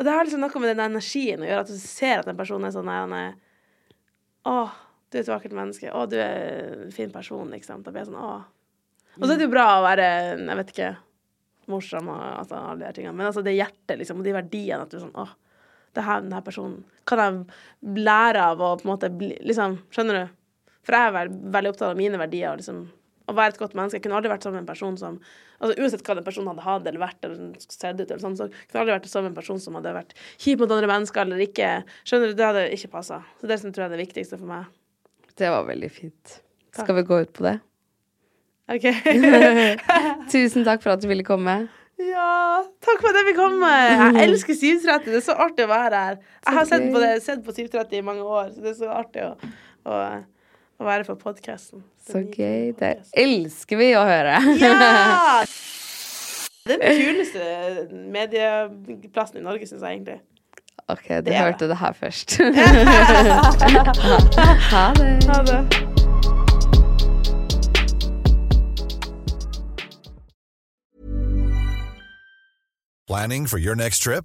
Og 0.00 0.04
det 0.06 0.12
har 0.14 0.24
liksom 0.24 0.40
noe 0.40 0.60
med 0.62 0.70
den 0.76 0.86
energien 0.90 1.42
å 1.42 1.44
gjøre, 1.44 1.60
at 1.60 1.68
du 1.68 1.76
ser 1.76 2.18
at 2.22 2.28
en 2.28 2.36
person 2.36 2.64
er 2.64 2.70
sånn 2.72 2.86
nei, 2.88 3.34
Å, 4.48 4.70
du 5.10 5.18
er 5.18 5.20
et 5.20 5.28
vakkert 5.28 5.52
menneske. 5.52 5.90
Å, 5.92 6.06
du 6.08 6.16
er 6.16 6.86
en 6.86 6.90
fin 6.94 7.10
person, 7.12 7.50
ikke 7.52 7.66
sant. 7.68 7.84
Da 7.84 7.92
blir 7.92 8.00
jeg 8.04 8.08
sånn, 8.08 8.16
å. 8.16 8.38
Og 9.18 9.26
så 9.26 9.34
er 9.34 9.36
det 9.42 9.44
jo 9.48 9.52
bra 9.52 9.66
å 9.76 9.84
være, 9.84 10.06
jeg 10.40 10.56
vet 10.62 10.72
ikke, 10.72 10.90
morsom 11.70 12.08
og 12.08 12.20
altså, 12.22 12.56
alle 12.56 12.78
de 12.80 12.86
her 12.88 12.96
tingene. 12.96 13.14
Men 13.18 13.26
altså 13.28 13.42
det 13.44 13.56
hjertet, 13.58 13.98
liksom, 14.00 14.22
og 14.22 14.24
de 14.24 14.32
verdiene, 14.38 14.80
at 14.86 14.90
du 14.90 14.96
er 14.96 15.04
sånn, 15.04 15.14
åh, 15.20 15.34
det 15.98 16.04
her, 16.06 16.20
den 16.24 16.32
her 16.32 16.44
personen 16.46 16.84
kan 17.10 17.18
jeg 17.20 17.98
lære 18.06 18.40
av 18.54 18.60
og 18.62 18.80
på 18.80 18.86
en 18.86 18.92
måte 18.94 19.10
bli, 19.12 19.32
liksom, 19.44 19.76
skjønner 19.92 20.20
du? 20.22 20.36
For 20.86 20.96
jeg 20.96 21.10
er 21.10 21.14
vel, 21.16 21.30
veldig 21.56 21.72
opptatt 21.74 21.92
av 21.92 21.98
mine 21.98 22.20
verdier 22.20 22.58
liksom, 22.60 22.82
å 23.30 23.36
være 23.36 23.54
et 23.54 23.60
godt 23.60 23.76
menneske. 23.78 23.98
Jeg 23.98 24.04
kunne 24.06 24.18
aldri 24.18 24.32
vært 24.32 24.46
sammen 24.46 24.60
med 24.60 24.64
en 24.64 24.72
person 24.72 24.98
som, 25.00 25.16
altså 25.60 25.76
uansett 25.76 26.04
hva 26.06 26.18
den 26.18 26.26
personen 26.26 26.52
hadde 26.52 26.66
hatt 26.66 26.90
eller 26.90 27.02
vært, 27.02 27.18
eller 27.26 27.56
sett 27.62 28.00
ut, 28.00 28.06
eller 28.06 28.22
sånn, 28.22 28.36
så 28.38 28.48
kunne 28.50 28.78
jeg 28.78 28.84
aldri 28.84 28.96
vært 28.96 29.10
sammen 29.12 29.30
med 29.30 29.36
en 29.36 29.40
person 29.40 29.62
som 29.62 29.78
hadde 29.78 29.96
vært 29.96 30.14
kjip 30.36 30.62
mot 30.62 30.76
andre 30.76 30.90
mennesker, 30.90 31.26
eller 31.26 31.44
ikke, 31.46 31.72
skjønner 32.08 32.32
du, 32.32 32.38
det 32.38 32.46
hadde 32.48 32.68
ikke 32.76 32.92
passet. 32.96 33.34
Så 33.40 33.50
det 33.50 33.60
som 33.62 33.74
tror 33.74 33.86
jeg 33.86 33.92
er 33.92 33.96
det 33.96 34.04
viktigste 34.06 34.40
for 34.40 34.50
meg. 34.50 34.70
Det 35.40 35.50
var 35.52 35.68
veldig 35.68 35.92
fint. 35.92 36.40
Skal 36.76 36.96
vi 37.00 37.04
gå 37.06 37.20
ut 37.24 37.34
på 37.36 37.46
det? 37.46 37.58
Ok. 38.70 38.86
Tusen 40.32 40.66
takk 40.66 40.82
for 40.84 40.94
at 40.94 41.02
du 41.02 41.08
ville 41.10 41.26
komme. 41.26 41.56
Ja, 42.00 42.62
takk 42.80 43.00
for 43.02 43.10
at 43.10 43.18
jeg 43.20 43.30
fikk 43.30 43.40
komme. 43.40 43.70
Jeg 43.70 44.28
elsker 44.28 44.56
730. 44.56 45.08
Det 45.10 45.18
er 45.18 45.24
så 45.26 45.36
artig 45.44 45.66
å 45.66 45.70
være 45.70 46.02
her. 46.04 46.20
Jeg 46.46 46.56
har 46.56 46.68
sett 46.70 46.86
på, 46.92 47.02
det, 47.02 47.10
sett 47.24 47.42
på 47.44 47.54
730 47.56 47.98
i 47.98 48.04
mange 48.06 48.24
år, 48.24 48.52
så 48.54 48.64
det 48.64 48.70
er 48.72 48.78
så 48.78 48.92
artig 48.94 49.26
å, 49.26 49.32
å, 49.84 49.98
å 50.80 50.84
være 50.88 51.04
på 51.08 51.14
podkasten. 51.20 51.82
Så 52.08 52.18
gøy. 52.32 52.70
Det 52.80 52.94
elsker 53.20 53.76
vi 53.80 53.88
å 53.98 54.02
høre. 54.08 54.36
Ja! 54.64 55.44
Det 56.68 56.74
er 56.76 56.80
den 56.92 56.98
kuleste 57.00 57.40
medieplassen 58.12 59.38
i 59.40 59.42
Norge, 59.42 59.64
syns 59.66 59.80
jeg 59.82 59.90
egentlig. 59.96 60.18
Ok, 60.92 61.06
du 61.08 61.20
Det 61.30 61.34
hørte 61.38 61.64
det. 61.64 61.70
det 61.72 61.78
her 61.80 61.92
først. 61.96 62.36
ha 64.70 64.84
det. 64.98 65.08
Ha 65.30 65.38
det. 65.48 65.60
Planning 73.06 73.46
for 73.46 73.58
your 73.58 73.74
next 73.74 74.00
trip? 74.00 74.24